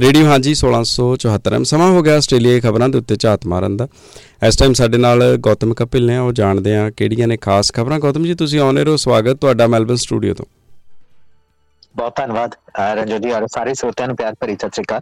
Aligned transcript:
Radio 0.00 0.24
ਹਾਂਜੀ 0.26 0.52
1674 0.54 1.64
ਸਮਾਂ 1.64 1.86
ਹੋ 1.90 2.00
ਗਿਆ 2.02 2.16
ਆਸਟ੍ਰੇਲੀਆ 2.16 2.60
ਖਬਰਾਂ 2.60 2.88
ਦੇ 2.88 2.98
ਉੱਤੇ 2.98 3.16
ਝਾਤ 3.16 3.46
ਮਾਰਨ 3.46 3.76
ਦਾ। 3.76 3.86
ਇਸ 4.46 4.56
ਟਾਈਮ 4.56 4.72
ਸਾਡੇ 4.72 4.98
ਨਾਲ 4.98 5.22
ਗੌਤਮ 5.36 5.72
ਕਪਿਲ 5.74 6.06
ਨੇ, 6.06 6.18
ਉਹ 6.18 6.32
ਜਾਣਦੇ 6.32 6.76
ਆ 6.76 6.90
ਕਿਹੜੀਆਂ 6.90 7.28
ਨੇ 7.28 7.36
ਖਾਸ 7.36 7.72
ਖਬਰਾਂ। 7.72 7.98
ਗੌਤਮ 8.00 8.24
ਜੀ, 8.24 8.34
ਤੁਸੀਂ 8.34 8.60
ਆਉਣੇ 8.60 8.84
ਰਹੋ 8.84 8.96
ਸਵਾਗਤ 8.96 9.40
ਤੁਹਾਡਾ 9.40 9.66
ਮੈਲਬਨ 9.66 9.96
ਸਟੂਡੀਓ 9.96 10.34
ਤੋਂ। 10.34 10.46
ਬਹੁਤ 11.96 12.16
ਧੰਨਵਾਦ 12.16 12.54
ਰੰਜੋ 12.96 13.18
ਜੀ, 13.18 13.30
ਔਰ 13.30 13.46
ਸਾਰੇ 13.54 13.74
ਸਰੋਤਿਆਂ 13.74 14.08
ਨੂੰ 14.08 14.16
ਪਿਆਰ 14.16 14.34
ਭਰੀ 14.40 14.54
ਸਤਿ 14.54 14.68
ਸ੍ਰੀ 14.68 14.84
ਅਕਾਲ। 14.84 15.00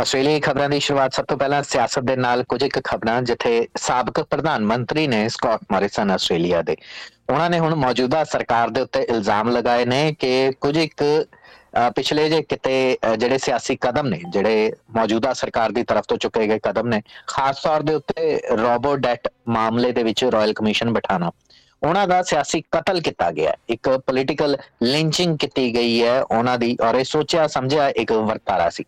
ਆਸਟ੍ਰੇਲੀਆ 0.00 0.40
ਖਬਰਾਂ 0.40 0.68
ਦੀ 0.68 0.80
ਸ਼ੁਰੂਆਤ 0.80 1.14
ਸਭ 1.14 1.24
ਤੋਂ 1.24 1.36
ਪਹਿਲਾਂ 1.36 1.62
ਸਿਆਸਤ 1.62 2.00
ਦੇ 2.00 2.16
ਨਾਲ 2.16 2.44
ਕੁਝ 2.44 2.62
ਇੱਕ 2.62 2.80
ਖਬਰਾਂ, 2.84 3.20
ਜਿੱਥੇ 3.22 3.68
ਸਾਬਕ 3.78 4.20
ਪ੍ਰਧਾਨ 4.22 4.64
ਮੰਤਰੀ 4.64 5.06
ਨੇ 5.06 5.28
ਸਕਾਟ 5.28 5.60
ਮੋਰਿਸਨ 5.72 6.10
ਆਸਟ੍ਰੇਲੀਆ 6.10 6.62
ਦੇ। 6.62 6.76
ਉਹਨਾਂ 7.30 7.50
ਨੇ 7.50 7.58
ਹੁਣ 7.58 7.74
ਮੌਜੂਦਾ 7.74 8.24
ਸਰਕਾਰ 8.24 8.70
ਦੇ 8.70 8.80
ਉੱਤੇ 8.80 9.02
ਇਲਜ਼ਾਮ 9.02 9.50
ਲਗਾਏ 9.50 9.84
ਨੇ 9.84 10.14
ਕਿ 10.18 10.52
ਕੁਝ 10.60 10.76
ਇੱਕ 10.76 11.04
ਪਿਛਲੇ 11.96 12.28
ਜੇ 12.28 12.40
ਕਿਤੇ 12.42 12.96
ਜਿਹੜੇ 13.18 13.38
ਸਿਆਸੀ 13.38 13.76
ਕਦਮ 13.80 14.06
ਨੇ, 14.08 14.20
ਜਿਹੜੇ 14.28 14.72
ਮੌਜੂਦਾ 14.96 15.32
ਸਰਕਾਰ 15.32 15.72
ਦੀ 15.72 15.82
ਤਰਫ 15.84 16.04
ਤੋਂ 16.08 16.16
ਚੁੱਕੇ 16.16 16.46
ਗਏ 16.48 16.58
ਕਦਮ 16.62 16.88
ਨੇ, 16.88 17.00
ਖਾਸ 17.26 17.62
ਤੌਰ 17.62 17.82
ਦੇ 17.82 17.94
ਉੱਤੇ 17.94 18.40
ਰੋਬੋ 18.58 18.94
ਡੈਟ 18.96 19.28
ਮਾਮਲੇ 19.48 19.92
ਦੇ 19.92 20.02
ਵਿੱਚ 20.02 20.24
ਰਾਇਲ 20.32 20.52
ਕਮਿਸ਼ਨ 20.52 20.92
ਬਿਠਾਣਾ। 20.92 21.30
ਉਹਨਾਂ 21.82 22.06
ਦਾ 22.08 22.22
ਸਿਆਸੀ 22.22 22.62
ਕਤਲ 22.72 23.00
ਕੀਤਾ 23.00 23.30
ਗਿਆ 23.32 23.52
ਇੱਕ 23.70 23.88
ਪੋਲੀਟੀਕਲ 24.06 24.56
ਲਿੰਚਿੰਗ 24.82 25.36
ਕੀਤੀ 25.38 25.74
ਗਈ 25.74 26.02
ਹੈ। 26.02 26.20
ਉਹਨਾਂ 26.22 26.58
ਦੀ, 26.58 26.76
ਔਰ 26.82 26.94
ਇਹ 26.94 27.04
ਸੋਚਿਆ, 27.04 27.46
ਸਮਝਿਆ, 27.46 27.88
ਇੱਕ 27.88 28.12
ਵਰਤਾਰਾ 28.12 28.68
ਸੀ। 28.70 28.84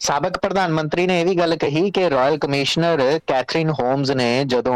ਸਾਬਕ 0.00 0.38
ਪ੍ਰਧਾਨ 0.38 0.72
ਮੰਤਰੀ 0.72 1.06
ਨੇ 1.06 1.20
ਇਹ 1.20 1.26
ਵੀ 1.26 1.34
ਗੱਲ 1.34 1.56
ਕਹੀ 1.56 1.90
ਕਿ 1.90 2.08
ਰਾਇਲ 2.10 2.38
ਕਮਿਸ਼ਨਰ 2.38 3.02
ਕੈਥਰੀਨ 3.26 3.70
ਹੋਮਸ 3.80 4.10
ਨੇ 4.10 4.44
ਜਦੋਂ 4.44 4.74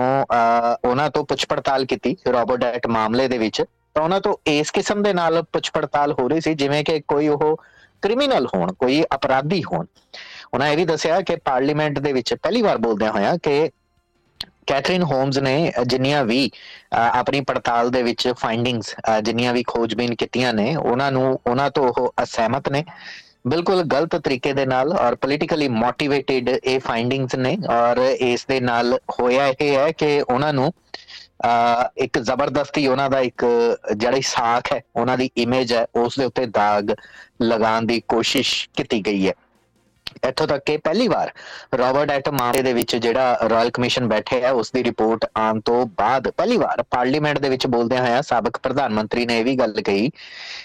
ਉਹਨਾਂ 0.84 1.08
ਤੋਂ 1.10 1.24
ਪੁੱਛ 1.24 1.44
ਪੜਤਾਲ 1.46 1.84
ਕੀਤੀ 1.84 2.16
ਰੋਬੋਟ 2.28 2.86
ਮਾਮਲੇ 2.88 3.28
ਦੇ 3.28 3.38
ਵਿੱਚ 3.38 3.62
ਤਾਂ 3.96 4.02
ਉਹਨਾਂ 4.02 4.20
ਤੋਂ 4.20 4.36
ਇਸ 4.46 4.70
ਕਿਸਮ 4.70 5.02
ਦੇ 5.02 5.12
ਨਾਲ 5.12 5.42
ਪੁੱਛ 5.52 5.70
ਪੜਤਾਲ 5.74 6.12
ਹੋ 6.12 6.28
ਰਹੀ 6.28 6.40
ਸੀ, 6.40 6.54
ਜਿਵੇਂ 6.54 6.84
ਕਿ 6.84 7.00
ਕੋਈ 7.08 7.28
ਉਹ 7.28 7.56
ਕ੍ਰਿਮੀਨਲ 8.02 8.46
ਹੋਣ, 8.54 8.72
ਕੋਈ 8.72 9.02
ਅਪਰਾਧੀ 9.14 9.62
ਹੋਣ। 9.64 9.86
ਉਹਨਾਂ 10.54 10.68
ਇਹ 10.68 10.76
ਵੀ 10.76 10.84
ਦੱਸਿਆ 10.84 11.20
ਕਿ 11.20 11.36
ਪਾਰਲੀਮੈਂਟ 11.44 11.98
ਦੇ 11.98 12.12
ਵਿੱਚ 12.12 12.34
ਪਹਿਲੀ 12.34 12.62
ਵਾਰ 12.62 12.78
ਬੋਲਦਿਆਂ 12.78 13.12
ਹੋਇਆ 13.12 13.36
ਕਿ 13.42 13.70
ਕੈਥਰੀਨ 14.66 15.02
ਹੋਮਸ 15.02 15.38
ਨੇ 15.38 15.72
ਜਿੰਨੀਆਂ 15.86 16.24
ਵੀ 16.24 16.50
ਆਪਣੀ 16.92 17.40
ਪੜਤਾਲ 17.40 17.90
ਦੇ 17.90 18.02
ਵਿੱਚ 18.02 18.28
ਫਾਈਂਡਿੰਗਸ 18.38 18.94
ਜਿੰਨੀਆਂ 19.22 19.52
ਵੀ 19.54 19.62
ਖੋਜਬੀਨ 19.66 20.14
ਕੀਤੀਆਂ 20.14 20.52
ਨੇ, 20.54 20.74
ਉਹਨਾਂ 20.76 21.10
ਨੂੰ, 21.12 21.38
ਉਹਨਾਂ 21.46 21.70
ਤੋਂ 21.70 21.88
ਉਹ 21.88 22.12
ਅਸਹਿਮਤ 22.22 22.68
ਨੇ। 22.68 22.84
ਬਿਲਕੁਲ 23.46 23.82
ਗਲਤ 23.84 24.14
ਤਰੀਕੇ 24.16 24.52
ਦੇ 24.52 24.64
ਨਾਲ 24.66 24.92
ਔਰ 24.92 25.14
ਪੋਲੀਟੀਕਲੀ 25.16 25.68
ਮੋਟੀਵੇਟਿਡ 25.68 26.48
ਇਹ 26.48 26.78
ਫਾਈਂਡਿੰਗਸ 26.80 27.34
ਨੇ 27.36 27.56
ਔਰ 27.70 27.98
ਇਸ 27.98 28.44
ਦੇ 28.48 28.60
ਨਾਲ 28.60 28.98
ਹੋਇਆ 29.10 29.46
ਇਹ 29.50 29.76
ਹੈ 29.76 29.90
ਕਿ 29.92 30.20
ਉਹਨਾਂ 30.20 30.52
ਨੂੰ 30.52 30.72
ਇੱਕ 31.96 32.18
ਜ਼ਬਰਦਸਤੀ 32.18 32.86
ਉਹਨਾਂ 32.86 33.10
ਦਾ 33.10 33.20
ਇੱਕ 33.20 33.44
ਜਿਹੜੀ 33.96 34.22
ਸਾਖ 34.22 34.72
ਹੈ, 34.72 34.80
ਉਹਨਾਂ 34.96 35.18
ਦੀ 35.18 35.30
ਇਮੇਜ 35.36 35.72
ਹੈ, 35.72 35.86
ਉਸ 35.94 36.18
ਦੇ 36.18 36.24
ਉੱਤੇ 36.24 36.46
ਦਾਗ 36.46 36.90
ਲਗਾਉਣ 37.42 37.86
ਦੀ 37.86 38.02
ਕੋਸ਼ਿਸ਼ 38.08 38.68
ਕੀਤੀ 38.76 39.00
ਗਈ 39.00 39.28
ਹੈ। 39.28 39.32
ਇੱਥੋਂ 40.28 40.46
ਤੱਕ 40.46 40.64
ਕਿ 40.64 40.76
ਪਹਿਲੀ 40.76 41.08
ਵਾਰ 41.08 41.32
ਰਾਬਰਟ 41.78 42.10
ਐਟ 42.10 42.28
ਮਾਮਲੇ 42.28 42.62
ਦੇ 42.62 42.72
ਵਿੱਚ 42.72 42.96
ਜਿਹੜਾ 42.96 43.38
ਰਾਇਲ 43.50 43.70
ਕਮਿਸ਼ਨ 43.70 44.08
ਬੈਠੇ 44.08 44.42
ਹੈ 44.42 44.50
ਉਸ 44.50 44.72
ਦੀ 44.72 44.84
ਰਿਪੋਰਟ 44.84 45.24
ਆਉਣ 45.36 45.60
ਤੋਂ 45.60 45.86
ਬਾਅਦ 45.86 46.28
ਪਹਿਲੀ 46.30 46.56
ਵਾਰ 46.56 46.82
ਪਾਰਲੀਮੈਂਟ 46.82 47.38
ਦੇ 47.38 47.48
ਵਿੱਚ 47.48 47.66
ਬੋਲਦਿਆਂ 47.66 48.02
ਹੋਇਆ 48.02 48.22
ਸਾਬਕ 48.22 48.58
ਪ੍ਰਧਾਨ 48.58 48.92
ਮੰਤਰੀ 48.92 49.26
ਨੇ 49.26 49.38
ਇਹ 49.38 49.44
ਵੀ 49.44 49.54
ਗੱਲ 49.54 49.80
ਕਹੀ 49.80 50.10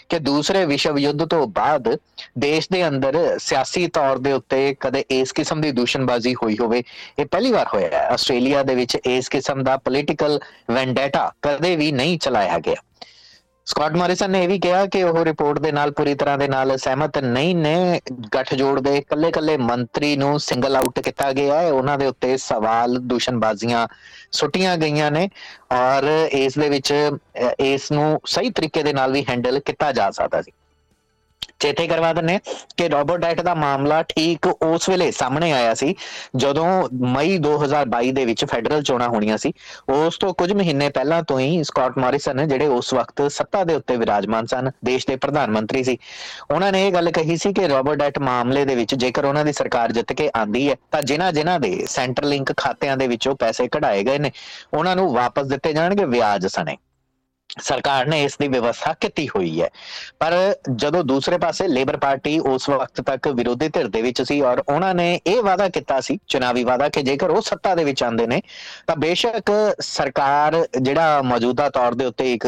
ਕਿ 0.09 0.19
ਦੂਸਰੇ 0.19 0.65
ਵਿਸ਼ਵ 0.65 0.97
ਯੁੱਧ 0.97 1.25
ਤੋਂ 1.25 1.47
ਬਾਅਦ 1.47 1.97
ਦੇਸ਼ 2.37 2.67
ਦੇ 2.71 2.87
ਅੰਦਰ 2.87 3.37
ਸਿਆਸੀ 3.39 3.87
ਤੌਰ 3.87 4.17
ਦੇ 4.17 4.31
ਉੱਤੇ 4.31 4.75
ਕਦੇ 4.79 5.05
ਇਸ 5.09 5.31
ਕਿਸਮ 5.31 5.61
ਦੀ 5.61 5.71
ਦੂਸ਼ਣਬਾਜ਼ੀ 5.71 6.35
ਹੋਈ 6.35 6.57
ਹੋਵੇ, 6.61 6.83
ਇਹ 7.19 7.25
ਪਹਿਲੀ 7.25 7.51
ਵਾਰ 7.51 7.67
ਹੋਇਆ 7.73 7.89
ਹੈ। 7.89 8.07
ਆਸਟ੍ਰੇਲੀਆ 8.07 8.63
ਦੇ 8.63 8.75
ਵਿੱਚ 8.75 8.95
ਇਸ 8.95 9.29
ਕਿਸਮ 9.29 9.63
ਦਾ 9.63 9.77
ਪੋਲੀਟੀਕਲ 9.77 10.39
ਵੈਂਡੇਟਾ 10.71 11.31
ਕਦੇ 11.41 11.75
ਵੀ 11.75 11.91
ਨਹੀਂ 11.91 12.19
ਚਲਾਇਆ 12.19 12.59
ਗਿਆ। 12.59 12.75
ਸਕਾਟ 13.67 13.93
ਮੋਰਿਸਨ 13.93 14.31
ਨੇ 14.31 14.43
ਇਹ 14.43 14.47
ਵੀ 14.47 14.57
ਕਿਹਾ 14.59 14.85
ਕਿ 14.85 15.01
ਉਹ 15.03 15.23
ਰਿਪੋਰਟ 15.25 15.59
ਦੇ 15.59 15.71
ਨਾਲ 15.71 15.91
ਪੂਰੀ 15.91 16.13
ਤਰ੍ਹਾਂ 16.15 16.37
ਦੇ 16.37 16.47
ਨਾਲ 16.47 16.75
ਸਹਿਮਤ 16.77 17.17
ਨਹੀਂ 17.17 17.55
ਨੇ। 17.55 18.01
ਗੱਠਜੋੜ 18.35 18.79
ਦੇ 18.79 18.95
ਇਕੱਲੇ-ਇਕੱਲੇ 18.97 19.55
ਮੰਤਰੀ 19.57 20.15
ਨੂੰ 20.15 20.39
ਸਿੰਗਲ 20.39 20.75
ਆਊਟ 20.75 20.99
ਕੀਤਾ 20.99 21.31
ਗਿਆ 21.31 21.59
ਹੈ। 21.61 21.71
ਉਹਨਾਂ 21.71 21.97
ਦੇ 21.97 22.05
ਉੱਤੇ 22.05 22.35
ਸਵਾਲ, 22.37 22.97
ਦੂਸ਼ਣਬਾਜ਼ੀਆਂ 22.99 23.87
ਸੁੱਟੀਆਂ 24.31 24.77
ਗਈਆਂ 24.77 25.11
ਨੇ 25.11 25.29
ਔਰ 25.71 26.09
ਇਸ 26.31 26.57
ਦੇ 26.57 26.69
ਵਿੱਚ, 26.69 26.93
ਇਸ 27.59 27.91
ਨੂੰ 27.91 28.19
ਸਹੀ 28.25 28.49
ਤਰੀਕੇ 28.49 28.83
ਦੇ 28.83 28.93
ਨਾਲ 28.93 29.11
ਵੀ 29.11 29.25
ਹੈਂਡਲ 29.29 29.59
ਕੀਤਾ 29.59 29.91
ਜਾ 29.91 30.09
ਸਕਦਾ 30.11 30.41
ਸੀ। 30.41 30.51
ਚੇਤੇ 31.59 31.87
ਕਰਵਾ 31.87 32.11
ਦਿੰਨੇ 32.13 32.39
ਕਿ 32.77 32.87
ਰੋਬਰਟ 32.89 33.21
ਡਾਈਟ 33.21 33.41
ਦਾ 33.41 33.53
ਮਾਮਲਾ 33.55 34.01
ਠੀਕ 34.03 34.47
ਉਸ 34.47 34.89
ਵੇਲੇ 34.89 35.11
ਸਾਹਮਣੇ 35.11 35.51
ਆਇਆ 35.51 35.73
ਸੀ, 35.73 35.95
ਜਦੋਂ 36.35 36.65
ਮਈ 36.93 37.37
2022 37.37 38.11
ਦੇ 38.11 38.25
ਵਿੱਚ 38.25 38.45
ਫੈਡਰਲ 38.45 38.83
ਚੋਣਾਂ 38.83 39.07
ਹੋਣੀਆਂ 39.09 39.37
ਸੀ। 39.37 39.53
ਉਸ 39.89 40.17
ਤੋਂ 40.17 40.33
ਕੁਝ 40.33 40.51
ਮਹੀਨੇ 40.53 40.89
ਪਹਿਲਾਂ 40.89 41.21
ਤੋਂ 41.23 41.39
ਹੀ 41.39 41.63
ਸਕਾਟ 41.63 41.97
ਮੌਰਿਸਨ 41.97 42.47
ਜਿਹੜੇ 42.47 42.67
ਉਸ 42.67 42.93
ਵਕਤ 42.93 43.31
ਸੱਤਾ 43.31 43.63
ਦੇ 43.63 43.75
ਉੱਤੇ 43.75 43.97
ਵਿਰਾਜਮਾਨ 43.97 44.45
ਸਨ, 44.45 44.71
ਦੇਸ਼ 44.85 45.07
ਦੇ 45.07 45.15
ਪ੍ਰਧਾਨ 45.15 45.51
ਮੰਤਰੀ 45.51 45.83
ਸੀ। 45.83 45.97
ਉਹਨਾਂ 46.51 46.71
ਨੇ 46.71 46.87
ਇਹ 46.87 46.91
ਗੱਲ 46.93 47.11
ਕਹੀ 47.11 47.37
ਸੀ 47.37 47.53
ਕਿ 47.53 47.67
ਰੋਬਰਟ 47.67 47.97
ਡਾਈਟ 47.97 48.19
ਮਾਮਲੇ 48.19 48.65
ਦੇ 48.65 48.75
ਵਿੱਚ 48.75 48.95
ਜੇਕਰ 48.95 49.25
ਉਹਨਾਂ 49.25 49.45
ਦੀ 49.45 49.53
ਸਰਕਾਰ 49.53 49.91
ਜਿੱਤ 49.91 50.13
ਕੇ 50.13 50.29
ਆਂਦੀ 50.37 50.69
ਹੈ, 50.69 50.75
ਤਾਂ 50.91 51.01
ਜਿਨ੍ਹਾਂ 51.01 51.31
ਜਿਨ੍ਹਾਂ 51.33 51.59
ਦੇ 51.59 51.85
ਸੈਂਟਰ 51.89 52.23
ਲਿੰਕ 52.23 52.53
ਖਾਤਿਆਂ 52.57 52.97
ਦੇ 52.97 53.07
ਵਿੱਚੋਂ 53.07 53.35
ਪੈਸੇ 53.35 53.67
ਕਢਾਏ 53.67 54.03
ਗਏ 54.03 54.17
ਨੇ, 54.17 54.31
ਉਹਨਾਂ 54.73 54.95
ਨੂੰ 54.95 55.13
ਵਾਪਸ 55.13 55.47
ਦਿੱਤੇ 55.47 55.73
ਜਾਣਗੇ 55.73 56.05
ਵਿਆਜ 56.05 56.47
ਸਣੇ। 56.47 56.77
ਸਰਕਾਰ 57.49 58.05
ਨੇ 58.05 58.23
ਇਸ 58.23 58.35
ਦੀ 58.39 58.47
ਵਿਵਸਥਾ 58.47 58.93
ਕੀਤੀ 59.01 59.27
ਹੋਈ 59.27 59.61
ਹੈ। 59.61 59.69
ਪਰ 60.19 60.33
ਜਦੋਂ 60.75 61.03
ਦੂਸਰੇ 61.03 61.37
ਪਾਸੇ 61.37 61.67
ਲੇਬਰ 61.67 61.97
ਪਾਰਟੀ 61.97 62.37
ਉਸ 62.39 62.69
ਵਕਤ 62.69 63.01
ਤੱਕ 63.01 63.27
ਵਿਰੋਧੀ 63.27 63.67
ਧਿਰ 63.69 63.87
ਦੇ 63.87 64.01
ਵਿੱਚ 64.01 64.21
ਸੀ 64.21 64.39
ਔਰ 64.41 64.63
ਉਹਨਾਂ 64.67 64.93
ਨੇ 64.95 65.19
ਇਹ 65.27 65.41
ਵਾਅਦਾ 65.43 65.67
ਕੀਤਾ 65.69 65.99
ਸੀ, 66.01 66.17
ਚੁਣਾਵੀ 66.27 66.63
ਵਾਅਦਾ 66.63 66.89
ਕਿ 66.89 67.01
ਜੇਕਰ 67.01 67.29
ਉਹ 67.29 67.41
ਸੱਤਾ 67.41 67.75
ਦੇ 67.75 67.83
ਵਿੱਚ 67.83 68.03
ਆਉਂਦੇ 68.03 68.27
ਨੇ, 68.27 68.41
ਤਾਂ 68.87 68.95
ਬੇਸ਼ੱਕ 68.95 69.51
ਸਰਕਾਰ 69.81 70.65
ਜਿਹੜਾ 70.81 71.21
ਮੌਜੂਦਾ 71.21 71.69
ਤੌਰ 71.69 71.93
ਦੇ 71.93 72.05
ਉੱਤੇ 72.05 72.31
ਇੱਕ 72.33 72.47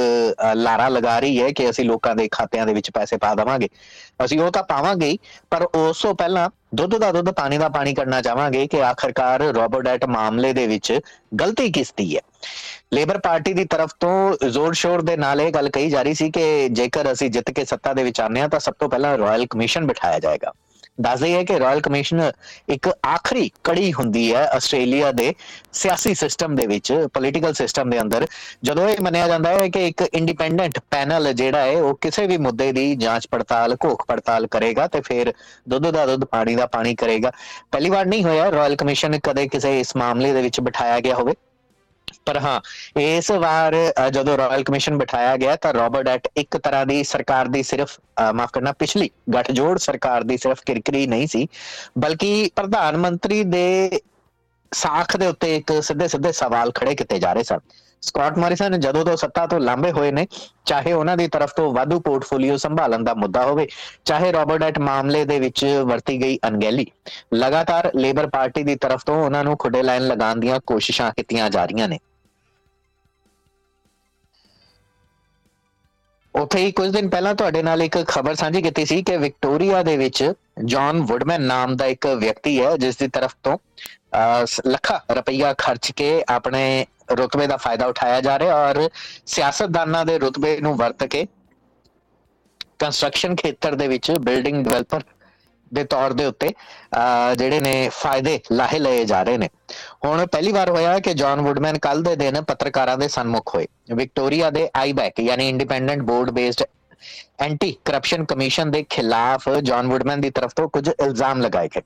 ਲਾਰਾ 0.56 0.88
ਲਗਾ 0.90 1.18
ਰਹੀ 1.20 1.42
ਹੈ 1.42 1.50
ਕਿ 1.52 1.70
ਅਸੀਂ 1.70 1.86
ਲੋਕਾਂ 1.86 2.16
ਦੇ 2.16 2.28
ਖਾਤਿਆਂ 2.32 2.66
ਦੇ 2.66 2.74
ਵਿੱਚ 2.74 2.92
ਪੈਸੇ 2.92 3.18
ਪਾ 3.18 3.34
ਦੇਵਾਂਗੇ। 3.36 3.70
ਅਸੀਂ 4.26 4.40
ਉਹ 4.40 4.52
ਤਾਂ 4.52 4.64
ਪਾਵਾਂਗੇ 4.66 5.18
ਪਰ 5.50 5.64
ਉਸ 5.64 6.02
ਤੋਂ 6.02 6.14
ਪਹਿਲਾਂ 6.16 6.50
ਦੁੱਧ 6.76 6.96
ਦਾ 6.98 7.12
ਦੁੱਧ, 7.12 7.30
ਪਾਣੀ 7.32 7.58
ਦਾ 7.58 7.70
ਪਾਣੀ 7.70 7.94
ਕਰਨਾ 7.94 8.22
ਚਾਹਾਂਗੇ 8.22 8.66
ਕਿ 8.68 8.82
ਆਖਰਕਾਰ 8.84 9.42
ਰੋਬੋਟ 9.56 10.06
ਮਾਮਲੇ 10.06 10.54
ਦੇ 10.54 10.68
ਵਿੱਚ 10.68 11.00
ਗਲਤੀ 11.42 11.72
ਕਿਸ 11.72 11.94
ਦੀ 11.98 12.16
ਹੈ। 12.16 12.22
ਲੇਬਰ 12.94 13.18
ਪਾਰਟੀ 13.18 13.54
ਦੀ 13.54 13.66
ਤਰਫ 13.66 13.90
ਤੋਂ 14.00 14.50
ਜ਼ੋਰ 14.50 14.74
ਸ਼ੋਰ 14.74 15.02
ਦੇ 15.02 15.18
ਨਾਲ 15.18 15.42
ਇਹ 15.42 15.52
ਗੱਲ 15.52 15.70
ਕਹੀ 15.70 15.90
ਜਾ 15.90 16.02
ਰਹੀ 16.02 16.14
ਸੀ 16.14 16.30
ਕਿ 16.32 16.70
ਜੇਕਰ 16.70 17.12
ਅਸੀਂ 17.12 17.30
ਜਿੱਤ 17.30 17.52
ਕੇ 17.52 17.66
ਸੱਤਾ 17.66 17.94
ਦੇ 17.94 18.04
ਵਿੱਚ 18.04 18.22
ਆਨੇ 18.22 18.42
ਆ 18.42 18.48
ਤਾਂ 18.48 18.60
ਸਭ 18.60 18.74
ਤੋਂ 18.80 18.90
ਪਹਿਲਾਂ 18.90 19.18
ਰਾਇਲ 19.18 19.46
ਕਮਿਸ਼ਨ 19.50 19.86
ਬਿਠਾਇਆ 19.86 20.20
ਜਾਏਗਾ। 20.20 20.54
ਦੱਸਦੇ 21.02 21.34
ਹੈ 21.34 21.44
ਕਿ 21.44 21.60
ਰਾਇਲ 21.60 21.82
ਕਮਿਸ਼ਨ 21.82 22.32
ਇੱਕ 22.70 22.88
ਆਖਰੀ 23.06 23.52
ਕੜੀ 23.64 23.94
ਹੁੰਦੀ 23.94 24.34
ਹੈ 24.34 24.46
ਆਸਟ੍ਰੇਲੀਆ 24.48 25.12
ਦੇ 25.12 25.34
ਸਿਆਸੀ 25.74 26.14
ਸਿਸਟਮ 26.14 26.56
ਦੇ 26.56 26.66
ਵਿੱਚ 26.68 26.92
ਪੋਲੀਟੀਕਲ 27.14 27.54
ਸਿਸਟਮ 27.54 27.90
ਦੇ 27.90 28.02
ਅੰਦਰ। 28.02 28.26
ਜਦੋਂ 28.64 28.90
ਇਹ 28.90 28.98
ਮੰਨਿਆ 29.02 29.28
ਜਾਂਦਾ 29.28 29.50
ਹੈ 29.50 29.68
ਕਿ 29.70 29.88
ਇੱਕ 29.88 30.02
ਇੰਡੀਪੈਂਡੈਂਟ 30.14 30.80
ਪੈਨਲ 30.92 31.34
ਜਿਹੜਾ 31.34 31.62
ਹੈ, 31.62 31.82
ਉਹ 31.82 31.98
ਕਿਸੇ 32.02 32.28
ਵੀ 32.28 32.38
ਮੁੱਦੇ 32.38 32.72
ਦੀ 32.72 32.96
ਜਾਂਚ 32.96 33.28
ਪੜਤਾਲ, 33.32 33.76
ਘੋਖ 33.86 34.06
ਪੜਤਾਲ 34.08 34.48
ਕਰੇਗਾ 34.48 34.88
ਤੇ 34.88 35.02
ਫਿਰ 35.02 35.34
ਦੁੱਧ 35.70 35.90
ਦਾ 35.90 36.06
ਦੁੱਧ, 36.06 36.26
ਪਾਣੀ 36.26 36.56
ਦਾ 36.56 36.66
ਪਾਣੀ 36.66 36.96
ਕਰੇਗਾ। 36.96 37.32
ਪਹਿਲੀ 37.72 37.90
ਵਾਰ 37.90 38.06
ਨਹੀਂ 38.06 38.24
ਹੋਇਆ 38.24 38.52
ਰਾਇਲ 38.52 38.76
ਕਮਿਸ਼ਨ 38.76 39.20
ਕਦੇ 39.20 39.48
ਕਿਸੇ 39.48 39.80
ਇਸ 39.80 39.96
ਮਾਮਲੇ 39.96 40.34
ਦੇ 40.34 40.42
ਵਿੱਚ 40.42 40.60
ਬਿਠਾਇਆ 40.60 41.00
ਗਿਆ 41.00 41.16
ਹੋਵੇ। 41.16 41.34
ਪਰ 42.28 42.38
ਹਾਂ, 42.40 42.60
ਇਸ 42.98 43.32
ਵਾਰ 43.34 43.76
ਜਦੋਂ 44.12 44.38
ਰਾਇਲ 44.38 44.64
ਕਮਿਸ਼ਨ 44.64 44.98
ਬਿਠਾਇਆ 44.98 45.36
ਗਿਆ, 45.38 45.56
ਤਾਂ 45.56 45.74
ਰੋਬਰਟ 45.74 46.08
ਐਟ 46.10 46.28
ਇੱਕ 46.38 46.58
ਤਰ੍ਹਾਂ 46.58 46.86
ਦੀ 46.86 47.04
ਸਰਕਾਰ 47.06 47.48
ਦੀ 47.48 47.64
ਸਿਰਫ 47.64 47.98
ਮਾਫ 48.36 48.52
ਕਰਨਾ, 48.54 48.72
ਪਿਛਲੀ 48.74 49.10
ਗੱਠਜੋੜ 49.34 49.78
ਸਰਕਾਰ 49.80 50.24
ਦੀ 50.24 50.38
ਸਿਰਫ 50.38 50.62
ਕਿਰਕਰੀ 50.66 51.06
ਨਹੀਂ 51.08 51.28
ਸੀ, 51.28 51.48
ਬਲਕਿ 51.98 52.50
ਪ੍ਰਧਾਨ 52.56 52.98
ਮੰਤਰੀ 52.98 53.44
ਦੇ 53.46 54.00
ਸਾਖ 54.72 55.16
ਦੇ 55.18 55.28
ਉੱਤੇ 55.28 55.56
ਇੱਕ 55.56 55.72
ਸਿੱਧੇ 55.82 56.08
ਸਿੱਧੇ 56.08 56.32
ਸਵਾਲ 56.34 56.72
ਖੜੇ 56.76 56.96
ਕੀਤੇ 56.96 57.20
ਜਾ 57.20 57.34
ਰਹੇ 57.34 57.44
ਸਨ। 57.44 57.60
ਸਕਾਟ 58.04 58.38
ਮੋਰਿਸਨ 58.38 58.80
ਜਦੋਂ 58.80 59.04
ਤੋਂ 59.06 59.16
ਸੱਤਾ 59.18 59.46
ਤੋਂ 59.48 59.60
ਲਾਂਬੇ 59.60 59.92
ਹੋਏ 59.92 60.12
ਨੇ, 60.12 60.26
ਚਾਹੇ 60.66 60.92
ਉਹਨਾਂ 60.94 61.16
ਦੀ 61.18 61.28
ਤਰਫ 61.28 61.54
ਤੋਂ 61.56 61.72
ਵਾਧੂ 61.74 62.00
ਪੋਰਟਫੋਲੀਓ 62.00 62.58
ਸੰਭਾਲਣ 62.58 63.04
ਦਾ 63.04 63.14
ਮੁੱਦਾ 63.14 63.44
ਹੋਵੇ, 63.46 63.68
ਚਾਹੇ 64.06 64.32
ਰੋਬਰਟ 64.32 64.64
ਐਟ 64.64 64.80
ਮਾਮਲੇ 64.80 65.24
ਦੇ 65.26 65.40
ਵਿੱਚ 65.40 65.66
ਵਰਤੀ 65.86 66.22
ਗਈ 66.22 66.38
ਅਨਗੈਲੀ 66.48 66.86
ਲਗਾਤਾਰ 67.36 67.90
ਲੇਬਰ 67.96 68.28
ਪਾਰਟੀ 68.30 68.64
ਦੀ 68.64 68.76
ਤਰਫ 68.78 69.04
ਤੋਂ 69.06 69.16
ਉਹਨਾਂ 69.24 69.44
ਨੂੰ 69.44 69.58
ਖੁੱਡੇ 69.58 69.82
ਲਾਈਨ 69.84 70.08
ਲਗਾਉਣ 70.08 70.40
ਦੀਆਂ 70.40 70.60
ਕੋਸ਼ਿਸ਼ਾਂ 70.68 71.12
ਕੀਤੀਆਂ 71.18 71.50
ਜਾ 71.50 71.66
ਰਹੀਆਂ 71.66 71.88
ਨੇ। 71.90 72.00
ਉਥੇ 76.38 76.60
ਹੀ 76.60 76.72
ਕੁਝ 76.72 76.90
ਦਿਨ 76.92 77.10
ਪਹਿਲਾਂ 77.10 77.34
ਤੁਹਾਡੇ 77.36 77.62
ਨਾਲ 77.64 77.82
ਇੱਕ 77.82 77.98
ਖਬਰ 78.08 78.36
ਸਾਂਝੀ 78.36 78.62
ਕੀਤੀ 78.62 78.86
ਸੀ 78.86 79.02
ਕਿ 79.04 79.16
ਵਿਕਟੋਰੀਆ 79.18 79.82
ਦੇ 79.84 79.96
ਵਿੱਚ 79.98 80.24
ਜੌਨ 80.66 81.02
ਵੁੱਡਮੈਨ 81.02 81.42
ਨਾਮ 81.42 81.76
ਦਾ 81.76 81.86
ਇੱਕ 81.86 82.08
ਵਿਅਕਤੀ 82.08 82.60
ਹੈ, 82.62 82.76
ਜਿਸ 82.78 82.98
ਦੀ 82.98 83.08
ਤਰਫ 83.08 83.36
ਤੋਂ 83.44 83.58
ਲੱਖਾਂ 84.68 85.00
ਰੁਪਈਆ 85.16 85.54
ਖਰਚ 85.58 85.92
ਕੇ 85.92 86.12
ਆਪਣੇ 86.30 86.86
ਰੁਤਬੇ 87.12 87.48
ਦਾ 87.48 87.58
ਫਾਇਦਾ 87.58 87.86
ਉਠਾਇਆ 87.88 88.22
ਜਾ 88.22 88.38
ਰਿਹਾ 88.40 88.56
ਔਰ 88.70 88.90
ਸਿਆਸਤਦਾਨਾਂ 89.26 90.06
ਦੇ 90.06 90.18
ਰੁਤਬੇ 90.20 90.58
ਨੂੰ 90.62 90.76
ਵਰਤ 90.78 91.04
ਕੇ 91.06 91.26
ਕੰਸਟਰਕਸ਼ਨ 92.80 93.36
ਖੇਤਰ 93.36 93.76
ਦੇ 93.76 93.88
ਵਿੱਚ 93.88 94.12
ਬਿਲਡਿੰਗ 94.12 94.64
ਡਿਵੈਲਪਰ 94.64 95.04
ਦੇ 95.74 95.84
ਤੌਰ 95.84 96.14
ਦੇ 96.14 96.26
ਉੱਤੇ 96.26 96.50
ਜਿਹੜੇ 97.38 97.60
ਨੇ 97.60 97.90
ਫਾਇਦੇ 97.94 98.40
ਲਾਹੇ 98.52 98.80
ਲਏ 98.80 99.04
ਜਾ 99.06 99.22
ਰਹੇ 99.24 99.38
ਨੇ। 99.38 99.50
ਹੁਣ 100.06 100.26
ਪਹਿਲੀ 100.26 100.52
ਵਾਰ 100.52 100.70
ਹੋਇਆ 100.70 100.98
ਕਿ 101.00 101.14
ਜੌਨ 101.14 101.42
ਵੁੱਡਮੈਨ 101.42 101.78
ਕੱਲ 101.80 102.02
ਦੇ 102.04 102.16
ਦਿਨ 102.16 102.42
ਪੱਤਰਕਾਰਾਂ 102.42 102.98
ਦੇ 102.98 103.08
ਸਨਮੁਖ 103.08 103.56
ਹੋਏ। 103.56 103.68
ਵਿਕਟੋਰੀਆ 103.94 104.50
ਦੇ 104.50 104.70
ਆਈਬੈਕ, 104.76 105.20
ਯਾਨੀ 105.20 105.50
independent 105.50 106.02
board 106.02 106.32
based 106.32 106.64
anti 107.40 107.72
corruption 107.86 108.24
commission 108.26 108.72
ਦੇ 108.72 108.84
ਖਿਲਾਫ 108.90 109.50
ਜੌਨ 109.64 109.88
ਵੁਡਮੈਨ 109.88 110.22
ਦੀ 110.22 110.30
ਤਰਫ 110.30 110.54
ਤੋਂ 110.56 110.68
ਕੁਝ 110.70 110.88
ਇਲਜ਼ਾਮ 110.90 111.42
ਲਗਾਏ 111.42 111.70
ਗਏ। 111.76 111.82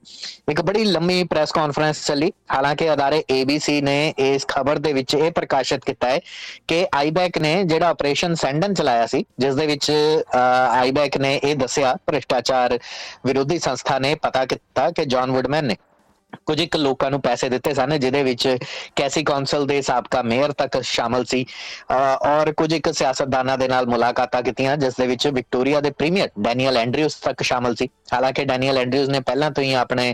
ਇੱਕ 0.52 0.62
ਬੜੀ 0.62 0.84
ਲੰਮੀ 0.86 1.24
ਪ੍ਰੈਸ 1.24 1.52
ਕਾਨਫਰੰਸ 1.52 2.06
ਚੱਲੀ। 2.08 2.32
ਹਾਲਾਂਕਿ 2.52 2.92
ਅਦਾਰੇ 2.94 3.24
ABC 3.34 3.82
ਨੇ 3.84 4.14
ਇਸ 4.20 4.46
ਖਬਰ 4.48 4.80
ਦੇ 4.80 4.94
ਵਿੱਚ 4.94 5.16
ਇਹ 5.16 5.32
ਪ੍ਰਕਾਸ਼ਿਤ 5.32 5.86
ਕੀਤਾ 5.86 6.10
ਹੈ 6.10 6.20
ਕਿ 6.68 6.86
ਆਈਬੈਕ 6.96 7.38
ਨੇ 7.38 7.54
ਜਿਹੜਾ 7.64 7.90
ਆਪਰੇਸ਼ਨ 7.90 8.36
ਸੈਂਡਨ 8.36 8.74
ਚਲਾਇਆ 8.74 9.06
ਸੀ, 9.08 9.24
ਜਿਸ 9.40 9.56
ਦੇ 9.56 9.66
ਵਿੱਚ 9.66 9.92
ਆਈਬੈਕ 10.72 11.18
ਨੇ 11.18 11.36
ਇਹ 11.44 11.56
ਦੱਸਿਆ, 11.56 11.96
ਭ੍ਰਿਸ਼ਟਾਚਾਰ 12.08 12.78
ਵਿਰੋਧੀ 13.26 13.60
ਸੰਸਥਾ 13.60 14.00
ਨੇ 14.00 14.16
ਪਤਾ 14.16 14.46
ਕੀਤਾ 14.46 14.90
ਕਿ 14.92 15.06
ਜੌਨ 15.06 15.32
ਵੁਡਮੈਨ 15.32 15.66
ਨੇ 15.66 15.76
ਕੁਝ 16.46 16.60
ਇੱਕ 16.62 16.76
ਲੋਕਾਂ 16.78 17.10
ਨੂੰ 17.12 17.22
ਪੈਸੇ 17.22 17.50
ਦਿੱਤੇ 17.50 17.74
ਸਨ, 17.74 17.98
ਜਿਹਦੇ 18.00 18.24
ਵਿੱਚ 18.24 18.48
ਕੈਸੀ 18.96 19.24
ਕੌਂਸਲ 19.24 19.66
ਦੇ 19.68 19.82
ਸਾਬਕਾ 19.82 20.22
ਮੇਅਰ 20.24 20.52
ਤੱਕ 20.54 20.80
ਸ਼ਾਮਲ 20.84 21.26
ਸੀ 21.26 21.46
ਔਰ 21.92 22.52
ਕੁਝ 22.54 22.72
ਇੱਕ 22.74 22.92
ਸਿਆਸਤਦਾਨਾਂ 22.94 23.58
ਦੇ 23.58 23.68
ਨਾਲ 23.68 23.86
ਮੁਲਾਕਾਤਾਂ 23.88 24.42
ਕੀਤੀਆਂ, 24.44 24.78
ਜਿਸ 24.78 24.94
ਦੇ 24.96 25.08
ਵਿੱਚ 25.08 25.28
ਵਿਕਟੋਰੀਆ 25.28 25.82
ਦੇ 25.82 25.92
ਪ੍ਰੀਮੀਅਰ 25.92 26.30
ਡੈਨੀਅਲ 26.40 26.78
ਐਂਡਰਿਊਸ 26.78 27.16
ਤੱਕ 27.24 27.44
ਸ਼ਾਮਲ 27.44 27.76
ਸੀ। 27.76 27.90
ਹਾਲਾਂਕਿ 28.14 28.46
ਡੈਨੀਅਲ 28.46 28.78
ਐਂਡਰਿਊਸ 28.78 29.10
ਨੇ 29.10 29.20
ਪਹਿਲਾਂ 29.22 29.52
ਤੋਂ 29.52 29.64
ਹੀ 29.64 29.74
ਆਪਣੇ 29.74 30.14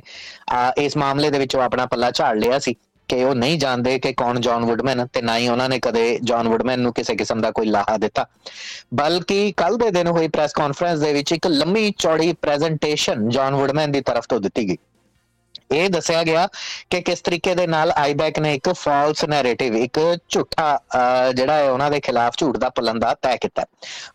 ਇਸ 0.78 0.98
ਮਾਮਲੇ 0.98 1.30
ਦੇ 1.30 1.40
ਵਿੱਚੋਂ 1.40 1.62
ਆਪਣਾ 1.62 1.86
ਪੱਲਾ 1.86 2.12
ਝਾੜ 2.12 2.36
ਲਿਆ 2.38 2.60
ਸੀ 2.60 2.76
ਕਿ 3.10 3.24
ਉਹ 3.24 3.36
ਨਹੀਂ 3.36 3.58
ਜਾਣਦੇ 3.60 3.98
ਕਿ 4.00 4.12
ਕੌਣ 4.14 4.40
ਜੌਨ 4.40 4.66
ਵੁਡਮੈਨ 4.66 5.06
ਤੇ 5.14 5.22
ਨਾ 5.22 5.38
ਹੀ 5.38 5.48
ਉਹਨਾਂ 5.48 5.68
ਨੇ 5.70 5.80
ਕਦੇ 5.80 6.18
ਜੌਨ 6.24 6.48
ਵੁਡਮੈਨ 6.48 6.80
ਨੂੰ 6.80 6.92
ਕਿਸੇ 6.94 7.16
ਕਿਸਮ 7.16 7.42
ਦਾ 7.42 7.52
ਕੋਈ 7.52 7.68
ਲਾਹਾ 7.68 7.98
ਦਿੱਤਾ। 7.98 8.26
ਬਲਕਿ 8.94 9.54
ਕੱਲ 9.58 9.78
ਦੇ 9.78 9.90
ਦਿਨ 9.92 10.08
ਹੋਈ 10.08 10.28
ਪ੍ਰੈਸ 10.28 10.54
ਕਾਨਫਰੰਸ 10.54 11.00
ਦੇ 11.00 11.14
ਵਿੱਚ 11.14 11.32
ਇੱਕ 11.34 11.48
ਲੰਮੀ 11.48 11.92
ਚੌੜੀ 11.98 12.34
ਪ੍ਰੈਜੈਂਟੇਸ਼ਨ 12.42 13.28
ਜੌਨ 13.30 13.56
ਵੁਡਮੈਨ 13.56 13.92
ਦੀ 13.92 14.02
ਤਰਫ 14.02 14.28
ਤੋਂ 14.30 14.40
ਦਿੱਤੀ 14.42 14.68
ਗਈ। 14.70 14.78
ਇਹ 15.72 15.90
ਦੱਸਿਆ 15.90 16.24
ਗਿਆ 16.24 16.48
ਕਿ 16.90 17.02
ਕਿਸ 17.02 17.22
ਤਰੀਕੇ 17.22 17.54
ਦੇ 17.56 17.66
ਨਾਲ 17.68 17.92
ਆਈਬੈਕ 17.92 18.40
ਨੇ 18.40 18.54
ਇੱਕ 18.56 18.70
ਫਾਲਸ 18.74 19.24
ਨੈਰੇਟਿਵ 19.26 19.76
ਇੱਕ 19.76 20.00
ਝੂਠਾ 20.30 20.68
ਜਿਹੜਾ 21.36 21.54
ਹੈ 21.54 21.70
ਉਹਨਾਂ 21.72 21.90
ਦੇ 21.92 22.00
ਖਿਲਾਫ 22.00 22.38
ਝੂਠ 22.38 22.58
ਦਾ 22.58 22.70
ਪਲੰਦਾ 22.70 23.14
ਤੈਅ 23.22 23.38
ਕੀਤਾ 23.38 23.66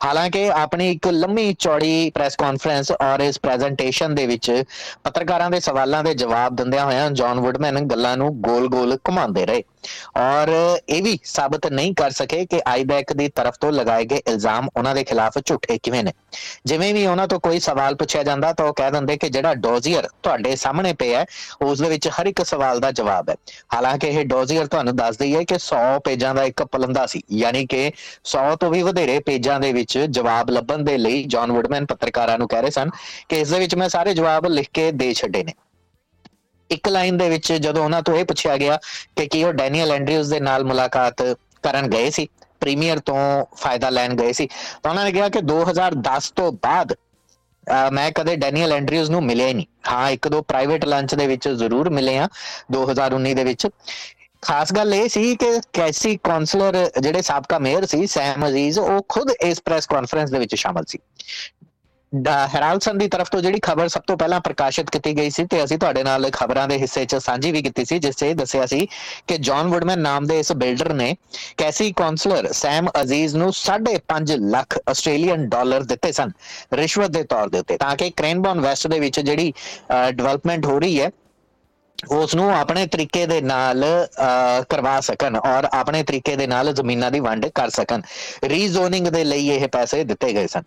ਹਾਲਾਂਕਿ 0.05 0.49
ਆਪਣੀ 0.51 0.91
ਇੱਕ 0.91 1.09
ਲੰਮੀ 1.09 1.53
ਚੌੜੀ 1.59 2.11
ਪ੍ਰੈਸ 2.11 2.37
ਕਾਨਫਰੰਸ 2.37 2.93
ਔਰ 2.93 3.21
ਇਸ 3.21 3.39
ਪ੍ਰੈਜੈਂਟੇਸ਼ਨ 3.41 4.15
ਦੇ 4.15 4.27
ਵਿੱਚ 4.27 4.51
ਪੱਤਰਕਾਰਾਂ 5.05 5.51
ਦੇ 5.51 5.61
ਸਵਾਲਾਂ 5.61 6.03
ਦੇ 6.05 6.15
ਜਵਾਬ 6.15 6.57
ਦਿੰਦਿਆਂ 6.57 6.85
ਹੋਇਆਂ 6.85 7.11
ਜੌਨ 7.11 7.41
ਵੁਡਮੈਨ 7.41 7.81
ਗੱਲਾਂ 7.87 8.17
ਨੂੰ 8.17 8.35
ਗੋਲ-ਗੋਲ 8.41 8.99
ਘੁਮਾਉਂਦੇ 9.09 9.47
ਰਹੇ। 9.47 9.63
ਔਰ 10.17 10.51
ਇਹ 10.89 11.03
ਵੀ 11.03 11.19
ਸਾਬਤ 11.25 11.67
ਨਹੀਂ 11.67 11.95
ਕਰ 11.95 12.11
ਸਕੇ 12.11 12.45
ਕਿ 12.47 12.61
ਆਈਬੈਕ 12.67 13.13
ਦੀ 13.13 13.29
ਤਰਫ 13.29 13.57
ਤੋਂ 13.61 13.73
ਲਗਾਏ 13.73 14.05
ਗਏ 14.05 14.21
ਇਲਜ਼ਾਮ 14.29 14.69
ਉਹਨਾਂ 14.77 14.95
ਦੇ 14.95 15.05
ਖਿਲਾਫ 15.05 15.39
ਝੂਠੇ 15.45 15.79
ਕਿਵੇਂ 15.83 16.03
ਨੇ। 16.05 16.13
ਜਿਵੇਂ 16.67 16.93
ਵੀ 16.95 17.07
ਉਹਨਾਂ 17.07 17.27
ਤੋਂ 17.29 17.41
ਕੋਈ 17.41 17.61
ਸਵਾਲ 17.61 17.95
ਪੁੱਛਿਆ 17.95 18.23
ਜਾਂਦਾ 18.23 18.53
ਤਾਂ 18.53 18.67
ਉਹ 18.67 18.75
ਕਹਿ 18.75 18.91
ਦਿੰਦੇ 18.91 19.17
ਕਿ 19.17 19.29
ਜਿਹੜਾ 19.29 19.55
ਡੋਜ਼ੀਅਰ 19.55 20.09
ਤੁਹਾਡੇ 20.23 20.55
ਸਾਹਮਣੇ 20.57 20.93
ਪਿਆ 20.93 21.19
ਹੈ, 21.19 21.25
ਉਸ 21.63 21.81
ਦੇ 21.81 21.89
ਵਿੱਚ 21.89 22.09
ਹਰ 22.09 22.27
ਇੱਕ 22.27 22.45
ਸਵਾਲ 22.47 22.81
ਦਾ 22.81 22.91
ਜਵਾਬ 22.91 23.31
ਹੈ। 23.31 23.35
ਹਾਲਾਂਕਿ 23.75 24.09
ਇਹ 24.09 24.25
ਡੋਜ਼ੀਅਰ 24.27 24.67
ਤੁਹਾਨੂੰ 24.67 24.97
ਦੱਸ 24.97 25.17
ਦਈ 25.17 25.35
ਹੈ 25.37 25.43
ਕਿ 25.43 25.59
100 25.59 25.99
ਪੇਜਾਂ 26.05 26.35
ਦਾ 26.35 26.45
ਇੱਕ 26.45 26.63
ਪਲੰਦਾ 26.63 27.07
ਸੀ, 27.07 27.23
ਯਾਨੀ 27.33 27.67
ਕਿ 27.67 27.91
100 28.25 28.55
ਤੋਂ 28.57 28.71
ਵੀ 28.71 28.83
ਵਧੇਰੇ 28.83 29.19
ਪੇਜਾਂ 29.21 29.59
ਦੇ 29.61 29.73
ਵਿੱਚ 29.73 29.99
ਜਵਾਬ 29.99 30.51
ਲੱਭਣ 30.51 30.85
ਦੇ 30.85 30.97
ਲਈ 30.99 31.25
ਜੌਨ 31.25 31.53
ਵੁਡਮੈਨ 31.53 31.87
ਪੱਤਰਕਾਰਾਂ 31.87 32.39
ਨੂੰ 32.39 32.49
ਕਹਿ 32.49 32.63
ਰਹੇ 32.63 32.71
ਸਨ 32.71 32.91
ਕਿ 33.29 33.41
ਇਸ 33.41 33.51
ਦੇ 33.51 33.59
ਵਿੱਚ 33.59 33.75
ਮੈਂ 33.75 33.89
ਸਾਰੇ 33.89 34.15
ਜਵਾਬ 34.15 34.47
ਲਿਖ 34.47 34.69
ਕੇ 34.75 34.91
ਦੇ 34.93 35.13
ਛੱਡੇ 35.15 35.43
ਨੇ। 35.45 35.53
ਇੱਕ 36.73 36.89
ਲਾਈਨ 36.89 37.17
ਦੇ 37.19 37.29
ਵਿੱਚ 37.29 37.53
ਜਦੋਂ 37.53 37.85
ਉਹਨਾਂ 37.85 38.03
ਤੋਂ 38.03 38.15
ਇਹ 38.15 38.25
ਪੁੱਛਿਆ 38.25 38.57
ਗਿਆ 38.57 38.79
ਕਿ 39.17 39.27
ਕੀ 39.27 39.43
ਉਹ 39.45 39.53
ਡੈਨੀਅਲ 39.53 39.93
ਐਂਡਰਿਊਸ 39.93 40.29
ਦੇ 40.29 40.41
ਨਾਲ 40.41 40.65
ਮੁਲਾਕਾਤ 40.65 41.23
ਕਰਨ 41.63 41.87
ਗਏ 41.87 42.11
ਸੀ, 42.11 42.29
ਪ੍ਰੀਮੀਅਰ 42.61 42.99
ਤੋਂ 42.99 43.17
ਫਾਇਦਾ 43.57 43.91
ਲੈਣ 43.91 44.15
ਗਏ 44.15 44.33
ਸੀ, 44.33 44.47
ਤਾਂ 44.83 44.91
ਉਹਨਾਂ 44.91 45.05
ਨੇ 45.05 45.13
ਕਿਹਾ 45.13 45.29
ਕਿ 45.29 45.41
2010 45.43 46.31
ਤੋਂ 46.37 46.53
ਬਾਅਦ 46.63 46.95
ਮੈਂ 47.93 48.11
ਕਦੇ 48.11 48.35
ਡੈਨੀਅਲ 48.37 48.73
ਐਂਡਰਿਊਸ 48.73 49.11
ਨੂੰ 49.11 49.23
ਮਿਲਿਆ 49.25 49.47
ਹੀ 49.47 49.55
ਨਹੀਂ। 49.55 49.67
ਹਾਂ, 49.89 50.11
ਇੱਕ 50.11 50.29
ਦੋ 50.29 50.41
ਪ੍ਰਾਈਵੇਟ 50.43 50.85
ਲੰਚ 50.85 51.15
ਦੇ 51.15 51.27
ਵਿੱਚ 51.27 51.49
ਜ਼ਰੂਰ 51.49 51.91
ਮਿਲੇ 51.91 52.17
ਆ 52.19 52.29
2019 52.73 53.35
ਦੇ 53.35 53.45
ਵਿੱਚ। 53.45 53.67
ਖਾਸ 54.43 54.73
ਗੱਲ 54.73 54.95
ਇਹ 54.95 55.09
ਸੀ 55.09 55.35
ਕਿ 55.37 55.51
ਕੈਸੀ 55.73 56.17
ਕਾਉਂਸਲਰ 56.25 56.77
ਜਿਹੜੇ 57.01 57.23
ਸਾਬਕਾ 57.23 57.59
ਮੇਅਰ 57.59 57.87
ਸੀ, 57.87 58.07
ਸੈਮ 58.07 58.47
ਅਜ਼ੀਜ਼, 58.49 58.79
ਉਹ 58.79 59.05
ਖੁਦ 59.09 59.31
ਇਸ 59.41 59.61
ਪ੍ਰੈਸ 59.65 59.87
ਕਾਨਫਰੰਸ 59.87 60.31
ਦੇ 60.31 60.39
ਵਿੱਚ 60.39 60.55
ਸ਼ਾਮਲ 60.55 60.85
ਸੀ। 60.89 60.99
ਹੈਰਾਲਸਨ 62.13 62.99
ਦੀ 62.99 63.07
ਤਰਫ 63.09 63.29
ਤੋਂ 63.31 63.41
ਜਿਹੜੀ 63.41 63.59
ਖਬਰ 63.63 63.89
ਸਭ 63.89 64.03
ਤੋਂ 64.07 64.17
ਪਹਿਲਾਂ 64.17 64.41
ਪ੍ਰਕਾਸ਼ਿਤ 64.41 64.91
ਕੀਤੀ 64.91 65.17
ਗਈ 65.17 65.31
ਸੀ 65.31 65.45
ਤੇ 65.51 65.63
ਅਸੀਂ 65.65 65.79
ਤੁਹਾਡੇ 65.79 66.03
ਨਾਲ 66.05 66.29
ਖਬਰਾਂ 66.33 66.67
ਦੇ 66.69 66.77
ਹਿੱਸੇ 66.79 67.05
'ਚ 67.05 67.17
ਸਾਂਝੀ 67.17 67.53
ਵੀ 67.53 67.63
ਕੀਤੀ 67.63 67.85
ਸੀ, 67.85 67.99
ਜਿਸ 67.99 68.17
'ਚ 68.17 68.23
ਇਹ 68.23 68.35
ਦੱਸਿਆ 68.35 68.67
ਸੀ 68.67 68.87
ਕਿ 69.27 69.39
ਜੌਨ 69.39 69.69
ਵੁਡਮੈਨ 69.69 70.01
ਨਾਮ 70.01 70.27
ਦੇ 70.27 70.39
ਇਸ 70.41 70.53
ਬਿਲਡਰ 70.55 70.93
ਨੇ 70.95 71.15
ਕੈਸੀ 71.59 71.93
ਕਾਉਂਸਲਰ 71.93 72.53
ਸੈਮ 72.53 72.89
ਅਜ਼ੀਜ਼ 73.01 73.37
ਨੂੰ 73.37 73.53
5.5 73.55 74.37
ਲੱਖ 74.51 74.79
ਆਸਟ੍ਰੇਲੀਅਨ 74.89 75.49
ਡਾਲਰ 75.49 75.83
ਦਿੱਤੇ 75.85 76.13
ਸਨ, 76.13 76.33
ਰਿਸ਼ਵਤ 76.75 77.11
ਦੇ 77.11 77.23
ਤੌਰ 77.25 77.49
ਦੇ 77.49 77.59
ਉੱਤੇ। 77.59 77.77
ਤਾਂ 77.79 77.97
ਕਿ 77.97 78.11
ਕ੍ਰੇਨਬੌਨ 78.13 78.61
ਵੈਸਟ 78.61 78.87
ਦੇ 78.89 79.01
ਵਿੱਚ 79.01 79.21
ਜਿਹੜੀ 79.21 79.53
ਡਿਵੈਲਪਮੈਂਟ 80.13 80.67
ਹੋ 80.67 80.79
ਰਹੀ 80.79 81.01
ਹੈ, 81.01 81.11
ਉਸ 82.13 82.35
ਨੂੰ 82.35 82.55
ਆਪਣੇ 82.55 82.87
ਤਰੀਕੇ 82.93 83.27
ਦੇ 83.27 83.41
ਨਾਲ 83.41 83.85
ਕਰਵਾ 84.71 84.99
ਸਕਣ 85.01 85.37
ਔਰ 85.39 85.69
ਆਪਣੇ 85.73 86.03
ਤਰੀਕੇ 86.03 86.35
ਦੇ 86.37 86.47
ਨਾਲ 86.47 86.73
ਜ਼ਮੀਨਾਂ 86.75 87.11
ਦੀ 87.11 87.21
ਵੰਡ 87.21 87.47
ਕਰ 87.55 87.71
ਸਕਣ। 87.71 88.03
ਰੀਜ਼ੋਨਿੰਗ 88.45 89.07
ਦੇ 89.09 89.23
ਲਈ 89.25 89.49
ਇਹ 89.49 89.69
ਪੈਸੇ 89.69 90.03
ਦਿੱਤੇ 90.05 90.33
ਗਏ 90.33 90.47
ਸਨ। 90.47 90.63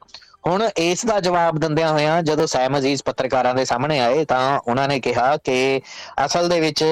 ਹੁਣ 0.45 0.63
ਇਸ 0.77 1.05
ਦਾ 1.05 1.19
ਜਵਾਬ 1.19 1.57
ਦਿੰਦਿਆਂ 1.59 1.91
ਹੋਇਆਂ 1.91 2.21
ਜਦੋਂ 2.23 2.45
ਸੈਮ 2.47 2.77
ਅਜ਼ੀਜ਼ 2.77 3.01
ਪੱਤਰਕਾਰਾਂ 3.03 3.53
ਦੇ 3.55 3.63
ਸਾਹਮਣੇ 3.65 3.99
ਆਏ 3.99 4.25
ਤਾਂ 4.25 4.59
ਉਹਨਾਂ 4.67 4.87
ਨੇ 4.87 4.99
ਕਿਹਾ 4.99 5.35
ਕਿ 5.37 5.81
ਅਸਲ 6.25 6.49
ਦੇ 6.49 6.59
ਵਿੱਚ 6.59 6.83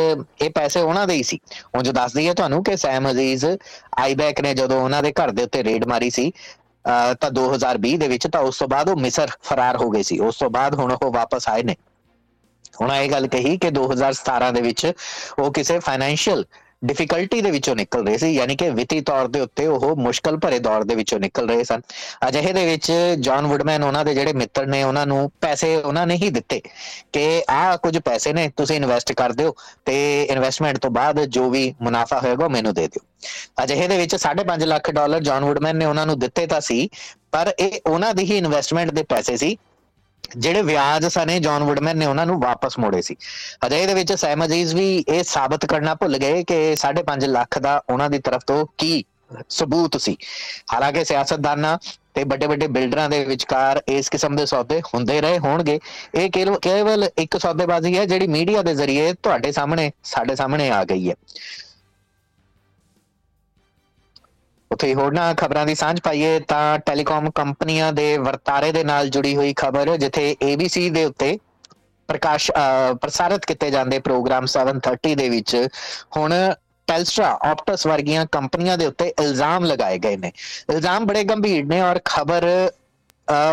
ਇਹ 0.42 0.50
ਪੈਸੇ 0.50 0.82
ਉਹਨਾਂ 0.82 1.06
ਦੇ 1.08 1.14
ਹੀ 1.14 1.24
ਸੀ। 1.24 1.40
ਉਹ 1.76 1.82
ਜੋ 1.82 1.92
ਦੱਸਦੀ 1.92 2.28
ਹੈ 2.28 2.34
ਤੁਹਾਨੂੰ 2.34 2.64
ਕਿ 2.64 2.78
ਸੈਮ 2.78 3.10
ਅਜ਼ੀਜ਼ 3.12 3.46
ਆਈਬੈਕ 4.00 4.42
ਨੇ 4.42 4.54
ਜਦੋਂ 4.54 4.82
ਉਹਨਾਂ 4.82 5.04
ਦੇ 5.04 5.12
ਘਰ 5.12 5.32
ਦੇ 5.32 5.44
ਉੱਤੇ 5.44 5.64
ਰੇਡ 5.64 5.86
ਮਾਰੀ 5.86 6.10
ਸੀ 6.10 6.32
ਤਾਂ 7.22 7.32
2020 7.32 7.96
ਦੇ 7.98 8.08
ਵਿੱਚ 8.08 8.28
ਤਾਂ 8.28 8.42
ਉਸ 8.42 8.58
ਤੋਂ 8.58 8.68
ਬਾਅਦ 8.68 8.90
ਉਹ 8.90 8.96
ਮਿਸਰ 8.98 9.30
ਫਰਾਰ 9.44 9.78
ਹੋ 9.78 9.90
ਗਏ 9.90 10.04
ਸੀ। 10.04 10.20
ਉਸ 10.20 10.38
ਤੋਂ 10.38 10.50
ਬਾਅਦ 10.50 10.76
ਹੁਣ 10.76 10.92
ਉਹ 10.94 11.12
ਵਾਪਸ 11.14 11.50
ਆਏ 11.50 11.64
ਨੇ। 11.64 11.76
ਹੁਣ 12.82 12.92
ਇਹ 12.92 13.10
ਗੱਲ 13.12 13.28
ਕਹੀ 13.28 13.58
ਕਿ 13.58 13.70
2017 13.70 14.52
ਦੇ 14.52 14.62
ਵਿੱਚ 14.62 14.92
ਉਹ 15.40 15.52
ਕਿਸੇ 15.54 15.80
ਫਾਈਨੈਂਸ਼ੀਅਲ 15.80 16.46
ਡਿਫਿਕਲਟੀ 16.86 17.42
ਦੇ 17.42 17.52
ਵਿੱਚੋਂ 17.52 17.76
ਨਿਕਲ 17.76 18.06
ਰਹੇ 18.08 18.18
ਸੀ, 18.18 18.32
ਯਾਨੀ 18.34 18.56
ਕਿ 18.56 18.70
ਵਿੱਤੀ 18.70 19.00
ਤੌਰ 19.02 19.28
ਦੇ 19.28 19.40
ਉੱਤੇ 19.40 19.68
ਉਹ 19.68 19.96
ਮੁਸ਼ਕਲ 19.96 20.38
ਭਰੇ 20.38 20.60
ਦੌਰ 20.60 20.84
ਦੇ 20.84 20.96
ਵਿੱਚੋਂ 20.96 21.20
ਨਿਕਲ 21.20 21.50
ਰਹੇ 21.50 21.64
ਸਨ। 21.64 21.82
ਅਜਿਹੇ 22.28 22.54
ਦੇ 22.54 22.66
ਵਿੱਚ 22.66 22.92
ਜੌਨ 23.20 23.48
ਵੁਡਮੈਨ 23.48 23.84
ਉਹਨਾਂ 23.84 24.06
ਦੇ 24.06 24.14
ਜਿਹੜੇ 24.14 24.34
ਮਿੱਤਰ 24.34 24.66
ਨੇ, 24.66 24.84
ਉਹਨਾਂ 24.84 25.06
ਨੂੰ 25.08 25.32
ਪੈਸੇ 25.42 25.76
ਉਹਨਾਂ 25.76 26.08
ਨੇ 26.08 26.16
ਹੀ 26.16 26.30
ਦਿੱਤੇ 26.30 26.62
ਕਿ 27.14 27.44
ਆਹ 27.50 27.78
ਕੁਝ 27.78 27.98
ਪੈਸੇ 27.98 28.34
ਨੇ, 28.34 28.50
ਤੁਸੀਂ 28.58 28.76
ਇਨਵੈਸਟ 28.76 29.12
ਕਰ 29.14 29.32
ਦਿਓ 29.32 29.56
ਤੇ 29.86 30.24
ਇਨਵੈਸਟਮੈਂਟ 30.24 30.78
ਤੋਂ 30.78 30.92
ਬਾਅਦ 30.92 31.26
ਜੋ 31.26 31.50
ਵੀ 31.50 31.74
ਮੁਨਾਫਾ 31.82 32.20
ਹੋਏਗਾ 32.20 32.48
ਮੈਨੂੰ 32.48 32.74
ਦੇ 32.74 32.88
ਦਿਓ। 32.88 33.06
ਅਜਿਹੇ 33.64 33.88
ਦੇ 33.88 33.98
ਵਿੱਚ 33.98 34.16
5.5 34.16 34.66
ਲੱਖ 34.66 34.92
ਡਾਲਰ 34.92 35.20
ਜੌਨ 35.20 35.46
ਵੁਡਮੈਨ 35.46 35.78
ਨੇ 35.78 35.86
ਉਹਨਾਂ 35.86 36.06
ਨੂੰ 36.06 36.20
ਦਿੱਤੇ 36.20 36.48
ਤਾਂ 36.48 36.62
ਸੀ, 36.62 36.90
ਪਰ 37.32 37.54
ਇਹ 37.60 37.80
ਉਹਨਾਂ 37.86 38.14
ਦੀ 38.14 38.24
ਹੀ 38.24 38.38
ਇਨਵੈਸਟਮੈਂਟ 38.38 38.92
ਦੇ 38.92 39.04
ਪੈਸੇ 39.04 39.38
ਸੀ 39.38 39.58
ਜਿਹੜੇ 40.38 40.62
ਵਿਆਜ 40.62 41.06
ਸਨੇ 41.08 41.40
ਜੌਨ 41.40 41.64
ਵੁਡਮੈਨ 41.64 41.98
ਨੇ 41.98 42.06
ਉਹਨਾਂ 42.06 42.26
ਨੂੰ 42.26 42.40
ਵਾਪਸ 42.42 42.78
ਮੋੜੇ 42.80 43.02
ਸੀ। 43.02 43.16
ਅਜੇ 43.66 43.82
ਇਹਦੇ 43.82 43.94
ਵਿੱਚ 43.94 44.14
ਸੈਮ 44.14 44.46
ਅਜ਼ੀਜ਼ 44.46 44.76
ਵੀ 44.76 45.04
ਇਹ 45.08 45.24
ਸਾਬਤ 45.24 45.66
ਕਰਨਾ 45.66 45.96
ਭੁੱਲ 45.96 46.18
ਗਏ 46.18 46.44
ਕਿ 46.44 46.60
5.5 46.76 47.28
ਲੱਖ 47.30 47.60
ਦਾ 47.60 47.82
ਉਹਨਾਂ 47.90 48.10
ਦੀ 48.10 48.20
ਤਰਫ 48.20 48.44
ਤੋਂ 48.48 48.66
ਕੀ 48.78 49.04
ਸਬੂਤ 49.50 49.98
ਸੀ। 50.02 50.16
ਹਾਲਾਂਕਿ 50.74 51.04
ਸਿਆਸਤਦਾਨਾਂ 51.06 51.78
ਤੇ 52.14 52.24
ਵੱਡੇ 52.24 52.48
ਵੱਡੇ 52.48 52.68
ਬਿਲਡਰਾਂ 52.68 53.10
ਦੇ 53.10 53.24
ਵਿਚਕਾਰ 53.26 53.82
ਇਸ 53.90 54.10
ਕਿਸਮ 54.10 54.36
ਦੇ 54.36 54.46
ਸੌਦੇ 54.46 54.82
ਹੁੰਦੇ 54.94 55.20
ਰਹੇ 55.22 55.40
ਹੋਣਗੇ। 55.40 55.80
ਇਹ 56.16 56.30
ਕੇਵਲ 56.62 57.10
ਇੱਕ 57.18 57.38
ਸੌਦੇਬਾਜ਼ੀ 57.38 57.98
ਹੈ 57.98 58.06
ਜਿਹੜੀ 58.06 58.28
ਮੀਡੀਆ 58.28 58.62
ਦੇ 58.62 58.76
ਜ਼ਰੀਏ 58.76 59.14
ਤੁਹਾਡੇ 59.14 59.52
ਸਾਹਮਣੇ, 59.52 59.92
ਸਾਡੇ 60.04 60.36
ਸਾਹਮਣੇ 60.36 60.70
ਆ 60.72 60.84
ਗਈ 60.84 61.10
ਹੈ। 61.10 61.16
ਉਥੇ 64.74 64.94
ਹੋਰਨਾਂ 64.96 65.34
ਖਬਰਾਂ 65.36 65.66
ਦੀ 65.66 65.76
ਸਾਂਝ 65.76 66.00
ਪਾਈਏ, 66.00 66.40
ਤਾਂ 66.40 66.80
ਟੈਲੀਕਾਮ 66.86 67.30
ਕੰਪਨੀਆਂ 67.32 67.92
ਦੇ 67.94 68.18
ਵਰਤਾਰੇ 68.18 68.72
ਦੇ 68.72 68.84
ਨਾਲ 68.84 69.10
ਜੁੜੀ 69.10 69.36
ਹੋਈ 69.36 69.54
ਖਬਰ, 69.58 69.96
ਜਿੱਥੇ 69.98 70.36
ABC 70.44 70.90
ਦੇ 70.94 71.06
ਉੱਤੇ 71.06 71.38
ਪ੍ਰਕਾਸ਼ 72.10 72.52
ਪ੍ਰਸਾਰਿਤ 73.02 73.46
ਕੀਤੇ 73.46 73.70
ਜਾਂਦੇ 73.72 74.00
ਪ੍ਰੋਗਰਾਮ 74.00 74.46
730 74.48 75.16
ਦੇ 75.16 75.30
ਵਿੱਚ 75.30 75.56
ਹੁਣ 76.18 76.34
ਟੈਲਸਟਰਾ, 76.88 77.28
ਆਪਟਸ 77.42 77.86
ਵਰਗੀਆਂ 77.88 78.26
ਕੰਪਨੀਆਂ 78.32 78.78
ਦੇ 78.78 78.86
ਉੱਤੇ 78.86 79.08
ਇਲਜ਼ਾਮ 79.20 79.66
ਲਗਾਏ 79.66 79.98
ਗਏ 80.00 80.18
ਨੇ। 80.18 80.32
ਇਲਜ਼ਾਮ 80.70 81.06
ਬੜੇ 81.06 81.24
ਗੰਭੀਰ 81.24 81.66
ਨੇ 81.66 81.82
ਔਰ 81.82 82.00
ਖਬਰ 82.06 82.48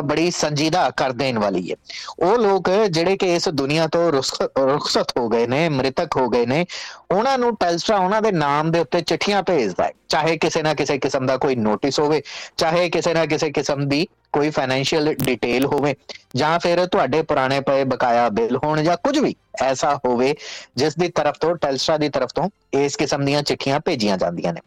ਬੜੀ 0.04 0.30
ਸੰਜੀਦਾ 0.30 0.88
ਕਰ 0.90 1.12
ਦੇਣ 1.12 1.38
ਵਾਲੀ 1.38 1.70
ਹੈ। 1.70 1.76
ਉਹ 2.18 2.38
ਲੋਕ 2.38 2.70
ਜਿਹੜੇ 2.90 3.16
ਕਿ 3.16 3.34
ਇਸ 3.34 3.48
ਦੁਨੀਆ 3.48 3.86
ਤੋਂ 3.86 4.10
ਰੁਖਸਤ 4.12 5.12
ਹੋ 5.18 5.28
ਗਏ 5.28 5.46
ਨੇ, 5.46 5.68
ਮ੍ਰਿਤਕ 5.68 6.16
ਹੋ 6.16 6.28
ਗਏ 6.28 6.46
ਨੇ, 6.46 6.64
ਉਹਨਾਂ 7.10 7.36
ਨੂੰ 7.38 7.54
ਟੈਲਸਟਰਾ 7.56 7.96
ਉਹਨਾਂ 7.96 8.22
ਦੇ 8.22 8.32
ਨਾਮ 8.32 8.70
ਦੇ 8.70 8.80
ਉੱਤੇ 8.80 9.00
ਚਿੱਠੀਆਂ 9.00 9.42
ਭੇਜਦਾ 9.42 9.84
ਹੈ। 9.84 9.92
ਚਾਹੇ 10.08 10.36
ਕਿਸੇ 10.36 10.62
ਨਾ 10.62 10.74
ਕਿਸੇ 10.74 10.98
ਕਿਸਮ 10.98 11.26
ਦਾ 11.26 11.36
ਕੋਈ 11.36 11.56
ਨੋਟਿਸ 11.56 12.00
ਹੋਵੇ, 12.00 12.22
ਚਾਹੇ 12.56 12.88
ਕਿਸੇ 12.90 13.14
ਨਾ 13.14 13.26
ਕਿਸੇ 13.26 13.50
ਕਿਸਮ 13.50 13.88
ਦੀ 13.88 14.06
ਕੋਈ 14.32 14.50
ਫਾਈਨੈਂਸ਼ੀਅਲ 14.50 15.14
ਡਿਟੇਲ 15.14 15.66
ਹੋਵੇ, 15.66 15.94
ਜਾਂ 16.36 16.58
ਫਿਰ 16.58 16.84
ਤੁਹਾਡੇ 16.86 17.22
ਪੁਰਾਣੇ 17.22 17.60
ਪਏ 17.60 17.84
ਬਕਾਇਆ 17.84 18.28
ਬਿੱਲ 18.28 18.56
ਹੋਣ 18.64 18.82
ਜਾਂ 18.82 18.96
ਕੁਝ 18.96 19.18
ਵੀ 19.18 19.34
ਐਸਾ 19.62 19.94
ਹੋਵੇ, 20.04 20.34
ਜਿਸ 20.76 20.96
ਦੀ 20.98 21.08
ਤਰਫ 21.08 21.38
ਤੋਂ 21.40 21.54
ਟੈਲਸਟਰਾ 21.56 21.96
ਦੀ 21.96 22.08
ਤਰਫ 22.08 22.32
ਤੋਂ 22.34 22.48
ਇਸ 22.74 22.96
ਕਿਸਮ 22.96 23.24
ਦੀਆਂ 23.24 23.42
ਚਿੱਠੀਆਂ 23.42 23.80
ਭੇਜੀਆਂ 23.80 24.18
ਜਾਂਦੀਆਂ 24.18 24.52
ਨੇ। 24.52 24.60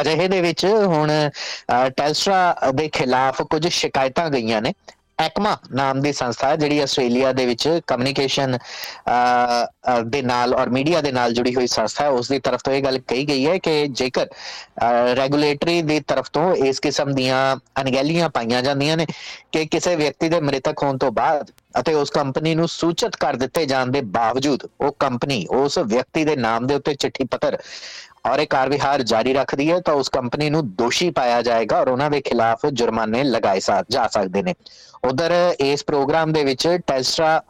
ਅਜਿਹੇ 0.00 0.28
ਦੇ 0.28 0.40
ਵਿੱਚ 0.40 0.64
ਹੁਣ 0.66 1.10
ਟੈਲਸਟਰਾ 1.96 2.70
ਦੇ 2.74 2.88
ਖਿਲਾਫ 2.88 3.42
ਕੁਝ 3.42 3.66
ਸ਼ਿਕਾਇਤਾਂ 3.68 4.28
ਗਈਆਂ 4.30 4.62
ਨੇ। 4.62 4.72
ਐਕਮਾ 5.20 5.56
ਨਾਮ 5.72 6.00
ਦੀ 6.02 6.12
ਸੰਸਥਾ 6.12 6.54
ਜਿਹੜੀ 6.56 6.78
ਆਸਟ੍ਰੇਲੀਆ 6.80 7.30
ਦੇ 7.32 7.44
ਵਿੱਚ 7.46 7.68
ਕਮਿਊਨੀਕੇਸ਼ਨ 7.86 8.56
ਦੇ 10.06 10.22
ਨਾਲ 10.22 10.54
ਔਰ 10.54 10.68
ਮੀਡੀਆ 10.70 11.00
ਦੇ 11.00 11.12
ਨਾਲ 11.12 11.32
ਜੁੜੀ 11.34 11.54
ਹੋਈ 11.54 11.66
ਸੰਸਥਾ 11.66 12.04
ਹੈ। 12.04 12.08
ਉਸ 12.10 12.28
ਦੀ 12.28 12.38
ਤਰਫ 12.38 12.62
ਤੋਂ 12.64 12.72
ਇਹ 12.72 12.82
ਗੱਲ 12.84 12.98
ਕਹੀ 13.08 13.26
ਗਈ 13.28 13.46
ਹੈ 13.46 13.56
ਕਿ 13.58 13.86
ਜੇਕਰ 13.90 14.26
ਰੈਗੂਲੇਟਰੀ 15.16 15.80
ਦੀ 15.82 16.00
ਤਰਫ 16.08 16.30
ਤੋਂ 16.32 16.54
ਇਸ 16.66 16.80
ਕਿਸਮ 16.80 17.12
ਦੀਆਂ 17.14 17.56
ਅਣਗਹਿਲੀਆਂ 17.80 18.28
ਪਾਈਆਂ 18.28 18.62
ਜਾਂਦੀਆਂ 18.62 18.96
ਨੇ 18.96 19.06
ਕਿ 19.52 19.64
ਕਿਸੇ 19.66 19.94
ਵਿਅਕਤੀ 19.96 20.28
ਦੇ 20.28 20.40
ਮ੍ਰਿਤਕ 20.40 20.82
ਹੋਣ 20.82 20.98
ਤੋਂ 20.98 21.10
ਬਾਅਦ 21.12 21.50
ਅਤੇ 21.80 21.94
ਉਸ 21.94 22.10
ਕੰਪਨੀ 22.10 22.54
ਨੂੰ 22.54 22.68
ਸੂਚਿਤ 22.68 23.16
ਕਰ 23.16 23.36
ਦਿੱਤੇ 23.36 23.64
ਜਾਣ 23.66 23.90
ਦੇ 23.90 24.00
ਬਾਵਜੂਦ 24.16 24.66
ਉਹ 24.80 24.96
ਕੰਪਨੀ 24.98 25.46
ਉਸ 25.50 25.78
ਵਿਅਕਤੀ 25.78 26.24
ਦੇ 26.24 26.36
ਨਾਮ 26.36 26.66
ਦੇ 26.66 26.74
ਉੱਤੇ 26.74 26.94
ਚਿੱਠੀ 26.94 27.24
ਪੱਤਰ 27.24 27.58
ਔਰ 28.24 28.38
ਇਹ 28.38 28.46
ਕਾਰਵਾਈ 28.46 29.02
ਜਾਰੀ 29.04 29.32
ਰੱਖਦੀ 29.34 29.70
ਹੈ, 29.70 29.78
ਤਾਂ 29.80 29.94
ਉਸ 29.94 30.08
ਕੰਪਨੀ 30.08 30.50
ਨੂੰ 30.50 30.62
ਦੋਸ਼ੀ 30.76 31.10
ਪਾਇਆ 31.10 31.40
ਜਾਏਗਾ 31.42 31.80
ਔਰ 31.80 31.88
ਉਹਨਾਂ 31.88 32.10
ਦੇ 32.10 32.20
ਖਿਲਾਫ 32.20 32.66
ਜੁਰਮਾਨੇ 32.66 33.22
ਲਗਾਏ 33.24 33.60
ਜਾ 33.90 34.06
ਸਕਦੇ 34.08 34.42
ਨੇ। 34.42 34.54
ਉਧਰ 35.04 35.32
ਇਸ 35.60 35.84
ਪ੍ਰੋਗਰਾਮ 35.84 36.32
ਦੇ 36.32 36.44
ਵਿੱਚ 36.44 36.68
ਟੈਲਸਟਰਾ 36.86 37.42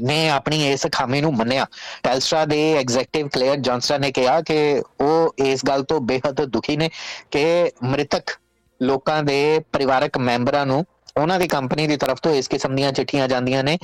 ਨੇ 0.00 0.28
ਆਪਣੀ 0.30 0.70
ਇਸ 0.72 0.86
ਖਾਮੀ 0.92 1.20
ਨੂੰ 1.20 1.32
ਮੰਨਿਆ। 1.34 1.66
ਟੈਲਸਟਰਾ 2.02 2.44
ਦੇ 2.44 2.60
ਐਗਜ਼ੀਕਟਿਵ 2.78 3.28
ਕਲੇਅਰ 3.28 3.56
ਜੌਨਸਨ 3.58 4.00
ਨੇ 4.00 4.10
ਕਿਹਾ 4.12 4.40
ਕਿ 4.40 4.82
ਉਹ 5.00 5.34
ਇਸ 5.44 5.64
ਗੱਲ 5.68 5.82
ਤੋਂ 5.84 6.00
ਬੇहद 6.00 6.44
ਦੁਖੀ 6.46 6.76
ਨੇ 6.76 6.88
ਕਿ 7.30 7.70
ਮ੍ਰਿਤਕ 7.84 8.38
ਲੋਕਾਂ 8.80 9.22
ਦੇ 9.22 9.60
ਪਰਿਵਾਰਕ 9.72 10.18
ਮੈਂਬਰਾਂ 10.18 10.64
ਨੂੰ 10.66 10.84
ਉਹਨਾਂ 11.16 11.38
ਦੀ 11.38 11.48
ਕੰਪਨੀ 11.48 11.86
ਦੀ 11.86 11.96
ਤਰਫ 11.96 12.20
ਤੋਂ 12.22 12.32
ਇਸ 12.34 12.48
ਕਿਸਮ 12.48 12.76
ਦੀਆਂ 12.76 12.92
ਚਿੱਠੀਆਂ 12.92 13.26
ਜਾਂਦੀਆਂ 13.28 13.64
ਨੇ। 13.64 13.76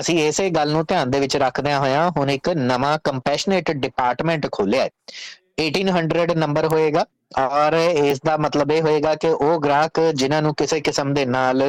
ਅਸੀਂ 0.00 0.18
ਇਸੇ 0.28 0.48
ਗੱਲ 0.50 0.70
ਨੂੰ 0.72 0.84
ਧਿਆਨ 0.88 1.10
ਦੇ 1.10 1.20
ਵਿੱਚ 1.20 1.36
ਰੱਖਦਿਆਂ 1.36 1.78
ਹੋਇਆਂ 1.80 2.10
ਹੁਣ 2.16 2.30
ਇੱਕ 2.30 2.48
ਨਵਾਂ 2.48 2.98
ਕੰਪੈਸ਼ਨੇਟ 3.04 3.70
ਡਿਪਾਰਟਮੈਂਟ 3.72 4.46
ਖੋਲਿਆ 4.52 4.82
ਹੈ। 4.82 4.90
1800 5.58 6.34
ਨੰਬਰ 6.36 6.66
ਹੋਏਗਾ। 6.66 7.04
ਔਰ 7.38 7.72
ਇਸ 7.72 8.20
ਦਾ 8.26 8.36
ਮਤਲਬ 8.36 8.70
ਇਹ 8.72 8.82
ਹੋਏਗਾ 8.82 9.14
ਕਿ 9.14 9.28
ਉਹ 9.28 9.58
ਗ੍ਰਾਹਕ 9.60 10.00
ਜਿਨ੍ਹਾਂ 10.16 10.40
ਨੂੰ 10.42 10.54
ਕਿਸੇ 10.54 10.80
ਕਿਸਮ 10.80 11.12
ਦੇ 11.14 11.24
ਨਾਲ 11.26 11.62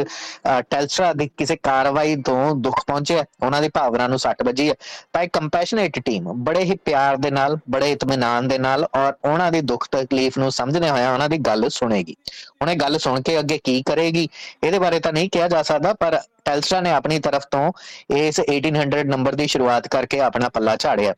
ਟੈਲਸਟਰਾ 0.69 1.11
ਦੀ 1.13 1.29
ਕਿਸੇ 1.37 1.55
ਕਾਰਵਾਈ 1.63 2.15
ਤੋਂ 2.25 2.55
ਦੁੱਖ 2.55 2.79
ਪਹੁੰਚਿਆ, 2.87 3.23
ਉਹਨਾਂ 3.43 3.61
ਦੀ 3.61 3.69
ਭਾਵਨਾ 3.69 4.07
ਨੂੰ 4.07 4.19
ਸੱਟ 4.19 4.43
ਵੱਜੀ 4.43 4.69
ਹੈ। 4.69 4.75
ਤਾਂ 5.13 5.23
ਇੱਕ 5.23 5.33
ਕੰਪੈਸ਼ਨੇਟ 5.33 5.99
ਟੀਮ 5.99 6.31
ਬੜੇ 6.43 6.63
ਹੀ 6.63 6.75
ਪਿਆਰ 6.85 7.17
ਦੇ 7.17 7.31
ਨਾਲ, 7.31 7.57
ਬੜੇ 7.69 7.91
ਇਤਮਿਨਾਨ 7.91 8.47
ਦੇ 8.47 8.57
ਨਾਲ 8.57 8.87
ਔਰ 8.95 9.13
ਉਹਨਾਂ 9.25 9.51
ਦੀ 9.51 9.61
ਦੁੱਖ 9.61 9.87
ਤਕਲੀਫ 9.91 10.37
ਨੂੰ 10.37 10.51
ਸਮਝਦੇ 10.51 10.89
ਹੋਇਆ 10.89 11.11
ਉਹਨਾਂ 11.13 11.29
ਦੀ 11.29 11.37
ਗੱਲ 11.37 11.69
ਸੁਣੇਗੀ। 11.69 12.15
ਉਹਨੇ 12.61 12.75
ਗੱਲ 12.75 12.97
ਸੁਣ 12.97 13.21
ਕੇ 13.21 13.39
ਅੱਗੇ 13.39 13.59
ਕੀ 13.63 13.81
ਕਰੇਗੀ, 13.83 14.27
ਇਹਦੇ 14.63 14.79
ਬਾਰੇ 14.79 14.99
ਤਾਂ 14.99 15.13
ਨਹੀਂ 15.13 15.29
ਕਿਹਾ 15.29 15.47
ਜਾ 15.47 15.63
ਸਕਦਾ, 15.63 15.93
ਪਰ 15.93 16.19
ਟੈਲਸਟਰਾ 16.45 16.81
ਨੇ 16.81 16.91
ਆਪਣੀ 16.91 17.19
ਤਰਫ 17.19 17.45
ਤੋਂ 17.51 17.71
ਇਸ 18.17 18.39
1800 18.41 19.07
ਨੰਬਰ 19.07 19.35
ਦੀ 19.35 19.47
ਸ਼ੁਰੂਆਤ 19.47 19.87
ਕਰਕੇ 19.87 20.19
ਆਪਣਾ 20.21 20.49
ਪੱਲਾ 20.49 20.75
ਝਾੜਿਆ। 20.75 21.13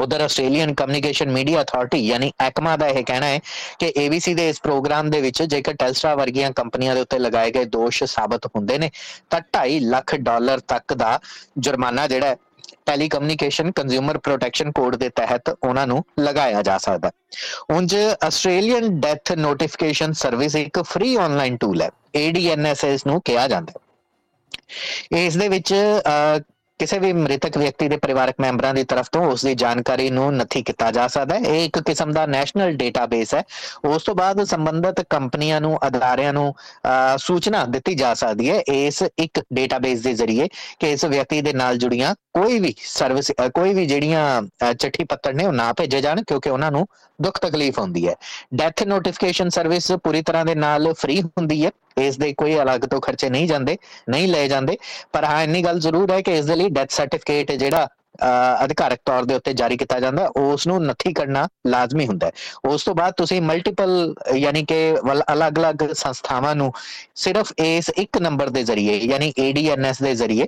ਉਧਰ 0.00 0.20
ਆਸਟ੍ਰੇਲੀਅਨ 0.20 0.74
ਕਮਿਊਨੀਕੇਸ਼ਨ 0.74 1.30
ਮੀਡੀਆ 1.30 1.62
ਅਥਾਰਟੀ 1.62 1.98
ਯਾਨੀ 2.06 2.32
ਐਕਮਾ 2.40 2.76
ਦਾ 2.76 2.88
ਇਹ 2.88 3.04
ਕਹਿਣਾ 3.04 3.26
ਹੈ 3.26 3.40
ਕਿ 3.78 3.92
ABC 3.98 4.34
ਦੇ 4.34 4.48
ਇਸ 4.48 4.60
ਪ੍ਰੋਗਰਾਮ 4.62 5.10
ਦੇ 5.10 5.20
ਵਿੱਚ 5.20 5.42
ਜੇਕਰ 5.42 5.74
ਟੈਲਸਟਰਾ 5.74 6.14
ਵਰਗੀਆਂ 6.14 6.50
ਕੰਪਨੀਆਂ 6.52 6.94
ਦੇ 6.94 7.00
ਉੱਤੇ 7.00 7.18
ਲਗਾਏ 7.18 7.50
ਗਏ 7.50 7.64
ਦੋਸ਼ 7.64 8.02
ਸਾਬਤ 8.04 8.46
ਹੁੰਦੇ 8.46 8.78
ਨੇ, 8.78 8.90
ਤਾਂ 9.30 9.40
2.5 9.50 9.78
ਲੱਖ 9.80 10.14
ਡਾਲਰ 10.20 10.60
ਤੱਕ 10.68 10.94
ਦਾ 10.94 11.18
ਜੁਰਮਾਨਾ 11.58 12.06
ਜਿਹੜਾ 12.06 12.36
ਟੈਲੀਕਮਿਊਨੀਕੇਸ਼ਨ 12.86 13.70
ਕੰਜ਼ਿਊਮਰ 13.72 14.18
ਪ੍ਰੋਟੈਕਸ਼ਨ 14.18 14.70
ਕੋਡ 14.72 14.96
ਦੇ 14.96 15.08
ਤਹਿਤ 15.08 15.48
ਉਹਨਾਂ 15.50 15.86
ਨੂੰ 15.86 16.04
ਲਗਾਇਆ 16.20 16.62
ਜਾ 16.62 16.78
ਸਕਦਾ 16.78 17.10
ਉਂਝ 17.70 17.94
ਆਸਟ੍ਰੇਲੀਅਨ 17.94 19.00
ਡੈਥ 19.00 19.32
ਨੋਟੀਫਿਕੇਸ਼ਨ 19.38 20.12
ਸਰਵਿਸ 20.12 20.54
ਇੱਕ 20.56 20.82
ਫ੍ਰੀ 20.82 21.14
ਆਨਲਾਈਨ 21.16 21.56
ਟੂਲ 21.56 21.82
ਹੈ 21.82 21.90
ADNSS 22.18 23.06
ਨੂੰ 23.06 23.20
ਕਿਹਾ 23.24 23.46
ਜਾਂਦਾ 23.48 23.72
ਹੈ। 23.72 23.80
ਇਸ 25.18 25.36
ਦੇ 25.36 25.48
ਵਿੱਚ 25.48 25.74
ਕਿਸੇ 26.80 26.98
ਵੀ 26.98 27.12
ਮ੍ਰਿਤਕ 27.12 27.56
ਵਿਅਕਤੀ 27.58 27.88
ਦੇ 27.88 27.96
ਪਰਿਵਾਰਕ 27.96 28.34
ਮੈਂਬਰਾਂ 28.40 28.72
ਦੀ 28.74 28.82
ਤਰਫ 28.84 29.08
ਤੋਂ 29.12 29.24
ਉਸ 29.26 29.44
ਦੀ 29.44 29.54
ਜਾਣਕਾਰੀ 29.54 30.08
ਨੂੰ 30.10 30.32
ਨਥੀ 30.36 30.62
ਕੀਤਾ 30.62 30.90
ਜਾ 30.90 31.06
ਸਕਦਾ 31.08 31.34
ਹੈ। 31.34 31.40
ਇਹ 31.40 31.64
ਇੱਕ 31.64 31.78
ਕਿਸਮ 31.80 32.12
ਦਾ 32.12 32.24
ਨੈਸ਼ਨਲ 32.26 32.72
ਡੇਟਾਬੇਸ 32.76 33.34
ਹੈ। 33.34 33.42
ਉਸ 33.84 34.02
ਤੋਂ 34.02 34.14
ਬਾਅਦ 34.14 34.42
ਸੰਬੰਧਿਤ 34.44 35.00
ਕੰਪਨੀਆਂ 35.10 35.60
ਨੂੰ, 35.60 35.78
ਅਦਾਰਿਆਂ 35.86 36.32
ਨੂੰ 36.32 36.54
ਸੂਚਨਾ 37.18 37.64
ਦਿੱਤੀ 37.66 37.94
ਜਾ 37.94 38.12
ਸਕਦੀ 38.14 38.50
ਹੈ 38.50 38.58
ਇਸ 38.68 39.02
ਇੱਕ 39.18 39.40
ਡੇਟਾਬੇਸ 39.52 40.00
ਦੇ 40.02 40.14
ਜ਼ਰੀਏ 40.14 40.48
ਕਿ 40.80 40.92
ਇਸ 40.92 41.04
ਵਿਅਕਤੀ 41.04 41.40
ਦੇ 41.40 41.52
ਨਾਲ 41.52 41.78
ਜੁੜੀਆਂ 41.78 42.14
ਕੋਈ 42.34 42.58
ਵੀ 42.58 42.74
ਸਰਵਿਸ 42.78 43.30
ਕੋਈ 43.54 43.74
ਵੀ 43.74 43.86
ਜਿਹੜੀਆਂ 43.86 44.72
ਚਿੱਠੀ 44.74 45.04
ਪੱਤਰ 45.04 45.34
ਨੇ 45.34 45.46
ਉਹ 45.46 45.52
ਨਾ 45.52 45.72
ਭੇਜੇ 45.72 46.00
ਜਾਣ 46.00 46.22
ਕਿਉਂਕਿ 46.22 46.50
ਉਹਨਾਂ 46.50 46.70
ਨੂੰ 46.70 46.86
ਦੁੱਖ 47.22 47.38
ਤਕਲੀਫ 47.40 47.78
ਹੁੰਦੀ 47.78 48.06
ਹੈ। 48.08 48.14
ਡੈਥ 48.54 48.82
ਨੋਟੀਫਿਕੇਸ਼ਨ 48.84 49.48
ਸਰਵਿਸ 49.50 49.90
ਪੂਰੀ 50.04 50.22
ਤਰ੍ਹਾਂ 50.22 50.44
ਦੇ 50.44 50.54
ਨਾਲ 50.56 50.92
ਫ੍ਰੀ 50.98 51.20
ਹੁੰਦੀ 51.22 51.64
ਹੈ। 51.64 51.70
ਇਸ 51.98 52.16
ਦੇ 52.18 52.32
ਕੋਈ 52.34 52.54
ਅਲੱਗ 52.60 52.80
ਤੋਂ 52.90 53.00
ਖਰਚੇ 53.00 53.28
ਨਹੀਂ 53.30 53.46
ਜਾਂਦੇ, 53.48 53.76
ਨਹੀਂ 54.10 54.28
ਲਏ 54.28 54.48
ਜਾਂਦੇ। 54.48 54.76
ਪਰ 55.12 55.24
ਹਾਂ, 55.24 55.42
ਇੰਨੀ 55.42 55.64
ਗੱਲ 55.64 55.80
ਜ਼ਰੂਰ 55.80 56.12
ਹੈ 56.12 56.20
ਕਿ 56.20 56.38
ਇਸ 56.38 56.46
ਦੇ 56.46 56.56
ਲਈ 56.56 56.68
ਡੈਥ 56.70 56.90
ਸਰਟੀਫਿਕੇਟ 56.90 57.52
ਜਿਹੜਾ 57.54 57.88
ਅਧਿਕਾਰਕ 58.64 59.00
ਤੌਰ 59.04 59.24
ਦੇ 59.24 59.34
ਉੱਤੇ 59.34 59.52
ਜਾਰੀ 59.54 59.76
ਕੀਤਾ 59.76 59.98
ਜਾਂਦਾ, 60.00 60.26
ਉਸ 60.36 60.66
ਨੂੰ 60.66 60.82
ਨਥੀ 60.84 61.12
ਕਰਨਾ 61.12 61.46
ਲਾਜ਼ਮੀ 61.66 62.06
ਹੁੰਦਾ 62.06 62.26
ਹੈ। 62.26 62.32
ਉਸ 62.70 62.84
ਤੋਂ 62.84 62.94
ਬਾਅਦ 62.94 63.14
ਤੁਸੀਂ 63.16 63.40
ਮਲਟੀਪਲ 63.42 64.14
ਯਾਨੀ 64.36 64.64
ਕਿ 64.64 64.80
ਅਲੱਗ-ਅਲੱਗ 65.32 65.92
ਸੰਸਥਾਵਾਂ 65.92 66.54
ਨੂੰ 66.56 66.72
ਸਿਰਫ 67.16 67.52
ਇਸ 67.58 67.90
ਇੱਕ 67.96 68.18
ਨੰਬਰ 68.18 68.48
ਦੇ 68.48 68.62
ਜ਼ਰੀਏ, 68.64 68.98
ਯਾਨੀ 68.98 69.32
ADNS 69.40 70.02
ਦੇ 70.02 70.14
ਜ਼ਰੀਏ 70.14 70.46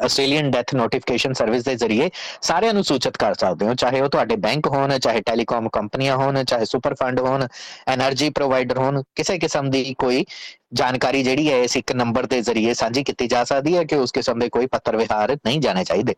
ਆਸਟ੍ਰੇਲੀਅਨ 0.00 0.50
ਡੈਥ 0.50 0.74
ਨੋਟੀਫਿਕੇਸ਼ਨ 0.74 1.32
ਸਰਵਿਸ 1.32 1.64
ਦੇ 1.64 1.74
ਜ਼ਰੀਏ 1.76 2.10
ਸਾਰਿਆਂ 2.42 2.74
ਨੂੰ 2.74 2.84
ਸੂਚਿਤ 2.84 3.16
ਕਰ 3.16 3.34
ਸਕਦੇ 3.34 3.66
ਹੋ, 3.66 3.74
ਚਾਹੇ 3.74 4.00
ਉਹ 4.00 4.08
ਤੁਹਾਡੇ 4.08 4.36
ਬੈਂਕ 4.36 4.66
ਹੋਣ, 4.66 4.98
ਚਾਹੇ 4.98 5.20
ਟੈਲੀਕਾਮ 5.20 5.68
ਕੰਪਨੀਆਂ 5.68 6.16
ਹੋਣ, 6.16 6.42
ਚਾਹੇ 6.44 6.64
ਸੁਪਰ 6.64 6.94
ਫੰਡ 6.94 7.20
ਹੋਣ 7.20 7.46
એનર્ਜੀ 7.94 8.30
ਪ੍ਰੋਵਾਈਡਰ 8.30 8.78
ਹੋਣ, 8.78 9.02
ਕਿਸੇ 9.14 9.38
ਕਿਸਮ 9.38 9.70
ਦੀ 9.70 9.94
ਕੋਈ 9.98 10.24
ਜਾਣਕਾਰੀ 10.72 11.22
ਜਿਹੜੀ 11.22 11.52
ਹੈ 11.52 11.58
ਇਸ 11.58 11.76
ਇੱਕ 11.76 11.92
ਨੰਬਰ 11.92 12.26
ਦੇ 12.26 12.42
ਜ਼ਰੀਏ 12.42 12.74
ਸਾਂਝੀ 12.74 13.04
ਕੀਤੀ 13.04 13.26
ਜਾ 13.26 13.44
ਸਕਦੀ 13.44 13.76
ਹੈ 13.76 13.84
ਕਿ 13.84 13.96
ਉਸ 13.96 14.12
ਕਿਸਮ 14.12 14.38
ਦੇ 14.38 14.48
ਕੋਈ 14.48 14.66
ਪੱਤਰ 14.66 14.96
ਵਿਹਾਰ 14.96 15.36
ਨਹੀਂ 15.46 15.60
ਜਾਣੇ 15.60 15.84
ਚਾਹੀਦੇ। 15.84 16.14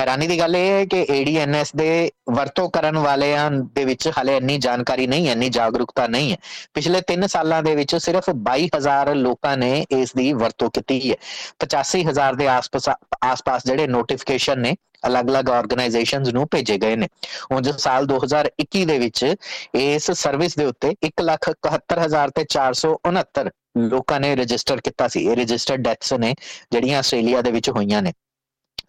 ਹੈਰਾਨੀ 0.00 0.26
ਦੀ 0.26 0.38
ਗੱਲ 0.38 0.56
ਇਹ 0.56 0.70
ਹੈ 0.70 0.84
ਕਿ 0.84 1.06
ADNS 1.10 1.70
ਦੇ 1.76 2.10
ਵਰਤੋਂ 2.30 2.70
ਕਰਨ 2.70 2.98
ਵਾਲਿਆਂ 2.98 3.50
ਦੇ 3.50 3.84
ਵਿੱਚ 3.84 4.10
ਹਲੇ 4.20 4.36
ਇੰਨੀ 4.36 4.58
ਜਾਣਕਾਰੀ 4.58 5.06
ਨਹੀਂ 5.06 5.26
ਹੈ 5.26 5.32
ਇੰਨੀ 5.32 5.48
ਜਾਗਰੂਕਤਾ 5.48 6.06
ਨਹੀਂ 6.06 6.32
ਹੈ। 6.32 6.36
ਪਿਛਲੇ 6.74 7.00
3 7.00 7.26
ਸਾਲਾਂ 7.26 7.62
ਦੇ 7.62 7.74
ਵਿੱਚ 7.74 7.96
ਸਿਰਫ 7.96 8.30
22000 8.30 9.14
ਲੋਕਾਂ 9.14 9.56
ਨੇ 9.56 9.86
ਇਸ 9.90 10.14
ਦੀ 10.14 10.32
ਵਰਤੋਂ 10.32 10.70
ਕੀਤੀ 10.70 11.10
ਹੈ। 11.10 11.16
85000 11.58 12.36
ਦੇ 12.36 12.48
ਆਸ-ਪਾਸ 12.48 12.88
ਆਸ-ਪਾਸ 13.22 13.66
ਜਿਹੜੇ 13.66 13.86
ਨੋਟੀਫਿਕੇਸ਼ਨ 13.86 14.60
ਨੇ 14.60 14.76
ਅਲੱਗ-ਅਲੱਗ 15.06 15.50
ਆਰਗੇਨਾਈਜੇਸ਼ਨਸ 15.50 16.32
ਨੂੰ 16.34 16.46
ਭੇਜੇ 16.50 16.78
ਗਏ 16.78 16.96
ਨੇ। 16.96 17.08
ਉਂਝ 17.52 17.68
ਸਾਲ 17.70 18.06
2021 18.06 18.84
ਦੇ 18.84 18.98
ਵਿੱਚ 18.98 19.34
ਇਸ 19.74 20.10
ਸਰਵਿਸ 20.10 20.56
ਦੇ 20.56 20.64
ਉੱਤੇ 20.64 20.94
171000 21.02 22.30
ਤੇ 22.30 22.44
469 22.50 23.50
ਲੋਕਾਂ 23.90 24.20
ਨੇ 24.20 24.34
ਰਜਿਸਟਰ 24.36 24.80
ਕੀਤਾ 24.80 25.08
ਸੀ। 25.08 25.20
ਇਹ 25.20 25.36
ਰਜਿਸਟਰਡ 25.36 25.82
ਡੈਥਸ 25.82 26.12
ਨੇ 26.14 26.34
ਜਿਹੜੀਆਂ 26.72 26.98
ਆਸਟ੍ਰੇਲੀਆ 26.98 27.40
ਦੇ 27.42 27.50
ਵਿੱਚ 27.50 27.70
ਹੋਈਆਂ 27.70 28.02
ਨੇ। 28.02 28.12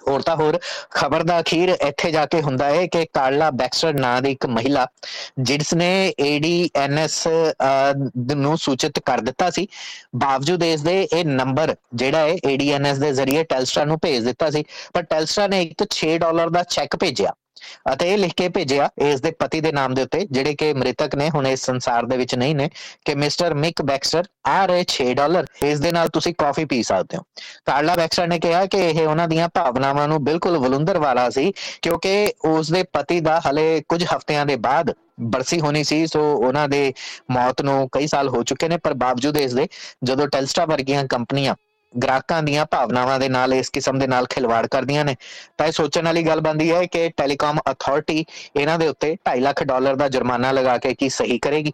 ਹੋਰ 0.07 0.21
ਤਾਂ 0.21 0.35
ਹੋਰ, 0.35 0.57
ਖਬਰ 0.91 1.23
ਦਾ 1.23 1.39
ਅਖੀਰ 1.39 1.69
ਇੱਥੇ 1.69 2.11
ਜਾ 2.11 2.25
ਕੇ 2.25 2.41
ਹੁੰਦਾ 2.41 2.65
ਹੈ 2.65 2.85
ਕਿ 2.87 3.05
ਕਾਰਲਾ 3.13 3.49
ਬੈਕਸਟਰ 3.51 3.93
ਨਾਂ 3.93 4.21
ਦੀ 4.21 4.31
ਇੱਕ 4.31 4.45
ਮਹਿਲਾ, 4.45 4.85
ਜਿਸ 5.39 5.73
ਨੇ 5.73 5.89
ADNS 6.23 7.17
ਨੂੰ 8.35 8.57
ਸੂਚਿਤ 8.57 8.99
ਕਰ 9.05 9.21
ਦਿੱਤਾ 9.21 9.49
ਸੀ, 9.49 9.67
ਬਾਵਜੂਦ 10.15 10.63
ਇਸ 10.63 10.81
ਦੇ 10.81 11.01
ਇਹ 11.13 11.25
ਨੰਬਰ 11.25 11.75
ਜਿਹੜਾ 11.95 12.19
ਹੈ 12.19 12.35
ADNS 12.51 12.99
ਦੇ 12.99 13.11
ਜ਼ਰੀਏ 13.13 13.43
ਟੈਲਸਟਰਾ 13.43 13.85
ਨੂੰ 13.85 13.99
ਭੇਜ 14.01 14.23
ਦਿੱਤਾ 14.25 14.49
ਸੀ, 14.49 14.63
ਪਰ 14.93 15.03
ਟੈਲਸਟਰਾ 15.03 15.47
ਨੇ 15.47 15.61
ਇੱਕ 15.61 15.87
6 15.91 16.17
ਡਾਲਰ 16.17 16.49
ਦਾ 16.49 16.63
ਚੈੱਕ 16.69 16.95
ਭੇਜਿਆ। 16.95 17.33
ਅਤੇ 17.93 18.13
ਇਹ 18.13 18.17
ਲਿਖ 18.17 18.33
ਕੇ 18.33 18.49
ਭੇਜਿਆ 18.49 18.89
ਇਸ 18.97 19.21
ਦੇ 19.21 19.31
ਪਤੀ 19.31 19.61
ਦੇ 19.61 19.71
ਨਾਮ 19.71 19.93
ਦੇ 19.93 20.01
ਉੱਤੇ, 20.01 20.27
ਜਿਹੜੇ 20.31 20.55
ਕਿ 20.55 20.73
ਮ੍ਰਿਤਕ 20.73 21.15
ਨੇ, 21.15 21.29
ਹੁਣ 21.29 21.47
ਇਸ 21.47 21.65
ਸੰਸਾਰ 21.65 22.05
ਦੇ 22.05 22.17
ਵਿੱਚ 22.17 22.35
ਨਹੀਂ 22.35 22.55
ਨੇ, 22.55 22.69
ਕਿ 23.05 23.15
ਮਿਸਟਰ 23.15 23.53
ਮਿਕ 23.53 23.81
ਬੈਕਸਟਰ 23.81 24.23
ਆ 24.47 24.65
ਰਹੇ 24.65 24.85
6 24.87 25.13
ਡਾਲਰ। 25.13 25.45
ਇਸ 25.63 25.79
ਦੇ 25.79 25.91
ਨਾਲ 25.91 26.09
ਤੁਸੀਂ 26.09 26.33
ਕਾਫੀ 26.37 26.65
ਪੀ 26.65 26.83
ਸਕਦੇ 26.83 27.17
ਹੋ। 27.17 27.23
ਕਾਰਲਾ 27.65 27.95
ਬੈਕਸਟਰ 27.95 28.27
ਨੇ 28.27 28.39
ਕਿਹਾ 28.39 28.65
ਕਿ 28.65 28.77
ਇਹ 28.77 29.07
ਉਹਨਾਂ 29.07 29.27
ਦੀਆਂ 29.27 29.49
ਭਾਵਨਾਵਾਂ 29.53 30.07
ਨੂੰ 30.07 30.23
ਬਿਲਕੁਲ 30.23 30.57
ਵਲੁੰਦਰ 30.57 30.97
ਵਾਲਾ 30.97 31.29
ਸੀ, 31.29 31.53
ਕਿਉਂਕਿ 31.81 32.33
ਉਸ 32.45 32.71
ਦੇ 32.71 32.83
ਪਤੀ 32.83 33.19
ਦਾ 33.19 33.41
ਹਲੇ 33.49 33.83
ਕੁਝ 33.89 34.03
ਹਫ਼ਤਿਆਂ 34.03 34.45
ਦੇ 34.45 34.55
ਬਾਅਦ 34.55 34.93
ਬਰਸੀ 35.21 35.59
ਹੋਣੀ 35.59 35.83
ਸੀ, 35.83 36.07
ਸੋ 36.07 36.21
ਉਹਨਾਂ 36.35 36.69
ਦੇ 36.69 36.93
ਮੌਤ 37.31 37.61
ਨੂੰ 37.61 37.89
ਕਈ 37.91 38.07
ਸਾਲ 38.07 38.29
ਹੋ 38.29 38.43
ਚੁੱਕੇ 38.43 38.67
ਨੇ, 38.67 38.77
ਪਰ 38.77 38.93
ਬਾਵਜੂਦ 38.93 39.37
ਇਸ 39.37 39.53
ਦੇ, 39.53 39.67
ਜਦੋਂ 40.03 40.27
ਟੈਲਸਟਾ 40.27 40.65
ਵਰਗੀਆਂ 40.65 41.05
ਕੰਪਨੀਆਂ 41.05 41.55
ਗ੍ਰਾਹਕਾਂ 42.03 42.43
ਦੀਆਂ 42.43 42.65
ਭਾਵਨਾਵਾਂ 42.65 43.19
ਦੇ 43.19 43.29
ਨਾਲ 43.29 43.53
ਇਸ 43.53 43.69
ਕਿਸਮ 43.69 43.99
ਦੇ 43.99 44.07
ਨਾਲ 44.07 44.25
ਖਿਲਵਾੜ 44.25 44.67
ਕਰਦੀਆਂ 44.67 45.05
ਨੇ। 45.05 45.15
ਤਾਂ 45.57 45.67
ਇਹ 45.67 45.71
ਸੋਚਣ 45.71 46.05
ਵਾਲੀ 46.05 46.23
ਗੱਲ 46.23 46.41
ਬੰਦੀ 46.41 46.71
ਹੈ 46.71 46.85
ਕਿ 46.85 47.09
ਟੈਲੀਕਾਮ 47.17 47.59
ਅਥਾਰਟੀ 47.71 48.25
ਇਹਨਾਂ 48.55 48.79
ਦੇ 48.79 48.87
ਉੱਤੇ 48.87 49.15
2.5 49.25 49.39
ਲੱਖ 49.39 49.63
ਡਾਲਰ 49.63 49.95
ਦਾ 49.95 50.07
ਜੁਰਮਾਨਾ 50.07 50.51
ਲਗਾ 50.51 50.77
ਕੇ 50.77 50.93
ਕੀ 50.93 51.09
ਸਹੀ 51.09 51.39
ਕਰੇਗੀ। 51.39 51.73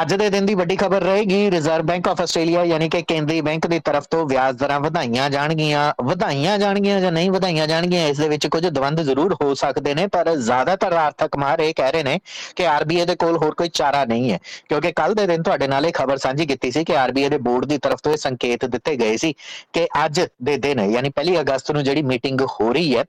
ਅੱਜ 0.00 0.12
ਦੇ 0.14 0.28
ਦਿਨ 0.30 0.46
ਦੀ 0.46 0.54
ਵੱਡੀ 0.54 0.76
ਖਬਰ 0.76 1.02
ਰਹੇਗੀ 1.02 1.50
ਰਿਜ਼ਰਵ 1.50 1.82
ਬੈਂਕ 1.86 2.08
ਆਫ 2.08 2.20
ਆਸਟ੍ਰੇਲੀਆ 2.20 2.62
ਯਾਨੀ 2.64 2.88
ਕਿ 2.90 3.00
ਕੇਂਦਰੀ 3.02 3.40
ਬੈਂਕ 3.40 3.66
ਦੀ 3.66 3.78
ਤਰਫ 3.80 4.06
ਤੋਂ 4.10 4.24
ਵਿਆਜ 4.28 4.56
ਦਰਾਂ 4.58 4.78
ਵਧਾਈਆਂ 4.80 5.28
ਜਾਣਗੀਆਂ। 5.30 5.82
ਵਧਾਈਆਂ 6.04 6.56
ਜਾਣਗੀਆਂ 6.58 7.00
ਜਾਂ 7.00 7.12
ਨਹੀਂ 7.12 7.30
ਵਧਾਈਆਂ 7.30 7.66
ਜਾਣਗੀਆਂ, 7.66 8.06
ਇਸ 8.08 8.18
ਦੇ 8.18 8.28
ਵਿੱਚ 8.28 8.46
ਕੁਝ 8.46 8.66
ਦਵੰਦ 8.66 9.00
ਜ਼ਰੂਰ 9.02 9.34
ਹੋ 9.42 9.54
ਸਕਦੇ 9.54 9.94
ਨੇ, 9.94 10.06
ਪਰ 10.06 10.34
ਜ਼ਿਆਦਾਤਰ 10.36 10.92
ਆਰਥਕ 10.92 11.36
ਮਾਹਰ 11.36 11.60
ਇਹ 11.60 11.72
ਕਹਿ 11.76 11.92
ਰਹੇ 11.92 12.02
ਨੇ 12.02 12.18
ਕਿ 12.56 12.66
ਆਰਬੀਆਈ 12.66 13.06
ਦੇ 13.06 13.14
ਕੋਲ 13.16 13.36
ਹੋਰ 13.36 13.54
ਕੋਈ 13.54 13.68
ਚਾਰਾ 13.74 14.04
ਨਹੀਂ 14.04 14.32
ਹੈ। 14.32 14.38
ਕਿਉਂਕਿ 14.68 14.92
ਕੱਲ 14.92 15.14
ਦੇ 15.14 15.26
ਦਿਨ 15.26 15.42
ਤੁਹਾਡੇ 15.42 15.66
ਨਾਲ 15.68 15.86
ਇਹ 15.86 15.92
ਖਬਰ 15.92 16.16
ਸਾਂਝੀ 16.16 16.46
ਕੀਤੀ 16.46 16.70
ਸੀ 16.70 16.84
ਕਿ 16.84 16.96
ਆਰਬੀਆਈ 16.96 17.28
ਦੇ 17.28 17.38
ਬੋਰਡ 17.46 17.64
ਦੀ 17.66 17.78
ਤਰਫ 17.78 18.00
ਤੋਂ 18.02 18.12
ਇਹ 18.12 18.16
ਸੰਕੇਤ 18.16 18.64
ਦਿੱਤੇ 18.66 18.96
ਗਏ 18.96 19.16
ਸੀ 19.16 19.32
ਕਿ 19.72 19.86
ਅੱਜ 20.04 20.20
ਦੇ 20.42 20.56
ਦਿਨ, 20.58 20.80
ਯਾਨੀ 20.90 21.10
ਪਹਿਲੀ 21.10 21.40
ਅਗਸਤ 21.40 21.70
ਨੂੰ 21.70 21.84
ਜਿਹੜੀ 21.84 22.02
ਮੀਟਿੰਗ 22.04 22.40
ਹੋ 22.50 22.72
ਰਹੀ 22.72 22.96
ਹੈ 22.96 23.04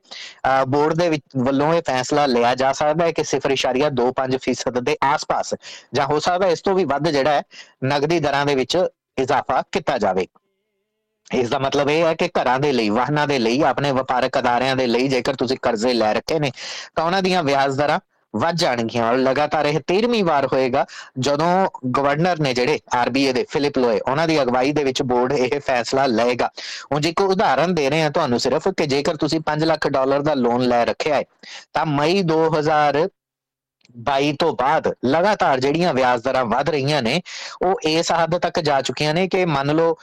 ਬੋਰਡ 0.68 0.94
ਦੇ 0.94 1.10
ਵੱਲੋਂ 1.40 1.74
ਇਹ 1.74 1.82
ਫੈਸਲਾ 1.88 2.26
ਲਿਆ 2.28 2.54
ਜਾ 2.56 2.72
ਸਕਦਾ 2.74 3.06
ਹੈ 3.06 3.12
ਕਿ 3.12 3.24
0.25% 3.26 4.80
ਦੇ 4.82 4.98
ਆਸ-ਪਾਸ 5.04 5.54
ਜਾਂ 5.94 6.06
ਹੋ 6.06 6.20
ਸਕਦਾ 6.20 6.48
ਇਸ 6.48 6.62
ਤੋਂ 6.62 6.75
ਵੀ 6.76 6.86
ਵੱਧ 6.86 7.10
ਜਿਹੜਾ 7.10 7.32
ਹੈ 7.32 7.42
ਨਗਦੀ 7.86 8.20
ਦਰਾਂ 8.20 8.46
ਦੇ 8.46 8.56
ਵਿੱਚ 8.56 8.78
ਇਜ਼ਾਫਾ 9.18 9.62
ਕੀਤਾ 9.72 9.98
ਜਾਵੇ। 9.98 10.28
ਇਸ 11.34 11.50
ਦਾ 11.50 11.60
ਮਤਲਬ 11.60 11.90
ਇਹ 11.90 12.04
ਹੈ 12.04 12.14
ਕਿ 12.14 12.30
ਘਰਾਂ 12.32 12.60
ਦੇ 12.60 12.72
ਲਈ, 12.72 12.90
ਵਾਹਨਾਂ 12.90 13.28
ਦੇ 13.28 13.38
ਲਈ, 13.40 13.62
ਆਪਣੇ 13.64 13.92
ਵਪਾਰਕ 13.92 14.40
ਅਦਾਰਿਆਂ 14.40 14.76
ਦੇ 14.76 14.88
ਲਈ 14.88 15.08
ਜੇਕਰ 15.08 15.36
ਤੁਸੀਂ 15.36 15.58
ਕਰਜ਼ੇ 15.62 15.94
ਲੈ 15.94 16.14
ਰੱਖੇ 16.14 16.40
ਨੇ, 16.40 16.52
ਤਾਂ 16.96 17.06
ਉਹਨਾਂ 17.06 17.22
ਦੀਆਂ 17.22 17.44
ਵਿਆਜ 17.44 17.78
ਦਰਾਂ 17.78 18.00
ਵੱਧ 18.34 18.56
ਜਾਣਗੀਆਂ 18.56 19.06
ਔਰ 19.06 19.18
ਲਗਾਤਾਰ 19.18 19.66
ਇਹ 19.66 19.80
13ਵੀਂ 19.88 20.24
ਵਾਰ 20.24 20.46
ਹੋਏਗਾ 20.54 20.86
ਜਦੋਂ 21.20 21.68
ਗਵਰਨਰ 21.90 22.40
ਨੇ 22.40 22.54
ਜਿਹੜੇ 22.54 22.80
ਆਰਬੀਏ 22.94 23.34
ਦੇ 23.34 23.46
ਫਿਲਿਪ 23.50 23.78
ਲੋਏ 23.78 24.00
ਉਹਨਾਂ 24.00 24.28
ਦੀ 24.28 24.42
ਅਗਵਾਈ 24.42 24.72
ਦੇ 24.72 24.84
ਵਿੱਚ 24.84 25.02
ਬੋਰਡ 25.02 25.34
ਇਹ 25.34 25.60
ਫੈਸਲਾ 25.60 26.06
ਲਏਗਾ। 26.06 26.50
ਉਂਝ 26.92 27.06
ਇੱਕ 27.06 27.22
ਉਦਾਹਰਨ 27.22 27.76
ਦੇ 27.76 27.90
ਰਹੇ 27.90 28.02
ਹਾਂ 28.02 28.10
ਤੁਹਾਨੂੰ 28.12 28.40
ਸਿਰਫ 28.40 28.68
ਕਿ 28.78 28.86
ਜੇਕਰ 28.86 29.16
ਤੁਸੀਂ 29.16 29.40
5 29.46 29.64
ਲੱਖ 29.64 29.88
ਡਾਲਰ 29.90 30.22
ਦਾ 30.22 30.34
ਲੋਨ 30.36 30.68
ਲੈ 30.68 30.84
ਰੱਖਿਆ 30.86 31.16
ਹੈ, 31.16 31.24
ਤਾਂ 31.74 31.86
ਮਈ 31.86 32.22
2000 32.24 33.08
22 34.06 34.32
ਤੋਂ 34.40 34.52
ਬਾਅਦ 34.56 34.92
ਲਗਾਤਾਰ 35.08 35.60
ਜਿਹੜੀਆਂ 35.60 35.94
ਵਿਆਜ 35.94 36.22
ਦਰਾਂ 36.22 36.46
ਵਧ 36.46 36.70
ਰਹੀਆਂ 36.70 37.02
ਨੇ, 37.02 37.22
ਉਹ 37.62 37.80
ਇਸ 37.90 38.12
ਹੱਦ 38.14 38.38
ਤੱਕ 38.40 38.60
ਜਾ 38.62 38.82
ਚੁੱਕੀਆਂ 38.82 39.14
ਨੇ 39.14 39.28
ਕਿ 39.28 39.46
ਮੰਨ 39.48 39.76
ਲਓ 39.76 39.96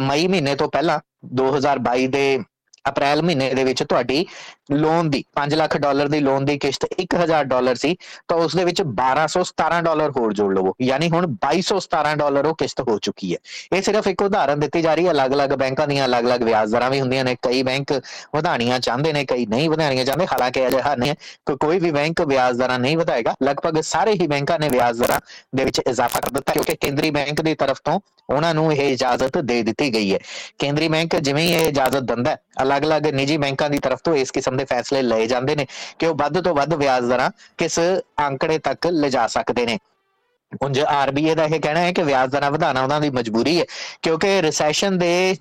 ਮਈ 0.00 0.26
ਮਹੀਨੇ 0.28 0.54
ਤੋਂ 0.54 0.68
ਪਹਿਲਾਂ 0.68 0.98
2022 1.36 2.06
ਦੇ 2.08 2.38
ਅਪ੍ਰੈਲ 2.84 3.22
ਮਹੀਨੇ 3.22 3.52
ਦੇ 3.54 3.64
ਵਿੱਚ 3.64 3.82
ਤੁਹਾਡੀ 3.82 4.24
ਲੋਨ 4.72 5.10
ਦੀ 5.10 5.24
5 5.34 5.54
ਲੱਖ 5.54 5.76
ਡਾਲਰ 5.76 6.08
ਦੀ 6.08 6.20
ਲੋਨ 6.20 6.44
ਦੀ 6.44 6.58
ਕਿਸ਼ਤ 6.58 6.86
1000 6.98 7.44
ਡਾਲਰ 7.44 7.74
ਸੀ, 7.74 7.96
ਤਾਂ 8.28 8.36
ਉਸ 8.36 8.56
ਦੇ 8.56 8.64
ਵਿੱਚ 8.64 8.82
1217 8.82 9.80
ਡਾਲਰ 9.80 10.10
ਹੋਰ 10.10 10.32
ਜੋੜ 10.32 10.54
ਲਵੋ। 10.54 10.74
ਯਾਨੀ 10.82 11.10
ਹੁਣ 11.10 11.26
2217 11.26 12.14
ਡਾਲਰ 12.14 12.46
ਉਹ 12.46 12.54
ਕਿਸ਼ਤ 12.54 12.80
ਹੋ 12.80 12.98
ਚੁੱਕੀ 12.98 13.32
ਹੈ। 13.34 13.38
ਇਹ 13.76 13.82
ਸਿਰਫ 13.82 14.06
ਇੱਕ 14.06 14.22
ਉਦਾਹਰਨ 14.22 14.60
ਦਿੱਤੀ 14.60 14.82
ਜਾ 14.82 14.94
ਰਹੀ 14.94 15.06
ਹੈ। 15.06 15.10
ਅਲੱਗ-ਅਲੱਗ 15.10 15.50
ਬੈਂਕਾਂ 15.50 15.86
ਦੀਆਂ 15.88 16.04
ਅਲੱਗ-ਅਲੱਗ 16.04 16.42
ਵਿਆਜ 16.42 16.70
ਦਰਾਂ 16.70 16.90
ਵੀ 16.90 17.00
ਹੁੰਦੀਆਂ 17.00 17.24
ਨੇ। 17.24 17.36
ਕਈ 17.42 17.62
ਬੈਂਕ 17.62 17.92
ਵਧਾਣੀਆਂ 18.34 18.78
ਚਾਹੁੰਦੇ 18.78 19.12
ਨੇ, 19.12 19.24
ਕਈ 19.24 19.46
ਨਹੀਂ 19.46 19.70
ਵਧਾਣੀਆਂ 19.70 20.04
ਚਾਹੁੰਦੇ। 20.04 20.26
ਹਾਲਾਂਕਿ 20.26 20.66
ਅਜਿਹਾ 20.66 20.94
ਨਹੀਂ 20.94 21.10
ਹੈ। 21.10 21.56
ਕੋਈ 21.56 21.78
ਵੀ 21.78 21.90
ਬੈਂਕ 21.90 22.20
ਵਿਆਜ 22.22 22.56
ਦਰਾਂ 22.56 22.78
ਨਹੀਂ 22.78 22.96
ਵਧਾਏਗਾ। 22.96 23.34
ਲਗਭਗ 23.42 23.80
ਸਾਰੇ 23.80 24.12
ਹੀ 24.12 24.26
ਬੈਂਕਾਂ 24.26 24.58
ਨੇ 24.58 24.68
ਵਿਆਜ 24.68 24.98
ਦਰਾਂ 24.98 25.20
ਦੇ 25.54 25.64
ਵਿੱਚ 25.64 25.80
ਇਜ਼ਾਫਾ 25.86 26.20
ਕਰ 26.20 26.30
ਦਿੱਤਾ, 26.30 26.52
ਕਿਉਂਕਿ 26.52 26.74
ਕੇਂਦਰੀ 26.74 27.10
ਬੈਂਕ 27.10 27.40
ਦੀ 27.40 27.54
ਤਰਫ 27.54 27.80
ਤੋਂ 27.84 28.00
ਉਹਨਾਂ 28.30 28.54
ਨੂੰ 28.54 28.72
ਇਹ 28.72 28.92
ਇਜਾਜ਼ਤ 28.92 29.38
ਦੇ 29.38 29.62
ਦਿੱਤੀ 29.62 29.94
ਗਈ 29.94 30.14
ਹੈ। 30.14 30.18
ਕੇਂਦਰੀ 30.58 30.88
ਬੈਂਕ 30.88 31.16
ਜਿਵੇਂ 31.16 31.44
ਹੀ 31.44 31.52
ਇਹ 31.52 31.66
ਇਜਾਜ਼ਤ 31.68 32.02
ਦਿੰਦਾ 32.02 32.36
ਅਲੱਗ-ਅਲੱਗ 32.62 33.06
ਨਿੱਜੀ 33.06 33.36
ਬੈਂਕਾਂ 33.36 33.70
ਦੀ 33.70 33.78
ਤਰਫ 33.78 34.00
ਤੋਂ 34.04 34.14
ਇਸ 34.14 34.30
ਕਿਸਮ 34.30 34.53
ਦੇ 34.56 34.64
ਫੈਸਲੇ 34.64 35.02
ਲਏ 35.02 35.26
ਜਾਂਦੇ 35.26 35.56
ਨੇ 35.56 35.66
ਕਿ 35.98 36.06
ਉਹ 36.06 36.14
ਵੱਧ 36.16 36.40
ਤੋਂ 36.40 36.54
ਵੱਧ 36.54 36.74
ਵਿਆਜ 36.76 37.04
ਦਰਾਂ 37.08 37.30
ਕਿਸ 37.58 37.78
ਅੰਕੜੇ 38.20 38.58
ਤੱਕ 38.60 38.86
ਲਿਜਾ 38.88 39.26
ਸਕਦੇ 39.28 39.66
ਨੇ। 39.66 39.78
ਉਂਝ 40.62 40.78
ਆਰਬੀਏ 40.80 41.34
ਦਾ 41.34 41.44
ਇਹ 41.44 41.60
ਕਹਿਣਾ 41.60 41.80
ਹੈ 41.80 41.92
ਕਿ 41.92 42.02
ਵਿਆਜ 42.02 42.30
ਦਰਾਂ 42.30 42.50
ਵਧਾਉਣਾ 42.50 42.82
ਉਹਨਾਂ 42.82 43.00
ਦੀ 43.00 43.08
ਮਜਬੂਰੀ 43.10 43.58
ਹੈ, 43.60 43.64
ਕਿਉਂਕਿ 44.02 44.40
ਰਿਸੈਸ਼ਨ 44.42 44.98
ਦੇ 44.98 45.36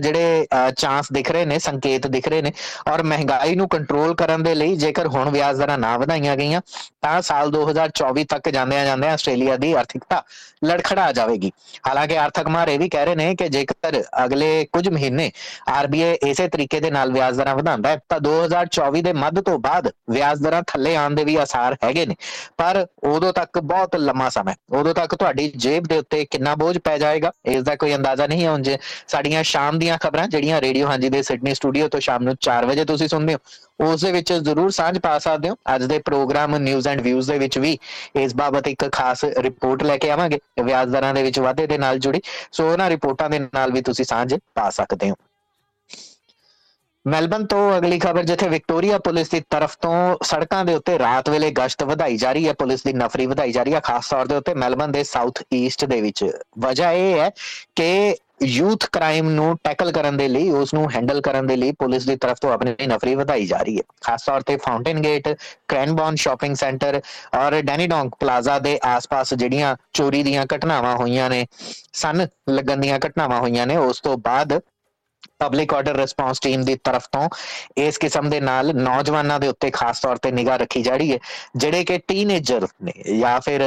ਜਿਹੜੇ 0.00 0.46
ਚਾਂਸ 0.76 1.12
ਦਿਖ 1.12 1.30
ਰਹੇ 1.30 1.44
ਨੇ, 1.44 1.58
ਸੰਕੇਤ 1.58 2.06
ਦਿਖ 2.06 2.28
ਰਹੇ 2.28 2.42
ਨੇ 2.42 2.52
ਔਰ 2.88 3.02
ਮਹਿੰਗਾਈ 3.02 3.54
ਨੂੰ 3.54 3.68
ਕੰਟਰੋਲ 3.68 4.14
ਕਰਨ 4.14 4.42
ਦੇ 4.42 4.54
ਲਈ 4.54 4.76
ਜੇਕਰ 4.76 5.06
ਹੁਣ 5.08 5.30
ਵਿਆਜ 5.30 5.58
ਦਰਾਂ 5.58 5.78
ਨਾ 5.78 5.96
ਵਧਾਈਆਂ 5.98 6.36
ਗਈਆਂ 6.36 6.60
ਤਾਂ 7.02 7.20
ਸਾਲ 7.22 7.50
2024 7.50 8.24
ਤੱਕ 8.28 8.48
ਜਾਂਦਿਆਂ 8.48 8.84
ਜਾਂਦਿਆਂ 8.84 9.12
ਆਸਟ੍ਰੇਲੀਆ 9.12 9.56
ਦੀ 9.56 9.72
ਆਰਥਿਕਤਾ 9.72 10.22
ਲੜਖੜਾ 10.64 11.10
ਜਾਵੇਗੀ। 11.12 11.50
ਹਾਲਾਂਕਿ 11.86 12.16
ਆਰਥਕ 12.18 12.48
ਮਾਹਰ 12.48 12.68
ਇਹ 12.68 12.78
ਵੀ 12.78 12.88
ਕਹਿ 12.88 13.04
ਰਹੇ 13.04 13.14
ਨੇ 13.14 13.34
ਕਿ 13.34 13.48
ਜੇਕਰ 13.48 14.02
ਅਗਲੇ 14.24 14.64
ਕੁਝ 14.72 14.88
ਮਹੀਨੇ 14.88 15.30
ਆਰਬੀਆਈ 15.68 16.18
ਇਸੇ 16.22 16.48
ਤਰੀਕੇ 16.48 16.80
ਦੇ 16.80 16.90
ਨਾਲ 16.90 17.12
ਵਿਆਜ 17.12 17.36
ਦਰਾਂ 17.36 17.54
ਵਧਾਉਂਦਾ 17.56 17.88
ਹੈ, 17.90 18.00
ਤਾਂ 18.08 18.20
2024 18.20 19.02
ਦੇ 19.02 19.12
ਮੱਧ 19.12 19.40
ਤੋਂ 19.40 19.58
ਬਾਅਦ 19.58 19.90
ਵਿਆਜ 20.10 20.42
ਦਰਾਂ 20.42 20.62
ਥੱਲੇ 20.66 20.94
ਆਉਣ 20.96 21.14
ਦੇ 21.14 21.24
ਵੀ 21.24 21.36
ਆਸਾਰ 21.36 21.76
ਹੈਗੇ 21.84 22.06
ਨੇ। 22.06 22.16
ਪਰ 22.58 22.86
ਉਦੋਂ 23.04 23.32
ਤੱਕ 23.32 23.58
ਬਹੁਤ 23.60 23.96
ਲੰਮਾ 23.96 24.28
ਸਮਾਂ 24.28 24.54
ਉਦੋਂ 24.72 24.94
ਤੱਕ 24.94 25.14
ਤੁਹਾਡੀ 25.14 25.50
ਜੇਬ 25.56 25.86
ਦੇ 25.86 25.98
ਉੱਤੇ 25.98 26.24
ਕਿੰਨਾ 26.24 26.54
ਬੋਝ 26.54 26.76
ਪੈ 26.78 26.96
ਜਾਏਗਾ, 26.98 27.32
ਇਸ 27.46 27.62
ਦਾ 27.62 27.74
ਕੋਈ 27.76 27.94
ਅੰਦਾਜ਼ਾ 27.94 28.26
ਨਹੀਂ 28.26 28.44
ਹੈ। 28.44 28.50
ਉਂਝ 28.50 28.70
ਸਾਡੀਆਂ 29.08 29.42
ਸ਼ਾਮ 29.44 29.78
ਦੀਆਂ 29.78 29.98
ਖਬਰਾਂ, 29.98 30.26
ਜਿਹੜੀਆਂ 30.28 30.60
ਰੇਡੀਓ 30.60 30.88
ਹਾਂਜੀ 30.88 31.08
ਦੇ 31.08 31.22
ਸਿਡਨੀ 31.22 31.54
ਸਟੂਡੀਓ 31.54 31.88
ਤੋਂ 31.88 32.00
ਸ਼ਾਮ 32.00 32.22
ਨੂੰ 32.22 32.36
4 32.40 32.66
ਵਜੇ 32.66 32.84
ਤੁਸੀਂ 32.84 33.08
ਸੁਣਦੇ 33.08 33.34
ਹੋ 33.34 33.38
ਉਸ 33.80 34.00
ਦੇ 34.00 34.12
ਵਿੱਚ 34.12 34.32
ਜ਼ਰੂਰ 34.32 34.70
ਸਾਂਝ 34.70 34.98
ਪਾ 34.98 35.18
ਸਕਦੇ 35.18 35.48
ਹੋ। 35.48 35.56
ਅੱਜ 35.74 35.84
ਦੇ 35.84 35.98
ਪ੍ਰੋਗਰਾਮ 35.98 36.56
ਨਿਊਜ਼ 36.56 36.88
ਐਂਡ 36.88 37.00
ਵਿਊਜ਼ 37.00 37.30
ਦੇ 37.30 37.38
ਵਿੱਚ 37.38 37.58
ਵੀ 37.58 37.78
ਇਸ 38.16 38.34
ਬਾਬਤ 38.36 38.68
ਇੱਕ 38.68 38.88
ਖਾਸ 38.92 39.24
ਰਿਪੋਰਟ 39.24 39.82
ਲੈ 39.82 39.96
ਕੇ 39.96 40.10
ਆਵਾਂਗੇ। 40.10 40.38
ਵਿਆਜ 40.64 40.88
ਦਰਾਂ 40.88 41.14
ਦੇ 41.14 41.22
ਵਿੱਚ 41.22 41.38
ਵਾਧੇ 41.38 41.66
ਦੇ 41.66 41.78
ਨਾਲ 41.78 41.98
ਜੁੜੀ 41.98 42.20
ਸੋ 42.52 42.70
ਉਹਨਾਂ 42.72 42.90
ਰਿਪੋਰਟਾਂ 42.90 43.30
ਦੇ 43.30 43.38
ਨਾਲ 43.38 43.72
ਵੀ 43.72 43.82
ਤੁਸੀਂ 43.82 44.04
ਸਾਂਝ 44.04 44.34
ਪਾ 44.54 44.70
ਸਕਦੇ 44.70 45.10
ਹੋ। 45.10 45.14
ਮੈਲਬਨ 47.06 47.46
ਤੋਂ 47.46 47.78
ਅਗਲੀ 47.78 47.98
ਖਬਰ, 47.98 48.22
ਜਿੱਥੇ 48.22 48.48
ਵਿਕਟੋਰੀਆ 48.48 48.98
ਪੁਲਿਸ 48.98 49.28
ਦੀ 49.28 49.40
ਤਰਫ 49.50 49.76
ਤੋਂ 49.76 50.16
ਸੜਕਾਂ 50.22 50.64
ਦੇ 50.64 50.74
ਉੱਤੇ 50.74 50.98
ਰਾਤ 50.98 51.28
ਵੇਲੇ 51.30 51.50
ਗਸ਼ਤ 51.50 51.82
ਵਧਾਈ 51.82 52.16
ਜਾ 52.16 52.32
ਰਹੀ 52.32 52.48
ਹੈ। 52.48 52.52
ਪੁਲਿਸ 52.52 52.82
ਦੀ 52.82 52.92
ਨਫਰੀ 52.92 53.26
ਵਧਾਈ 53.26 53.52
ਜਾ 53.52 53.62
ਰਹੀ 53.62 53.74
ਹੈ। 53.74 53.80
ਖਾਸ 53.80 54.08
ਤੌਰ 54.08 54.26
ਦੇ 54.26 54.36
ਉੱਤੇ 54.36 54.54
ਮੈਲਬਨ 54.54 54.92
ਦੇ 54.92 55.04
ਸਾਊਥ 55.04 55.42
ਈਸਟ 55.54 55.84
ਦੇ 55.84 56.00
ਵਿੱਚ। 56.00 56.24
ਵਜ੍ਹਾ 56.58 56.92
ਇਹ 56.92 57.20
ਹੈ 57.20 57.30
ਕਿ 57.76 58.16
ਯੂਥ 58.40 58.86
ਕ੍ਰਾਈਮ 58.92 59.28
ਨੂੰ 59.30 59.56
ਟੈਕਲ 59.64 59.90
ਕਰਨ 59.92 60.16
ਦੇ 60.16 60.26
ਲਈ, 60.28 60.48
ਉਸ 60.50 60.72
ਨੂੰ 60.74 60.90
ਹੈਂਡਲ 60.90 61.20
ਕਰਨ 61.20 61.46
ਦੇ 61.46 61.56
ਲਈ 61.56 61.72
ਪੁਲਿਸ 61.78 62.06
ਦੀ 62.06 62.16
ਤਰਫ 62.16 62.38
ਤੋਂ 62.40 62.52
ਆਪਣੀ 62.52 62.86
ਨਫਰੀ 62.88 63.14
ਵਧਾਈ 63.14 63.46
ਜਾ 63.46 63.58
ਰਹੀ 63.58 63.76
ਹੈ। 63.76 63.82
ਖਾਸ 64.00 64.22
ਤੌਰ 64.24 64.42
ਤੇ 64.42 64.56
Fountain 64.56 65.00
Gate 65.02 65.28
Cranbourne 65.68 66.14
shopping 66.16 66.54
centre 66.56 67.00
ਔਰ 67.36 67.60
ਡੈਨੀਡੋਂਗ 67.62 68.10
ਪਲਾਜ਼ਾ 68.20 68.58
ਦੇ 68.58 68.78
ਆਸ-ਪਾਸ 68.86 69.34
ਜਿਹੜੀਆਂ 69.34 69.76
ਚੋਰੀ 69.92 70.22
ਦੀਆਂ 70.22 70.46
ਘਟਨਾਵਾਂ 70.54 70.96
ਹੋਈਆਂ 70.96 71.28
ਨੇ, 71.30 71.46
ਸਨ 71.94 72.26
ਲੱਗਣ 72.50 72.76
ਦੀਆਂ 72.76 72.98
ਘਟਨਾਵਾਂ 72.98 73.40
ਹੋਈਆਂ 73.40 73.66
ਨੇ, 73.66 73.76
ਉਸ 73.78 74.00
ਤੋਂ 74.00 74.16
ਬਾਅਦ 74.18 74.60
ਪਬਲਿਕ 75.38 75.72
ਆਰਡਰ 75.74 75.96
ਰਿਸਪੌਂਸ 75.96 76.40
ਟੀਮ 76.40 76.64
ਦੀ 76.64 76.74
ਤਰਫ 76.84 77.06
ਤੋਂ 77.12 77.28
ਇਸ 77.78 77.98
ਕਿਸਮ 77.98 78.28
ਦੇ 78.30 78.40
ਨਾਲ 78.40 78.74
ਨੌਜਵਾਨਾਂ 78.74 79.38
ਦੇ 79.40 79.48
ਉੱਤੇ 79.48 79.70
ਖਾਸ 79.70 80.00
ਤੌਰ 80.00 80.16
ਤੇ 80.16 80.30
ਨਿਗਾਹ 80.32 80.58
ਰੱਖੀ 80.58 80.82
ਜਾ 80.82 80.96
ਰਹੀ 80.96 81.12
ਹੈ, 81.12 81.18
ਜਿਹੜੇ 81.56 81.84
ਕਿ 81.84 81.98
ਟੀਨੇਜਰ 82.08 82.66
ਨੇ 82.82 82.92
ਜਾਂ 83.20 83.40
ਫਿਰ 83.40 83.62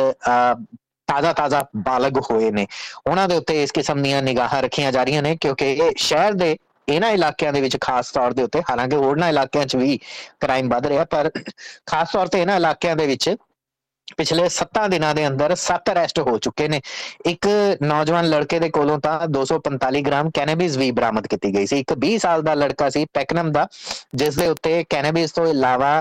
ਤਾਜ਼ਾ 1.14 1.34
ਤਾਜ਼ਾ 1.34 1.64
ਬਾਲਗ 1.86 2.18
ਹੋਏ 2.32 2.52
ਨੇ। 2.52 2.68
ਉਹਨਾਂ 3.08 3.28
ਦੇ 3.28 3.36
ਉੱਤੇ 3.36 3.62
ਇਸ 3.64 3.72
ਕਿਸਮ 3.72 4.04
ਦੀਆਂ 4.04 4.22
ਨਿਗਾਹਾਂ 4.24 4.62
ਰੱਖੀਆਂ 4.62 4.92
ਜਾ 4.92 5.04
ਰਹੀਆਂ 5.04 5.22
ਨੇ, 5.22 5.36
ਕਿਉਂਕਿ 5.36 5.72
ਇਹ 5.72 5.92
ਸ਼ਹਿਰ 5.98 6.34
ਦੇ 6.34 6.56
ਇਹਨਾਂ 6.90 7.10
ਇਲਾਕਿਆਂ 7.12 7.52
ਦੇ 7.54 7.62
ਵਿੱਚ 7.62 7.78
ਖਾਸ 7.82 8.12
ਤੌਰ 8.12 8.34
ਦੇ 8.34 8.44
ਉੱਤੇ, 8.44 8.62
ਹਾਲਾਂਕਿ 8.70 8.96
ਹੋਰਨਾਂ 8.96 9.30
ਇਲਾਕਿਆਂ 9.30 9.66
'ਚ 9.66 9.76
ਵੀ 9.76 9.98
ਕ੍ਰਾਈਮ 10.40 10.70
ਵੱਧ 10.70 10.88
ਰਿਹਾ, 10.88 11.06
ਪਰ 11.06 11.30
ਖਾਸ 11.86 12.12
ਤੌਰ 12.12 12.28
ਤੇ 12.28 12.42
ਇਹਨਾਂ 12.42 12.56
ਇਲਾਕਿਆਂ 12.56 12.96
ਦੇ 12.96 13.06
ਵਿੱਚ 13.08 13.36
ਪਿਛਲੇ 14.18 14.48
7 14.50 14.88
ਦਿਨਾਂ 14.90 15.14
ਦੇ 15.16 15.28
ਅੰਦਰ 15.28 15.56
7 15.56 15.92
ਅਰੈਸਟ 15.92 16.20
ਹੋ 16.20 16.38
ਚੁੱਕੇ 16.38 16.68
ਨੇ। 16.68 16.82
ਇੱਕ 17.26 17.48
ਨੌਜਵਾਨ 17.82 18.28
ਲੜਕੇ 18.30 18.60
ਦੇ 18.60 18.70
ਕੋਲੋਂ 18.70 18.98
ਤਾਂ 19.00 19.16
245 19.28 20.02
ਗ੍ਰਾਮ 20.06 20.30
ਕੈਨੇਬਿਸ 20.34 20.78
ਵੀ 20.78 20.90
ਬਰਾਮਦ 20.92 21.28
ਕੀਤੀ 21.28 21.54
ਗਈ 21.56 21.66
ਸੀ। 21.66 21.80
ਇੱਕ 21.80 21.94
20 22.00 22.18
ਸਾਲ 22.18 22.42
ਦਾ 22.42 22.54
ਲੜਕਾ 22.54 22.90
ਸੀ 22.90 23.06
ਪੈਕਨਮ 23.14 23.52
ਦਾ, 23.52 23.68
ਜਿਸ 24.16 24.36
ਦੇ 24.36 24.48
ਉੱਤੇ 24.48 24.84
ਕੈਨੇਬਿਸ 24.90 25.32
ਤੋਂ 25.32 25.48
ਇਲਾਵਾ 25.48 25.92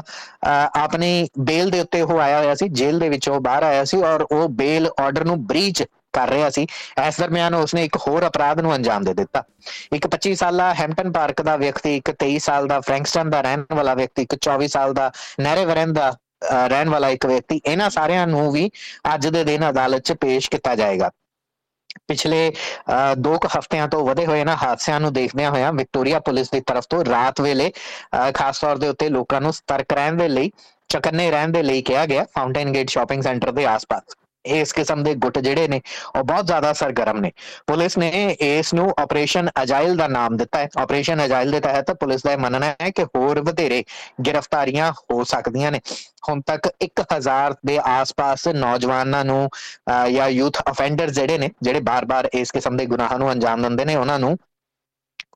ਆਪਣੀ 0.76 1.28
ਬੇਲ 1.40 1.70
ਦੇ 1.70 1.80
ਉੱਤੇ 1.80 2.00
ਉਹ 2.02 2.18
ਆਇਆ 2.20 2.38
ਹੋਇਆ 2.38 2.54
ਸੀ, 2.54 2.68
ਜੇਲ੍ਹ 2.68 3.00
ਦੇ 3.00 3.08
ਵਿੱਚੋਂ 3.08 3.40
ਬਾਹਰ 3.40 3.62
ਆਇਆ 3.62 3.84
ਸੀ 3.84 4.02
ਔਰ 4.02 4.26
ਉਹ 4.30 4.48
ਬੇਲ 4.62 4.88
ਆਰਡਰ 5.00 5.24
ਨੂੰ 5.24 5.44
ਬ੍ਰੀਚ 5.46 5.84
ਕਰ 6.12 6.28
ਰਿਹਾ 6.28 6.48
ਸੀ। 6.50 6.66
ਇਸ 7.06 7.20
ਦਰਮਿਆਨ 7.20 7.54
ਉਸਨੇ 7.54 7.84
ਇੱਕ 7.84 7.96
ਹੋਰ 8.06 8.26
ਅਪਰਾਧ 8.26 8.60
ਨੂੰ 8.60 8.74
ਅੰਜਾਮ 8.74 9.04
ਦੇ 9.04 9.14
ਦਿੱਤਾ। 9.14 9.42
ਇੱਕ 9.92 10.06
25 10.06 10.34
ਸਾਲਾ 10.34 10.72
ਹੈਮਪਟਨ 10.74 11.12
ਪਾਰਕ 11.12 11.42
ਦਾ 11.42 11.56
ਵਿਅਕਤੀ, 11.56 11.96
ਇੱਕ 11.96 12.10
23 12.12 12.38
ਸਾਲ 12.38 12.66
ਦਾ 12.66 12.80
ਫ੍ਰੈਂਕਸਟਨ 12.80 13.30
ਦਾ 13.30 13.40
ਰਹਿਣ 13.40 13.64
ਵਾਲਾ 13.72 13.94
ਵਿਅਕਤੀ, 13.94 14.22
ਇੱਕ 14.22 14.34
24 14.40 14.68
ਸਾਲ 14.68 14.92
ਦਾ 14.94 15.10
ਨੈਰੇਵਰਨ 15.40 15.92
ਦਾ 15.92 16.12
ਰਹਿਣ 16.42 16.88
ਵਾਲਾ 16.88 17.08
ਇੱਕ 17.08 17.26
ਵਿਅਕਤੀ, 17.26 17.60
ਇਹਨਾਂ 17.64 17.90
ਸਾਰਿਆਂ 17.90 18.26
ਨੂੰ 18.26 18.50
ਵੀ 18.52 18.70
ਅੱਜ 19.14 19.26
ਦੇ 19.28 19.44
ਦਿਨ 19.44 19.68
ਅਦਾਲਤ 19.68 20.02
'ਚ 20.02 20.12
ਪੇਸ਼ 20.20 20.50
ਕੀਤਾ 20.50 20.74
ਜਾਏਗਾ। 20.74 21.10
ਪਿਛਲੇ 22.08 22.52
2 23.18 23.36
ਹਫ਼ਤਿਆਂ 23.48 23.88
ਤੋਂ 23.88 24.04
ਵਧੇ 24.06 24.26
ਹੋਏ 24.26 24.44
ਨਾ 24.44 24.56
ਹਾਦਸਿਆਂ 24.56 25.00
ਨੂੰ 25.00 25.12
ਦੇਖਦਿਆਂ 25.12 25.50
ਹੋਇਆਂ 25.50 25.72
ਵਿਕਟੋਰੀਆ 25.72 26.20
ਪੁਲਿਸ 26.20 26.50
ਦੀ 26.50 26.60
ਤਰਫ 26.66 26.86
ਤੋਂ 26.90 27.04
ਰਾਤ 27.04 27.40
ਵੇਲੇ 27.40 27.70
ਖਾਸ 28.34 28.60
ਤੌਰ 28.60 28.78
ਦੇ 28.78 28.88
ਉੱਤੇ 28.88 29.08
ਲੋਕਾਂ 29.08 29.40
ਨੂੰ 29.40 29.52
ਸਤਰਕ 29.52 29.92
ਰਹਿਣ 29.92 30.16
ਦੇ 30.16 30.28
ਲਈ, 30.28 30.50
ਚਕੰਨੇ 30.88 31.30
ਰਹਿਣ 31.30 31.52
ਦੇ 31.52 31.62
ਲਈ 31.62 31.82
ਕਿਹਾ 31.82 32.06
ਗਿਆ, 32.06 32.24
ਫਾਊਂਟੇਨ 32.34 32.72
ਗੇਟ 32.72 32.90
ਸ਼ਾਪਿੰਗ 32.90 33.22
ਸੈਂਟਰ 33.22 33.52
ਦੇ 33.52 33.66
ਆਸ-ਪਾਸ। 33.66 34.16
ਇਸ 34.44 34.72
ਕਿਸਮ 34.72 35.02
ਦੇ 35.04 35.14
ਗੁੱਟ 35.14 35.38
ਜਿਹੜੇ 35.38 35.68
ਨੇ, 35.68 35.80
ਉਹ 36.16 36.22
ਬਹੁਤ 36.22 36.46
ਜ਼ਿਆਦਾ 36.46 36.72
ਸਰਗਰਮ 36.72 37.20
ਨੇ। 37.20 37.30
ਪੁਲਿਸ 37.66 37.98
ਨੇ 37.98 38.36
ਇਸ 38.40 38.72
ਨੂੰ 38.74 38.90
ਆਪਰੇਸ਼ਨ 38.98 39.48
ਅਜਾਈਲ 39.62 39.96
ਦਾ 39.96 40.06
ਨਾਮ 40.08 40.36
ਦਿੱਤਾ 40.36 40.58
ਹੈ। 40.58 40.68
ਆਪਰੇਸ਼ਨ 40.78 41.24
ਅਜਾਈਲ 41.24 41.50
ਦੇ 41.50 41.60
ਤਹਿਤ 41.60 41.90
ਪੁਲਿਸ 42.00 42.22
ਦਾ 42.22 42.36
ਮੰਨਣਾ 42.36 42.74
ਹੈ 42.80 42.90
ਕਿ 42.90 43.04
ਹੋਰ 43.16 43.40
ਵਧੇਰੇ 43.42 43.82
ਗ੍ਰਿਫਤਾਰੀਆਂ 44.28 44.92
ਹੋ 44.92 45.24
ਸਕਦੀਆਂ 45.24 45.72
ਨੇ। 45.72 45.80
ਹੁਣ 46.28 46.40
ਤੱਕ 46.46 46.68
1000 46.80 47.54
ਦੇ 47.66 47.78
ਆਸ-ਪਾਸ 47.84 48.46
ਨੌਜਵਾਨਾਂ 48.48 49.24
ਨੂੰ 49.24 49.48
ਜਾਂ 50.12 50.28
ਯੂਥ 50.28 50.58
ਅਫੈਂਡਰ 50.70 51.10
ਜਿਹੜੇ 51.10 51.38
ਨੇ, 51.38 51.50
ਜਿਹੜੇ 51.62 51.80
ਬਾਰ-ਬਾਰ 51.80 52.28
ਇਸ 52.34 52.50
ਕਿਸਮ 52.50 52.76
ਦੇ 52.76 52.86
ਗੁਨਾਹਾਂ 52.86 53.18
ਨੂੰ 53.18 53.30
ਅੰਜਾਮ 53.32 53.62
ਦਿੰਦੇ 53.62 53.84
ਨੇ, 53.84 53.96
ਉਹਨਾਂ 53.96 54.18
ਨੂੰ 54.18 54.36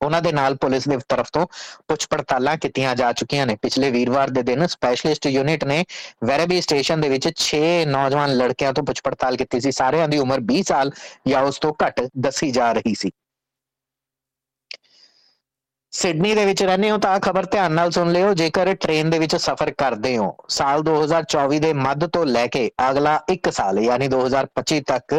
ਉਹਨਾਂ 0.02 0.20
ਦੇ 0.22 0.32
ਨਾਲ 0.32 0.54
ਪੁਲਿਸ 0.56 0.88
ਦੇ 0.88 0.96
ਤਰਫ 1.09 1.30
ਤੋਂ 1.32 1.46
ਪੁੱਛ 1.88 2.06
ਪੜਤਾਲਾਂ 2.11 2.56
ਕੀਤੀਆਂ 2.56 2.94
ਜਾ 2.96 3.12
ਚੁੱਕੀਆਂ 3.12 3.46
ਨੇ। 3.46 3.56
ਪਿਛਲੇ 3.62 3.90
ਵੀਰਵਾਰ 3.90 4.30
ਦੇ 4.30 4.42
ਦਿਨ 4.42 4.66
ਸਪੈਸ਼ਲਿਸਟ 4.66 5.26
ਯੂਨਿਟ 5.26 5.64
ਨੇ 5.64 5.85
ਵੈਰੇਬੀ 6.24 6.61
ਸਟੇਸ਼ਨ 6.61 7.00
ਦੇ 7.00 7.09
ਵਿੱਚ 7.09 7.28
6 7.42 7.62
ਨੌਜਵਾਨ 7.88 8.37
ਲੜਕਿਆਂ 8.37 8.72
ਤੋਂ 8.72 8.85
ਪੁੱਛ 8.85 9.00
ਪੜਤਾਲ 9.04 9.37
ਕੀਤੀ 9.37 9.61
ਸੀ। 9.61 9.72
ਸਾਰਿਆਂ 9.72 10.09
ਦੀ 10.09 10.18
ਉਮਰ 10.18 10.40
20 10.50 10.62
ਸਾਲ 10.68 10.90
ਜਾਂ 11.28 11.42
ਉਸ 11.42 11.59
ਤੋਂ 11.59 11.72
ਘੱਟ 11.85 12.00
ਦੱਸੀ 12.18 12.50
ਜਾ 12.50 12.72
ਰਹੀ 12.72 12.94
ਸੀ। 12.94 13.11
ਸਿਡਨੀ 15.96 16.35
ਦੇ 16.35 16.44
ਵਿੱਚ 16.44 16.62
ਰਹਿੰਦੇ 16.62 16.90
ਹੋ 16.90 16.96
ਤਾਂ 16.98 17.18
ਖਬਰ 17.20 17.44
ਧਿਆਨ 17.44 17.72
ਨਾਲ 17.72 17.90
ਸੁਣ 17.90 18.11
ਲਿਓ। 18.12 18.32
ਜੇਕਰ 18.35 18.72
ਟ੍ਰੇਨ 18.74 19.11
ਦੇ 19.11 19.18
ਵਿੱਚ 19.18 19.35
ਸਫ਼ਰ 19.37 19.70
ਕਰਦੇ 19.78 20.16
ਹੋ, 20.16 20.35
ਸਾਲ 20.48 20.82
2024 20.82 21.59
ਦੇ 21.61 21.72
ਮੱਧ 21.74 22.06
ਤੋਂ 22.06 22.24
ਲੈ 22.26 22.46
ਕੇ 22.46 22.70
ਅਗਲਾ 22.88 23.14
1 23.30 23.50
ਸਾਲ, 23.50 23.78
ਯਾਨੀ 23.80 24.09
2025 24.09 24.80
ਤੱਕ, 24.87 25.14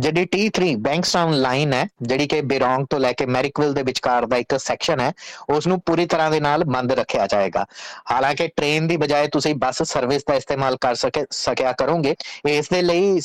ਜਿਹੜੀ 0.00 0.26
T3 0.26 0.74
ਬੈਂਕਸਟਾਊਨ 0.82 1.34
ਲਾਈਨ 1.40 1.72
ਹੈ, 1.72 1.86
ਜਿਹੜੀ 2.02 2.26
ਕਿ 2.26 2.40
ਬੇਰੋਂਗ 2.52 2.86
ਤੋਂ 2.90 3.00
ਲੈ 3.00 3.12
ਕੇ 3.12 3.26
ਮੈਰਿਕਵਿਲ 3.28 3.72
ਦੇ 3.74 3.82
ਵਿਚਕਾਰ 3.82 4.26
ਦਾ 4.26 4.36
ਇੱਕ 4.36 4.56
ਸੈਕਸ਼ਨ 4.58 5.00
ਹੈ 5.00 5.12
ਉਸ 5.50 5.66
ਨੂੰ 5.66 5.80
ਪੂਰੀ 5.86 6.06
ਤਰ੍ਹਾਂ 6.06 6.30
ਦੇ 6.30 6.40
ਨਾਲ 6.40 6.64
ਬੰਦ 6.66 6.92
ਰੱਖਿਆ 6.92 7.26
ਜਾਏਗਾ। 7.26 7.64
ਹਾਲਾਂਕਿ 8.10 8.48
ਟ੍ਰੇਨ 8.48 8.86
ਦੀ 8.88 8.96
ਬਜਾਏ 8.96 9.28
ਤੁਸੀਂ 9.28 9.54
ਬੱਸ 9.56 9.82
ਸਰਵਿਸ 9.84 10.22
ਦਾ 10.28 10.34
ਇਸਤੇਮਾਲ 10.34 10.76
ਕਰ 10.80 10.94
ਸਕੇ, 10.94 11.24
ਸਕਿਆ 11.32 11.72
ਕਰੋਗੇ। 11.72 12.14
ਇਸ 12.48 12.68
ਦੇ 12.68 12.82
ਲਈ 12.82 13.20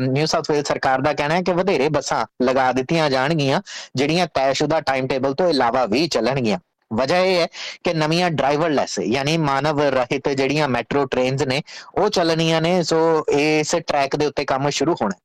ਨਿਊ 0.00 0.26
ਸਾਊਥ 0.26 0.50
ਵੇਲ 0.50 0.62
ਸਰਕਾਰ 0.64 1.00
ਦਾ 1.00 1.12
ਕਹਿਣਾ 1.12 1.34
ਹੈ 1.34 1.42
ਕਿ 1.42 1.52
ਵਧੇਰੇ 1.54 1.88
ਬੱਸਾਂ 1.88 2.24
ਲਗਾ 2.44 2.70
ਦਿੱਤੀਆਂ 2.72 3.10
ਜਾਣਗੀਆਂ, 3.10 3.60
ਜਿਹੜੀਆਂ 3.96 4.26
ਤੈਅਸ਼ੁਦਾ 4.34 4.80
ਟਾਈਮ 4.82 5.06
ਟੇਬਲ 5.06 5.34
ਤੋਂ 5.34 5.48
ਇਲਾਵਾ 5.50 5.84
ਵੀ 5.86 6.06
ਚੱਲਣ 6.08 6.35
ਚੱਲਣਗੀਆਂ 6.36 6.58
ਵਜ੍ਹਾ 6.90 7.18
ਇਹ 7.18 7.40
ਹੈ 7.40 7.46
ਕਿ 7.84 7.92
ਨਵੀਆਂ 7.94 8.30
ਡਰਾਈਵਰਲੈਸ 8.30 8.98
ਯਾਨੀ 9.00 9.36
ਮਾਨਵ 9.36 9.80
ਰਹਿਤ 9.90 10.28
ਜਿਹੜੀਆਂ 10.28 10.68
ਮੈਟਰੋ 10.68 11.04
ਟ੍ਰੇਨਸ 11.04 11.42
ਨੇ, 11.42 11.62
ਉਹ 11.98 12.08
ਚੱਲਣੀਆਂ 12.08 12.60
ਨੇ 12.62 12.82
ਸੋ 12.82 12.98
ਇਸ 13.30 13.74
ਟਰੈਕ 13.86 14.16
ਦੇ 14.16 14.26
ਉੱਤੇ 14.26 14.44
ਕੰਮ 14.44 14.68
ਸ਼ੁਰੂ 14.70 14.94
ਹੋਣਾ। 15.02 15.18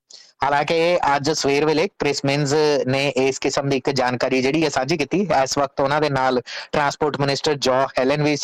ਹਾਲਾਂਕਿ 0.44 0.76
ਅੱਜ 1.16 1.30
ਸਵੇਰ 1.32 1.66
ਵੇਲੇ 1.66 1.88
ਕ੍ਰਿਸਮਿੰਸ 2.00 2.54
ਨੇ 2.88 3.08
ਇਸ 3.18 3.40
ਕਿਸਮ 3.40 3.70
ਦੀ 3.70 3.78
ਇੱਕ 3.78 3.90
ਜਾਣਕਾਰੀ 3.90 4.42
ਜਿਹੜੀ 4.42 4.64
ਹੈ 4.64 4.70
ਸਾਂਝੀ 4.70 4.98
ਕੀਤੀ। 4.98 5.20
ਇਸ 5.44 5.58
ਵਕਤ 5.58 5.82
ਉਹਨਾਂ 5.82 6.00
ਦੇ 6.02 6.10
ਨਾਲ 6.10 6.42
ਟਰਾਂਸਪੋਰਟ 6.72 7.20
ਮਿਨਿਸਟਰ 7.20 7.54
ਜੋ 7.56 7.74
ਹੈਲਨ 8.00 8.24
ਵੀ 8.24 8.36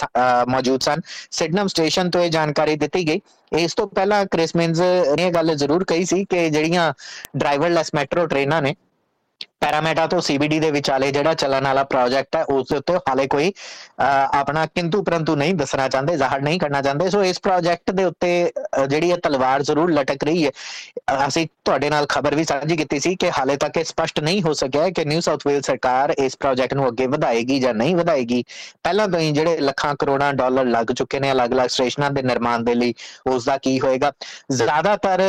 ਮੌਜੂਦ 0.47 0.81
ਸਨ। 0.81 1.01
ਸਿਡਨਮ 1.31 1.67
ਸਟੇਸ਼ਨ 1.67 2.09
ਤੋਂ 2.09 2.21
ਇਹ 2.21 2.29
ਜਾਣਕਾਰੀ 2.31 2.75
ਦਿੱਤੀ 2.75 3.07
ਗਈ। 3.07 3.21
ਇਸ 3.57 3.73
ਤੋਂ 3.73 3.87
ਪਹਿਲਾਂ 3.87 4.25
ਕ੍ਰਿਸਮਿੰਸ 4.31 4.81
ਨੇ 5.17 5.29
ਗੱਲ 5.31 5.55
ਜ਼ਰੂਰ 5.55 5.83
ਕਹੀ 5.83 6.05
ਸੀ 6.05 6.23
ਕਿ 6.25 6.49
ਜਿਹੜੀਆਂ 6.49 6.91
ਡਰਾਈਵਰਲੈਸ 7.37 7.93
ਮੈਟਰੋ 7.95 8.25
ਟ੍ਰੇਨਾਂ 8.27 8.61
ਨੇ 8.61 8.75
ਪੈਰਾਮੀਟਾ 9.61 10.05
ਤੋਂ 10.07 10.19
ਸੀਬੀਡੀ 10.21 10.59
ਦੇ 10.59 10.69
ਵਿਚਾਲੇ 10.71 11.11
ਜਿਹੜਾ 11.11 11.33
ਚੱਲਣ 11.33 11.63
ਵਾਲਾ 11.63 11.83
ਪ੍ਰੋਜੈਕਟ 11.83 12.35
ਹੈ, 12.35 12.43
ਉਸ 12.43 12.67
ਦੇ 12.71 12.77
ਉੱਤੇ 12.77 12.93
ਹਾਲੇ 13.09 13.27
ਕੋਈ 13.27 13.51
ਆਪਣਾ 13.99 14.65
ਕਿੰਤੂ 14.65 15.01
ਪਰੰਤੂ 15.03 15.35
ਨਹੀਂ 15.35 15.53
ਦੱਸਣਾ 15.55 15.87
ਚਾਹੁੰਦੇ, 15.87 16.17
ਜ਼ਾਹਰ 16.17 16.41
ਨਹੀਂ 16.41 16.59
ਕਰਨਾ 16.59 16.81
ਚਾਹੁੰਦੇ। 16.81 17.09
ਸੋ 17.09 17.23
ਇਸ 17.23 17.39
ਪ੍ਰੋਜੈਕਟ 17.41 17.91
ਦੇ 17.91 18.03
ਉੱਤੇ 18.03 18.29
ਜਿਹੜੀ 18.87 19.09
ਇਹ 19.11 19.17
ਤਲਵਾਰ 19.23 19.63
ਜ਼ਰੂਰ 19.63 19.91
ਲਟਕ 19.93 20.23
ਰਹੀ 20.23 20.45
ਹੈ। 20.45 20.51
ਅਸੀਂ 21.27 21.45
ਤੁਹਾਡੇ 21.65 21.89
ਨਾਲ 21.89 22.05
ਖਬਰ 22.09 22.35
ਵੀ 22.35 22.43
ਸਾਂਝੀ 22.43 22.75
ਕੀਤੀ 22.77 22.99
ਸੀ 22.99 23.15
ਕਿ 23.15 23.31
ਹਾਲੇ 23.37 23.55
ਤੱਕ 23.57 23.77
ਇਹ 23.77 23.83
ਸਪਸ਼ਟ 23.83 24.19
ਨਹੀਂ 24.19 24.41
ਹੋ 24.43 24.53
ਸਕਿਆ 24.53 24.89
ਕਿ 24.89 25.05
ਨਿਊ 25.05 25.21
ਸਾਊਥ 25.21 25.45
ਵੇਲ 25.47 25.61
ਸਰਕਾਰ 25.61 26.13
ਇਸ 26.17 26.37
ਪ੍ਰੋਜੈਕਟ 26.39 26.73
ਨੂੰ 26.73 26.87
ਅੱਗੇ 26.87 27.07
ਵਧਾਏਗੀ 27.07 27.59
ਜਾਂ 27.59 27.73
ਨਹੀਂ 27.73 27.95
ਵਧਾਏਗੀ। 27.95 28.43
ਪਹਿਲਾਂ 28.83 29.07
ਤੋਂ 29.07 29.19
ਹੀ 29.19 29.31
ਜਿਹੜੇ 29.31 29.57
ਲੱਖਾਂ 29.59 29.93
ਕਰੋੜਾਂ 29.99 30.33
ਡਾਲਰ 30.33 30.65
ਲੱਗ 30.65 30.91
ਚੁੱਕੇ 30.93 31.19
ਨੇ 31.19 31.31
ਅਲੱਗ-ਅਲੱਗ 31.31 31.69
ਸਟੇਸ਼ਨਾਂ 31.69 32.11
ਦੇ 32.11 32.21
ਨਿਰਮਾਣ 32.21 32.63
ਦੇ 32.63 32.75
ਲਈ, 32.75 32.93
ਉਸ 33.27 33.45
ਦਾ 33.45 33.57
ਕੀ 33.57 33.79
ਹੋਏਗਾ? 33.79 34.11
ਜ਼ਿਆਦਾਤਰ 34.51 35.21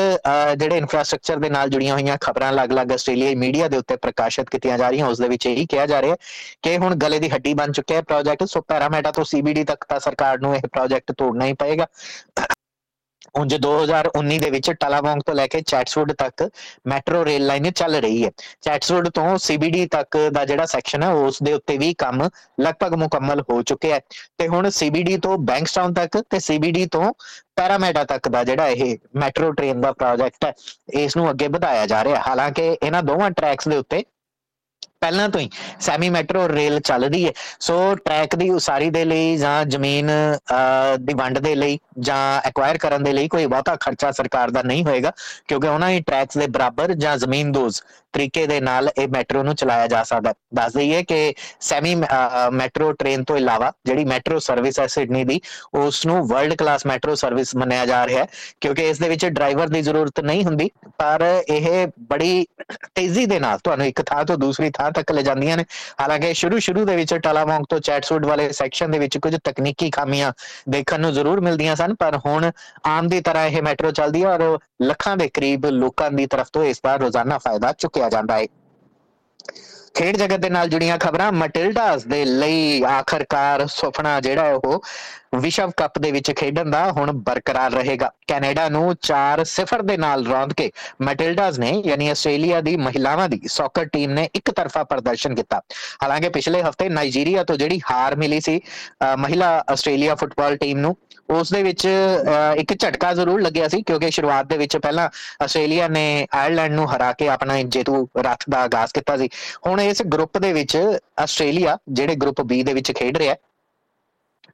ਜਿਹੜੇ 0.59 0.77
ਇਨਫਰਾਸਟ੍ਰਕਚਰ 0.77 1.37
ਦੇ 1.39 1.51
ਨਾਲ 1.51 1.69
ਜੁੜੀਆਂ 1.71 1.95
ਹੋਈਆਂ 1.95 2.17
ਖਬਰਾਂ 2.21 2.51
ਅਲੱਗ-ਅਲੱਗ 2.51 2.93
ਆਸਟ੍ਰੇਲੀਆਈ 2.93 3.35
ਮੀਡੀਆ 3.37 3.69
ਦੇ 3.69 3.77
ਉੱਤੇ 3.77 3.97
ਪ੍ਰਕਾਸ਼ਿਤ 4.19 4.49
ਕੀਤੀਆਂ 4.51 4.79
ਜਾ 4.79 4.89
ਰਹੀਆਂ 4.89 5.07
ਉਸ 5.09 5.19
ਦੇ 5.19 5.29
ਵਿੱਚ 5.29 5.47
ਇਹੀ 5.47 5.67
ਕਿਹਾ 5.67 5.87
ਜਾ 5.87 6.01
ਰਿਹਾ 6.03 6.17
ਕਿ 6.63 6.77
ਹੁਣ 6.79 6.95
ਗਲੇ 6.99 7.19
ਦੀ 7.19 7.31
ਹੱਡੀ 7.31 7.53
ਬਣ 7.55 7.73
ਚੁੱਕਿਆ 7.73 7.97
ਹੈ 7.97 8.03
ਪ੍ਰੋਜੈਕਟ 8.05 8.45
ਸੋ 8.47 8.61
ਪੈਰਾਮੀਟਾ 8.69 9.11
ਤੋਂ 9.13 9.25
ਸੀਬੀਡੀ 9.27 9.65
ਤੱਕ 9.65 9.85
ਤਾਂ 9.85 10.01
ਸਰਕਾਰ 10.01 10.39
ਨੂੰ 10.41 10.55
ਇਹ 10.57 10.69
ਪ੍ਰੋਜੈਕਟ 10.69 11.13
ਤੋੜਨਾ 11.15 11.47
ਹੀ 11.47 11.53
ਪਏਗਾ। 11.57 11.87
ਉਂਝ 13.39 13.55
2019 13.57 14.39
ਦੇ 14.39 14.51
ਵਿੱਚ 14.51 14.71
ਟਲਾਵਾਂਗ 14.71 15.21
ਤੋਂ 15.27 15.35
ਲੈ 15.35 15.47
ਕੇ 15.47 15.61
ਚੈਟਸਵੁੱਡ 15.61 16.13
ਤੱਕ 16.13 16.49
ਮੈਟਰੋ 16.87 17.25
ਰੇਲ 17.25 17.47
ਲਾਈਨ 17.47 17.71
ਚੱਲ 17.71 17.97
ਰਹੀ 17.97 18.25
ਹੈ। 18.25 18.31
ਚੈਟਸਵੁੱਡ 18.61 19.09
ਤੋਂ 19.09 19.39
ਸੀਬੀਡੀ 19.39 19.87
ਤੱਕ 19.87 20.19
ਦਾ 20.33 20.45
ਜਿਹੜਾ 20.45 20.67
ਸੈਕਸ਼ਨ 20.67 21.03
ਹੈ, 21.03 21.09
ਉਸ 21.09 21.43
ਦੇ 21.43 21.53
ਉੱਤੇ 21.53 21.79
ਵੀ 21.79 21.95
ਕੰਮ 21.95 22.29
ਲਗਭਗ 22.61 22.95
ਮੁਕੰਮਲ 22.95 23.41
ਹੋ 23.41 23.63
ਚੁੱਕਿਆ 23.63 23.95
ਹੈ। 23.95 24.01
ਤੇ 24.39 24.49
ਹੁਣ 24.49 24.71
ਸੀਬੀਡੀ 24.71 25.17
ਤੋਂ 25.17 25.39
ਬੈਂਕਸਟਾਊਨ 25.39 25.95
ਤੱਕ 25.95 26.23
ਤੇ 26.31 26.39
ਸੀਬੀਡੀ 26.39 26.87
ਤੋਂ 26.87 27.13
ਪੈਰਾਮੀਟਾ 27.57 28.05
ਤੱਕ 28.05 28.29
ਦਾ 28.29 28.45
ਜਿਹੜਾ 28.45 28.69
ਇਹ 28.69 28.97
ਮੈਟਰੋ 29.17 29.53
ਟ੍ਰੇਨ 29.53 29.81
ਦਾ 29.81 29.93
ਪ੍ਰੋਜੈਕਟ 29.93 30.45
ਹੈ, 30.45 30.53
ਇਸ 30.95 31.17
ਨੂੰ 31.17 31.31
ਅੱਗੇ 31.31 31.49
ਵਧਾਇਆ 31.49 31.87
ਜਾ 31.87 32.05
ਰਿਹਾ 32.05 32.23
ਹਾਲਾਂਕਿ 32.29 32.77
ਇਹਨਾਂ 32.83 33.03
ਦੋਵਾਂ 33.03 33.31
ਟਰੈਕਸ 33.31 33.69
ਦੇ 33.69 33.77
ਉੱਤੇ 33.77 34.05
ਪਹਿਲਾਂ 35.01 35.29
ਤੋਂ 35.29 35.41
ਹੀ 35.41 35.49
ਸੈਮੀ 35.81 36.09
ਮੈਟਰੋ 36.11 36.49
ਰੇਲ 36.49 36.79
ਚੱਲ 36.81 37.05
ਰਹੀ 37.05 37.25
ਹੈ। 37.27 37.33
ਸੋ 37.61 37.95
ਟਰੈਕ 38.05 38.35
ਦੀ 38.37 38.49
ਉਸਾਰੀ 38.51 38.91
ਦੇ 38.91 39.05
ਲਈ 39.05 39.37
ਜਾਂ 39.37 39.65
ਜ਼ਮੀਨ 39.67 40.11
ਦੀ 41.01 41.15
ਵੰਡ 41.15 41.39
ਦੇ 41.39 41.55
ਲਈ 41.55 41.79
ਜਾਂ 42.01 42.19
ਐਕਵਾਇਰ 42.49 42.79
ਕਰਨ 42.79 43.05
ਦੇ 43.05 43.13
ਲਈ 43.13 43.29
ਕੋਈ 43.29 43.47
ਬਹੁਤਾ 43.47 43.77
ਖਰਚਾ 43.81 44.11
ਸਰਕਾਰ 44.13 44.51
ਦਾ 44.51 44.63
ਨਹੀਂ 44.63 44.85
ਹੋਏਗਾ, 44.85 45.13
ਕਿਉਂਕਿ 45.49 45.69
ਉਹਨਾਂ 45.69 45.91
ਹੀ 45.91 46.01
ਟਰੈਕਸ 46.01 46.39
ਦੇ 46.39 46.47
ਬਰਾਬਰ 46.49 46.93
ਜਾਂ 46.95 47.17
ਜ਼ਮੀਨ 47.17 47.53
ਦੋਜ਼ 47.53 47.81
ਤਰੀਕੇ 48.13 48.47
ਦੇ 48.47 48.61
ਨਾਲ 48.61 48.89
ਇਹ 48.99 49.09
ਮੈਟਰੋ 49.09 49.43
ਨੂੰ 49.43 49.55
ਚਲਾਇਆ 49.55 49.87
ਜਾ 49.87 50.03
ਸਕਦਾ 50.05 50.33
ਦੱਸ 50.55 50.73
ਦਈਏ 50.75 51.03
ਕਿ 51.03 51.35
ਸੈਮੀ 51.61 51.95
ਮੈਟਰੋ 52.53 52.93
ਟ੍ਰੇਨ 52.93 53.25
ਤੋਂ 53.25 53.37
ਇਲਾਵਾ 53.37 53.73
ਜਿਹੜੀ 53.87 54.05
ਮੈਟਰੋ 54.05 54.39
ਸਰਵਿਸ 54.39 54.79
ਹੈ 54.81 54.87
ਸਿਡਨੀ 54.87 55.25
ਦੀ, 55.25 55.41
ਉਸ 55.75 56.05
ਨੂੰ 56.07 56.27
ਵਰਲਡ 56.29 56.55
ਕਲਾਸ 56.59 56.87
ਮੈਟਰੋ 56.87 57.15
ਸਰਵਿਸ 57.15 57.55
ਮੰਨਿਆ 57.57 57.87
ਜਾ 57.87 58.07
ਰਿਹਾ 58.07 58.23
ਹੈ, 58.23 58.27
ਕਿਉਂਕਿ 58.61 58.89
ਇਸ 58.89 58.99
ਦੇ 58.99 59.09
ਵਿੱਚ 59.09 59.27
ਡਰਾਈਵਰ 59.27 59.69
ਦੀ 59.69 59.83
ਜ਼ਰੂਰਤ 59.83 60.21
ਨਹੀਂ 60.21 60.45
ਹੁੰਦੀ, 60.45 60.71
ਪਰ 60.99 61.25
ਇਹ 61.49 61.87
ਬੜੀ 62.09 62.47
ਤੇਜ਼ੀ 62.95 63.27
ਦੇ 63.27 63.39
ਨਾਲ, 63.41 63.59
ਤੁਹਾਨੂੰ 63.59 63.87
ਇੱਕ 63.87 64.03
ਥਾਂ 64.03 64.25
ਤੋਂ 64.25 64.37
ਦੂਸਰੀ 64.39 64.71
ਥਾਂ 64.71 64.88
ਤੱਕ 64.91 65.13
ਲੈ 65.13 65.23
ਜਾਂਦੀਆਂ 65.23 65.57
ਨੇ। 65.57 65.65
ਹਾਲਾਂਕਿ 66.01 66.35
ਸ਼ੁਰੂ 66.35 66.59
ਸ਼ੁਰੂ 66.59 66.85
ਦੇ 66.85 66.97
ਵਿੱਚ 66.97 67.15
ਟਲਾਮੌਂਗ 67.15 67.65
ਤੋਂ 67.69 67.81
ਚੈਟਸਵੁੱਡ 67.81 68.27
ਵਾਲੇ 68.27 68.53
ਸੈਕਸ਼ਨ 68.53 68.91
ਦੇ 68.91 68.99
ਵਿੱਚ 68.99 69.19
ਕੁਝ 69.19 69.37
ਤਕਨੀਕੀ 69.45 69.91
ਖਾਮੀਆਂ 69.91 70.33
ਦੇਖਣ 70.69 71.01
ਨੂੰ 71.01 71.13
ਜ਼ਰੂਰ 71.13 71.41
ਮਿਲਦੀਆਂ 71.41 71.77
ਸਨ, 71.77 71.95
ਪਰ 71.95 72.19
ਹੁਣ 72.27 72.51
ਆਮ 72.87 73.09
ਦੀ 73.09 73.21
ਤਰ੍ਹਾਂ 73.21 73.47
ਇਹ 73.47 73.63
ਮੈਟਰੋ 73.63 73.91
ਚੱਲਦੀ 73.91 74.25
ਹੈ 74.25 74.29
ਔਰ 74.29 74.59
ਲੱਖਾਂ 74.83 75.17
ਦੇ 75.17 75.29
ਕਰੀਬ 75.29 75.67
ਲੋਕਾਂ 75.67 76.11
ਦੀ 76.11 76.27
ਤਰਫ 76.27 76.49
ਤੋਂ 76.53 76.65
ਇਸ 76.65 76.81
ਦਾ 76.85 76.97
ਰੋਜ਼ਾਨਾ 76.97 77.39
ਫਾਇਦਾ 77.39 77.73
ਚੁੱਕਿਆ 77.73 78.09
ਜਾਂਦਾ 78.09 78.39
ਹੈ। 78.39 78.47
ਖੇਡ 79.95 80.17
ਜਗਤ 80.17 80.37
ਦੇ 80.37 80.51
ਨਾਲ 80.51 80.69
ਜੁੜੀਆਂ 80.69 80.99
ਖਬਰਾਂ, 80.99 81.33
ਮਟਿਲਡਾਸ 81.33 82.05
ਦੇ 82.05 82.25
ਲਈ 82.25 82.83
ਆਖਰਕਾਰ 82.83 83.67
ਸੁਪਨਾ 83.67 84.21
ਜਿਹੜਾ 84.21 84.53
ਉਹ 84.55 84.83
ਵਿਸ਼ਵ 85.33 85.71
ਕੱਪ 85.77 85.99
ਦੇ 85.99 86.11
ਵਿੱਚ 86.13 86.31
ਖੇਡਣ 86.37 86.71
ਦਾ 86.71 86.91
ਹੁਣ 86.93 87.13
ਬਰਕਰਾਰ 87.21 87.73
ਰਹੇਗਾ। 87.73 88.11
ਕੈਨੇਡਾ 88.29 88.69
ਨੂੰ 88.69 88.95
4-0 89.03 89.83
ਦੇ 89.83 89.97
ਨਾਲ 89.97 90.27
ਰੌਂਦ 90.27 90.53
ਕੇ 90.53 90.71
ਮਟਿਲਡਾਸ 91.03 91.59
ਨੇ, 91.59 91.71
ਯਾਨੀ 91.87 92.09
ਆਸਟ੍ਰੇਲੀਆ 92.09 92.61
ਦੀ 92.61 92.77
ਮਹਿਲਾਵਾਂ 92.77 93.29
ਦੀ 93.29 93.41
ਸੌਕਰ 93.49 93.85
ਟੀਮ 93.93 94.11
ਨੇ 94.11 94.29
ਇੱਕ 94.35 94.51
ਤਰਫਾ 94.51 94.85
ਪ੍ਰਦਰਸ਼ਨ 94.85 95.35
ਕੀਤਾ। 95.35 95.61
ਹਾਲਾਂਕਿ 96.03 96.29
ਪਿਛਲੇ 96.29 96.63
ਹਫ਼ਤੇ 96.63 96.89
ਨਾਈਜੀਰੀਆ 96.89 97.45
ਤੋਂ 97.45 97.57
ਜਿਹੜੀ 97.57 97.81
ਹਾਰ 97.91 98.17
ਮਿਲੀ 98.17 98.41
ਸੀ 98.41 98.61
ਮਹਿਲਾ 99.19 99.51
ਆਸਟ੍ਰੇਲੀਆ 99.71 100.15
ਫੁੱਟਬਾਲ 100.15 100.57
ਟੀਮ 100.57 100.79
ਨੂੰ, 100.79 100.97
ਉਸ 101.31 101.53
ਦੇ 101.53 101.63
ਵਿੱਚ 101.63 101.87
ਇੱਕ 102.59 102.73
ਝਟਕਾ 102.75 103.13
ਜ਼ਰੂਰ 103.15 103.41
ਲੱਗਿਆ 103.41 103.69
ਸੀ, 103.69 103.83
ਕਿਉਂਕਿ 103.83 104.11
ਸ਼ੁਰੂਆਤ 104.11 104.47
ਦੇ 104.47 104.57
ਵਿੱਚ 104.59 104.77
ਪਹਿਲਾਂ 104.77 105.09
ਆਸਟ੍ਰੇਲੀਆ 105.45 105.89
ਨੇ 105.89 106.27
ਆਇਰਲੈਂਡ 106.35 106.73
ਨੂੰ 106.75 106.91
ਹਰਾ 106.95 107.13
ਕੇ 107.13 107.29
ਆਪਣਾ 107.29 107.63
ਜੇਤੂ 107.65 108.07
ਰੱਥ 108.25 108.45
ਦਾ 108.51 108.63
ਆਗਾਜ਼ 108.63 108.93
ਕੀਤਾ 108.95 109.17
ਸੀ। 109.17 109.29
ਹੁਣ 109.67 109.81
ਇਸ 109.81 110.03
ਗਰੁੱਪ 110.15 110.39
ਦੇ 110.39 110.53
ਵਿੱਚ 110.53 110.77
ਆਸਟ੍ਰੇਲੀਆ, 111.19 111.77
ਜਿਹੜੇ 111.89 112.15
ਗਰੁੱਪ 112.17 112.41
ਬੀ 112.43 112.63
ਦੇ 112.63 112.73
ਵਿੱਚ 112.73 112.93
ਖੇਡ 112.93 113.17
ਰਿਹਾ 113.17 113.35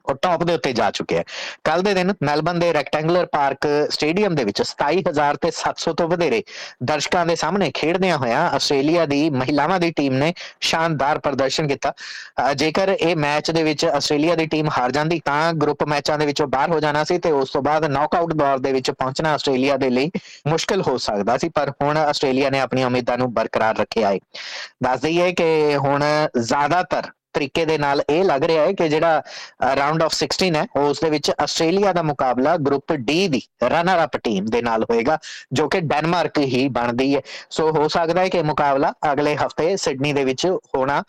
ਉਹ 0.09 0.15
ਟੌਪ 0.21 0.43
ਦੇ 0.43 0.53
ਉੱਤੇ 0.53 0.73
ਜਾ 0.73 0.89
ਚੁੱਕਿਆ 0.91 1.19
ਹੈ 1.19 1.23
ਕੱਲ 1.63 1.81
ਦੇ 1.81 1.93
ਦਿਨ 1.93 2.13
ਮੈਲਬਨ 2.23 2.59
ਦੇ 2.59 2.71
ਰੈਕਟੈਂਗੂਲਰ 2.73 3.25
ਪਾਰਕ 3.31 3.67
ਸਟੇਡੀਅਮ 3.91 4.35
ਦੇ 4.35 4.43
ਵਿੱਚ 4.43 4.61
27000 4.63 5.37
ਤੇ 5.41 5.51
700 5.57 5.93
ਤੋਂ 5.97 6.07
ਵਧੇਰੇ 6.07 6.41
ਦਰਸ਼ਕਾਂ 6.83 7.25
ਦੇ 7.25 7.35
ਸਾਹਮਣੇ 7.35 7.69
ਖੇਡਦਿਆਂ 7.73 8.17
ਹੋਇਆਂ 8.17 8.41
ਆਸਟ੍ਰੇਲੀਆ 8.51 9.05
ਦੀ 9.05 9.19
ਮਹਿਲਾਵਾਂ 9.35 9.79
ਦੀ 9.79 9.91
ਟੀਮ 9.91 10.13
ਨੇ 10.15 10.33
ਸ਼ਾਨਦਾਰ 10.61 11.19
ਪ੍ਰਦਰਸ਼ਨ 11.19 11.67
ਕੀਤਾ। 11.67 11.93
ਜੇਕਰ 12.55 12.89
ਇਹ 12.91 13.15
ਮੈਚ 13.17 13.51
ਦੇ 13.51 13.63
ਵਿੱਚ 13.63 13.85
ਆਸਟ੍ਰੇਲੀਆ 13.85 14.35
ਦੀ 14.35 14.45
ਟੀਮ 14.47 14.69
ਹਾਰ 14.77 14.91
ਜਾਂਦੀ 14.91 15.19
ਤਾਂ 15.25 15.53
ਗਰੁੱਪ 15.55 15.83
ਮੈਚਾਂ 15.87 16.17
ਦੇ 16.17 16.25
ਵਿੱਚੋਂ 16.25 16.47
ਬਾਹਰ 16.47 16.69
ਹੋ 16.69 16.79
ਜਾਣਾ 16.79 17.03
ਸੀ 17.03 17.17
ਤੇ 17.17 17.31
ਉਸ 17.33 17.49
ਤੋਂ 17.51 17.61
ਬਾਅਦ 17.61 17.85
ਨੌਕਆਊਟ 17.87 18.33
ਦੌਰ 18.33 18.57
ਦੇ 18.59 18.71
ਵਿੱਚ 18.73 18.91
ਪਹੁੰਚਣਾ 18.91 19.33
ਆਸਟ੍ਰੇਲੀਆ 19.33 19.77
ਦੇ 19.77 19.89
ਲਈ 19.89 20.11
ਮੁਸ਼ਕਲ 20.47 20.81
ਹੋ 20.81 20.97
ਸਕਦਾ 20.99 21.37
ਸੀ, 21.37 21.49
ਪਰ 21.49 21.71
ਹੁਣ 21.81 21.97
ਆਸਟ੍ਰੇਲੀਆ 21.97 22.49
ਨੇ 22.49 22.59
ਆਪਣੀਆਂ 22.59 22.87
ਉਮੀਦਾਂ 22.87 23.17
ਨੂੰ 23.17 23.33
ਬਰਕਰਾਰ 23.33 23.77
ਰੱਖਿਆ 23.77 24.09
ਹੈ 24.09 24.17
ਦੱਸ 24.83 24.99
ਦਈਏ 25.01 25.31
ਕਿ 25.33 25.75
ਹੁਣ 25.77 26.03
ਜ਼ਿਆਦਾਤਰ 26.39 27.09
ਤਰੀਕੇ 27.35 27.65
ਦੇ 27.65 27.77
ਨਾਲ 27.77 28.01
ਇਹ 28.09 28.23
ਲੱਗ 28.23 28.43
ਰਿਹਾ 28.43 28.65
ਹੈ 28.65 28.73
ਕਿ 28.73 28.87
ਜਿਹੜਾ 28.89 29.21
ਰਾਉਂਡ 29.75 30.03
ਆਫ 30.03 30.15
16 30.19 30.49
ਹੈ, 30.55 30.65
ਉਸ 30.81 30.99
ਦੇ 30.99 31.09
ਵਿੱਚ 31.09 31.31
ਆਸਟ੍ਰੇਲੀਆ 31.39 31.93
ਦਾ 31.93 32.01
ਮੁਕਾਬਲਾ 32.03 32.55
ਗਰੁੱਪ 32.67 32.93
ਡੀ 33.07 33.27
ਦੀ 33.27 33.41
ਰਨਰ 33.65 34.03
ਅਪ 34.03 34.17
ਟੀਮ 34.19 34.45
ਦੇ 34.47 34.61
ਨਾਲ 34.61 34.83
ਹੋਏਗਾ, 34.83 35.17
ਜੋ 35.53 35.67
ਕਿ 35.69 35.81
ਡੈਨਮਾਰਕ 35.83 36.37
ਹੀ 36.47 36.67
ਬਣਦੀ 36.69 37.15
ਹੈ। 37.15 37.21
ਸੋ 37.49 37.69
ਹੋ 37.71 37.87
ਸਕਦਾ 37.87 38.21
ਹੈ 38.21 38.29
ਕਿ 38.29 38.41
ਮੁਕਾਬਲਾ 38.43 38.93
ਅਗਲੇ 39.11 39.35
ਹਫ਼ਤੇ 39.35 39.75
ਸਿਡਨੀ 39.77 40.13
ਦੇ 40.13 40.23
ਵਿੱਚ 40.25 40.45
ਹੋਣਾ 40.75 41.01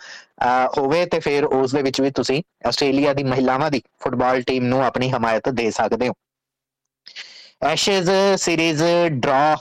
ਹੋਵੇ 0.79 1.05
ਤੇ 1.07 1.21
ਫਿਰ 1.21 1.45
ਉਸ 1.45 1.73
ਦੇ 1.73 1.83
ਵਿੱਚ 1.83 2.01
ਵੀ 2.01 2.11
ਤੁਸੀਂ 2.11 2.43
ਆਸਟ੍ਰੇਲੀਆ 2.69 3.13
ਦੀ 3.13 3.25
ਮਹਿਲਾਵਾਂ 3.25 3.71
ਦੀ 3.71 3.83
ਫੁੱਟਬਾਲ 4.01 4.43
ਟੀਮ 4.43 4.65
ਨੂੰ 4.65 4.85
ਆਪਣੀ 4.85 5.11
ਹਮਾਇਤ 5.11 5.49
ਦੇ 5.51 5.71
ਸਕਦੇ 5.71 6.09
ਹੋ। 6.09 6.13
ਐਸ਼ੇਜ਼ 7.63 8.11
ਸੀਰੀਜ਼ 8.39 8.83
ਡਰਾ 9.09 9.57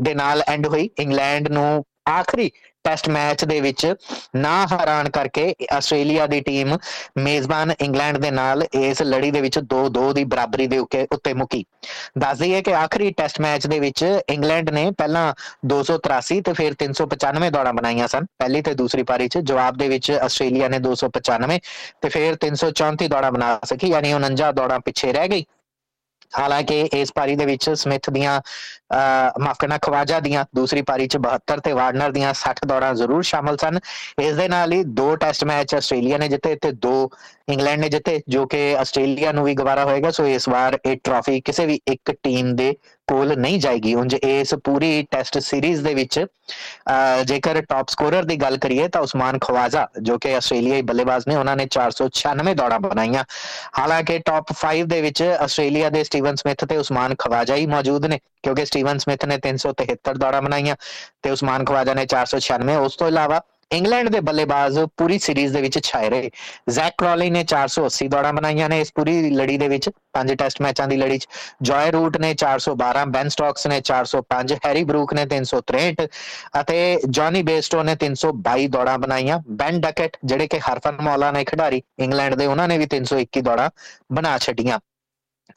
ਦੇ 0.00 0.14
ਨਾਲ 0.14 0.42
ਐਂਡ 0.48 0.66
ਹੋਈ। 0.66 0.88
ਇੰਗਲੈਂਡ 0.98 1.48
ਨੂੰ 1.48 1.84
ਆਖਰੀ 2.08 2.50
ਟੈਸਟ 2.84 3.08
ਮੈਚ 3.08 3.44
ਦੇ 3.44 3.60
ਵਿੱਚ 3.60 3.94
ਨਾ 4.36 4.54
ਹਰਾਨ 4.66 5.08
ਕਰਕੇ 5.10 5.54
ਆਸਟ੍ਰੇਲੀਆ 5.72 6.26
ਦੀ 6.26 6.40
ਟੀਮ 6.40 6.76
ਮੇਜ਼ਬਾਨ 7.18 7.72
ਇੰਗਲੈਂਡ 7.80 8.18
ਦੇ 8.18 8.30
ਨਾਲ 8.30 8.62
ਇਸ 8.74 9.02
ਲੜੀ 9.02 9.30
ਦੇ 9.30 9.40
ਵਿੱਚ 9.40 9.58
2-2 9.74 10.12
ਦੀ 10.14 10.24
ਬਰਾਬਰੀ 10.24 10.66
ਦੇ 10.66 10.78
ਉੱਤੇ 10.78 11.34
ਮੁਕੀ। 11.34 11.64
ਦੱਸ 12.18 12.38
ਦਈਏ 12.38 12.62
ਕਿ 12.62 12.74
ਆਖਰੀ 12.74 13.10
ਟੈਸਟ 13.12 13.40
ਮੈਚ 13.40 13.66
ਦੇ 13.66 13.78
ਵਿੱਚ 13.80 14.04
ਇੰਗਲੈਂਡ 14.28 14.70
ਨੇ 14.70 14.90
ਪਹਿਲਾਂ 14.98 15.26
283 15.66 16.40
ਤੇ 16.40 16.52
ਫਿਰ 16.52 16.74
395 16.82 17.50
ਦੌੜਾਂ 17.50 17.72
ਬਣਾਈਆਂ 17.72 18.08
ਸਨ। 18.08 18.26
ਪਹਿਲੀ 18.38 18.62
ਤੇ 18.62 18.74
ਦੂਸਰੀ 18.74 19.02
ਪਾਰੀ 19.02 19.28
'ਚ 19.28 19.38
ਜਵਾਬ 19.50 19.76
ਦੇ 19.76 19.88
ਵਿੱਚ 19.88 20.10
ਆਸਟ੍ਰੇਲੀਆ 20.12 20.68
ਨੇ 20.68 20.78
295 20.80 21.60
ਤੇ 22.02 22.08
ਫਿਰ 22.08 22.36
334 22.46 23.08
ਦੌੜਾਂ 23.08 23.32
ਬਣਾ 23.32 23.58
ਸਕੀ, 23.64 23.88
ਯਾਨੀ 23.88 24.12
49 24.14 24.52
ਦੌੜਾਂ 24.52 24.80
ਪਿੱਛੇ 24.80 25.12
ਰਹਿ 25.12 25.28
ਗਈ। 25.28 25.44
ਹਾਲਾਂਕਿ 26.32 26.80
ਇਸ 26.94 27.12
ਪਾਰੀ 27.14 27.36
ਦੇ 27.36 27.46
ਵਿੱਚ 27.46 27.68
ਸਮਿਥ 27.70 28.10
ਦੀਆਂ 28.10 28.40
ਮਾਫ 29.40 29.56
ਕਰਨਾ, 29.58 29.78
ਖਵਾਜਾ 29.78 30.20
ਦੀਆਂ 30.20 30.44
ਦੂਸਰੀ 30.54 30.82
ਪਾਰੀ 30.82 31.06
'ਚ 31.06 31.16
72 31.18 31.60
ਤੇ 31.64 31.72
ਵਾਰਨਰ 31.72 32.12
ਦੀਆਂ 32.12 32.32
60 32.34 32.66
ਦੌੜਾਂ 32.68 32.92
ਜ਼ਰੂਰ 32.94 33.22
ਸ਼ਾਮਲ 33.22 33.56
ਸਨ। 33.56 33.78
ਇਸ 34.22 34.36
ਦੇ 34.36 34.48
ਨਾਲ 34.48 34.72
ਹੀ 34.72 34.82
ਦੋ 35.00 35.14
ਟੈਸਟ 35.16 35.44
ਮੈਚ 35.44 35.74
ਆਸਟ੍ਰੇਲੀਆ 35.74 36.18
ਨੇ 36.18 36.28
ਜਿੱਤੇ 36.28 36.54
ਤੇ 36.56 36.72
ਦੋ 36.72 36.94
ਇੰਗਲੈਂਡ 37.48 37.80
ਨੇ 37.80 37.88
ਜਿੱਤੇ, 37.88 38.20
ਜੋ 38.28 38.46
ਕਿ 38.46 38.60
ਆਸਟ੍ਰੇਲੀਆ 38.76 39.32
ਨੂੰ 39.32 39.44
ਵੀ 39.44 39.54
ਗਵਾਰਾ 39.54 39.84
ਹੋਏਗਾ। 39.84 40.10
ਸੋ 40.10 40.26
ਇਸ 40.26 40.48
ਵਾਰ 40.48 40.78
ਇਹ 40.86 40.96
ਟਰਾਫੀ 41.04 41.40
ਕਿਸੇ 41.40 41.66
ਵੀ 41.66 41.80
ਇੱਕ 41.88 42.12
ਟੀਮ 42.22 42.54
ਦੇ 42.56 42.74
ਕੋਲ 43.08 43.34
ਨਹੀਂ 43.38 43.58
ਜਾਏਗੀ। 43.60 43.94
ਉਂਝ 43.94 44.14
ਇਸ 44.14 44.54
ਪੂਰੀ 44.64 45.06
ਟੈਸਟ 45.10 45.38
ਸੀਰੀਜ਼ 45.40 45.82
ਦੇ 45.84 45.94
ਵਿੱਚ 45.94 46.18
ਜੇਕਰ 47.26 47.60
ਟਾਪ 47.68 47.88
ਸਕੋਰਰ 47.88 48.24
ਦੀ 48.24 48.36
ਗੱਲ 48.36 48.56
ਕਰੀਏ 48.58 48.88
ਤਾਂ 48.88 49.00
ਉਸਮਾਨ 49.02 49.38
ਖਵਾਜਾ, 49.38 49.86
ਜੋ 50.02 50.18
ਕਿ 50.18 50.34
ਆਸਟ੍ਰੇਲੀਆਈ 50.36 50.82
ਬੱਲੇਬਾਜ਼ 50.82 51.28
ਨੇ, 51.28 51.36
ਉਹਨਾਂ 51.36 51.56
ਨੇ 51.56 51.66
496 51.68 52.54
ਦੌੜਾਂ 52.54 52.80
ਬਣਾਈਆਂ। 52.80 53.24
ਹਾਲਾਂਕਿ 53.78 54.18
ਟਾਪ 54.26 54.52
5 54.54 54.86
ਦੇ 54.86 55.00
ਵਿੱਚ 55.02 55.22
ਆਸਟ੍ਰੇਲੀਆ 55.22 55.90
ਦੇ 55.90 56.04
ਸਟੀਵਨ 56.04 56.36
ਸਮਿਥ 56.36 56.64
ਤੇ 56.64 56.76
ਉਸਮਾਨ 56.76 57.14
ਖਵਾਜਾ 57.18 57.56
ਹੀ 57.56 57.66
ਮੌਜੂਦ 57.66 58.06
ਨੇ, 58.06 58.18
ਕਿਉਂਕਿ 58.42 58.64
ਸਟੀਵਨ 58.64 58.98
ਸਮਿਥ 58.98 59.24
ਨੇ 59.24 59.38
373 59.46 60.18
ਦੌੜਾਂ 60.18 60.42
ਬਣਾਈਆਂ 60.42 60.76
ਤੇ 61.22 61.30
ਉਸਮਾਨ 61.30 61.64
ਖਵਾਜਾ 61.64 61.94
ਨੇ 61.94 62.06
496 62.06 62.76
ਉਸ 62.80 62.96
ਤੋਂ 62.96 63.08
ਇਲਾਵਾ 63.08 63.40
ਇੰਗਲੈਂਡ 63.70 64.08
ਦੇ 64.08 64.20
ਬੱਲੇਬਾਜ਼ 64.20 64.78
ਪੂਰੀ 64.96 65.18
ਸੀਰੀਜ਼ 65.18 65.52
ਦੇ 65.52 65.60
ਵਿੱਚ 65.60 65.78
ਛਾਏ 65.78 66.08
ਰਹੇ। 66.10 66.30
ਜ਼ੈਕ 66.70 66.94
ਕ੍ਰੋਲੀ 66.98 67.28
ਨੇ 67.30 67.42
480 67.44 68.08
ਦੌੜਾਂ 68.08 68.32
ਬਣਾਈਆਂ 68.32 68.68
ਨੇ 68.68 68.80
ਇਸ 68.80 68.92
ਪੂਰੀ 68.94 69.30
ਲੜੀ 69.30 69.56
ਦੇ 69.58 69.68
ਵਿੱਚ, 69.68 69.88
ਪੰਜ 70.12 70.32
ਟੈਸਟ 70.32 70.60
ਮੈਚਾਂ 70.62 70.86
ਦੀ 70.88 70.96
ਲੜੀ 70.96 71.18
'ਚ। 71.18 71.28
ਜॉय 71.62 71.90
ਰੂਟ 71.92 72.16
ਨੇ 72.16 72.32
412 72.34 73.04
ਬੈਨ 73.06 73.28
ਸਟਾਕਸ 73.28 73.66
ਨੇ 73.66 73.80
405 73.80 74.56
ਹੈਰੀ 74.66 74.84
ਬਰੂਕ 74.84 75.14
ਨੇ 75.14 75.26
363 75.26 76.08
ਅਤੇ 76.60 76.78
ਜੌਨੀ 77.10 77.42
ਬੇਸਟੋ 77.42 77.82
ਨੇ 77.82 77.96
322 77.96 78.66
ਦੌੜਾਂ 78.68 78.98
ਬਣਾਈਆਂ। 78.98 79.38
ਬੈਨ 79.62 79.80
ਡਕਟ 79.80 80.16
ਜਿਹੜੇ 80.24 80.46
ਕਿ 80.46 80.58
ਹਰਫਨ 80.70 81.00
ਮੌਲਾ 81.02 81.30
ਨੇ 81.32 81.44
ਖਿਡਾਰੀ, 81.44 81.82
ਇੰਗਲੈਂਡ 81.98 82.34
ਦੇ 82.34 82.46
ਉਹਨਾਂ 82.46 82.68
ਨੇ 82.68 82.78
ਵੀ 82.78 82.86
321 82.86 83.42
ਦੌੜਾਂ 83.42 83.70
ਬਣਾ 84.12 84.38
ਛੱਡੀਆਂ। 84.38 84.78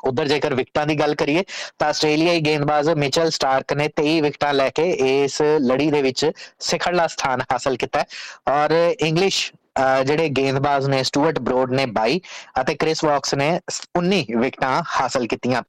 ਉਧਰ 0.03 0.27
ਜੇਕਰ 0.27 0.53
ਵਿਕਟਾਂ 0.55 0.85
ਦੀ 0.87 0.95
ਗੱਲ 0.99 1.15
ਕਰੀਏ, 1.15 1.43
ਤਾਂ 1.79 1.87
ਆਸਟ੍ਰੇਲੀਆਈ 1.89 2.39
ਗੇਂਦਬਾਜ਼ 2.41 2.89
ਮਿਚਲ 2.97 3.29
ਸਟਾਰਕ 3.31 3.73
ਨੇ 3.73 3.87
23 3.97 4.19
ਵਿਕਟਾਂ 4.21 4.53
ਲੈ 4.53 4.69
ਕੇ 4.69 4.89
ਇਸ 4.91 5.41
ਲੜੀ 5.61 5.89
ਦੇ 5.91 6.01
ਵਿੱਚ 6.01 6.31
ਸਿਖਰਲਾ 6.59 7.07
ਸਥਾਨ 7.07 7.41
ਹਾਸਲ 7.51 7.77
ਕੀਤਾ 7.77 8.03
ਔਰ 8.49 8.71
ਇੰਗਲਿਸ਼ 8.99 9.51
ਜਿਹੜੇ 10.05 10.29
ਗੇਂਦਬਾਜ਼ 10.37 10.89
ਨੇ, 10.89 11.01
ਸਟੂਅਰਟ 11.03 11.39
ਬਰੋਡ 11.39 11.73
ਨੇ 11.73 11.85
22 11.99 12.19
ਅਤੇ 12.61 12.75
ਕ੍ਰਿਸ 12.75 13.03
ਵਾਕਸ 13.03 13.33
ਨੇ 13.35 13.49
19 13.97 14.23
ਵਿਕਟਾਂ 14.37 14.81
ਹਾਸਲ 14.99 15.27
ਕੀਤੀਆਂ। 15.27 15.61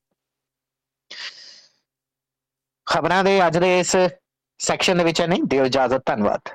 ਖਬਰਾਂ 2.87 3.23
ਦੇ 3.25 3.39
ਅੱਜ 3.47 3.59
ਦੇ 3.59 3.79
ਇਸ 3.79 3.97
ਸੈਕਸ਼ਨ 4.61 4.99
ਦੇ 4.99 5.05
ਵਿੱਚ 5.05 5.23
ਨਹੀਂ 5.23 5.43
ਦਿਓ 5.45 5.65
ਇਜਾਜ਼ਤ, 5.65 6.03
ਧੰਨਵਾਦ। 6.07 6.49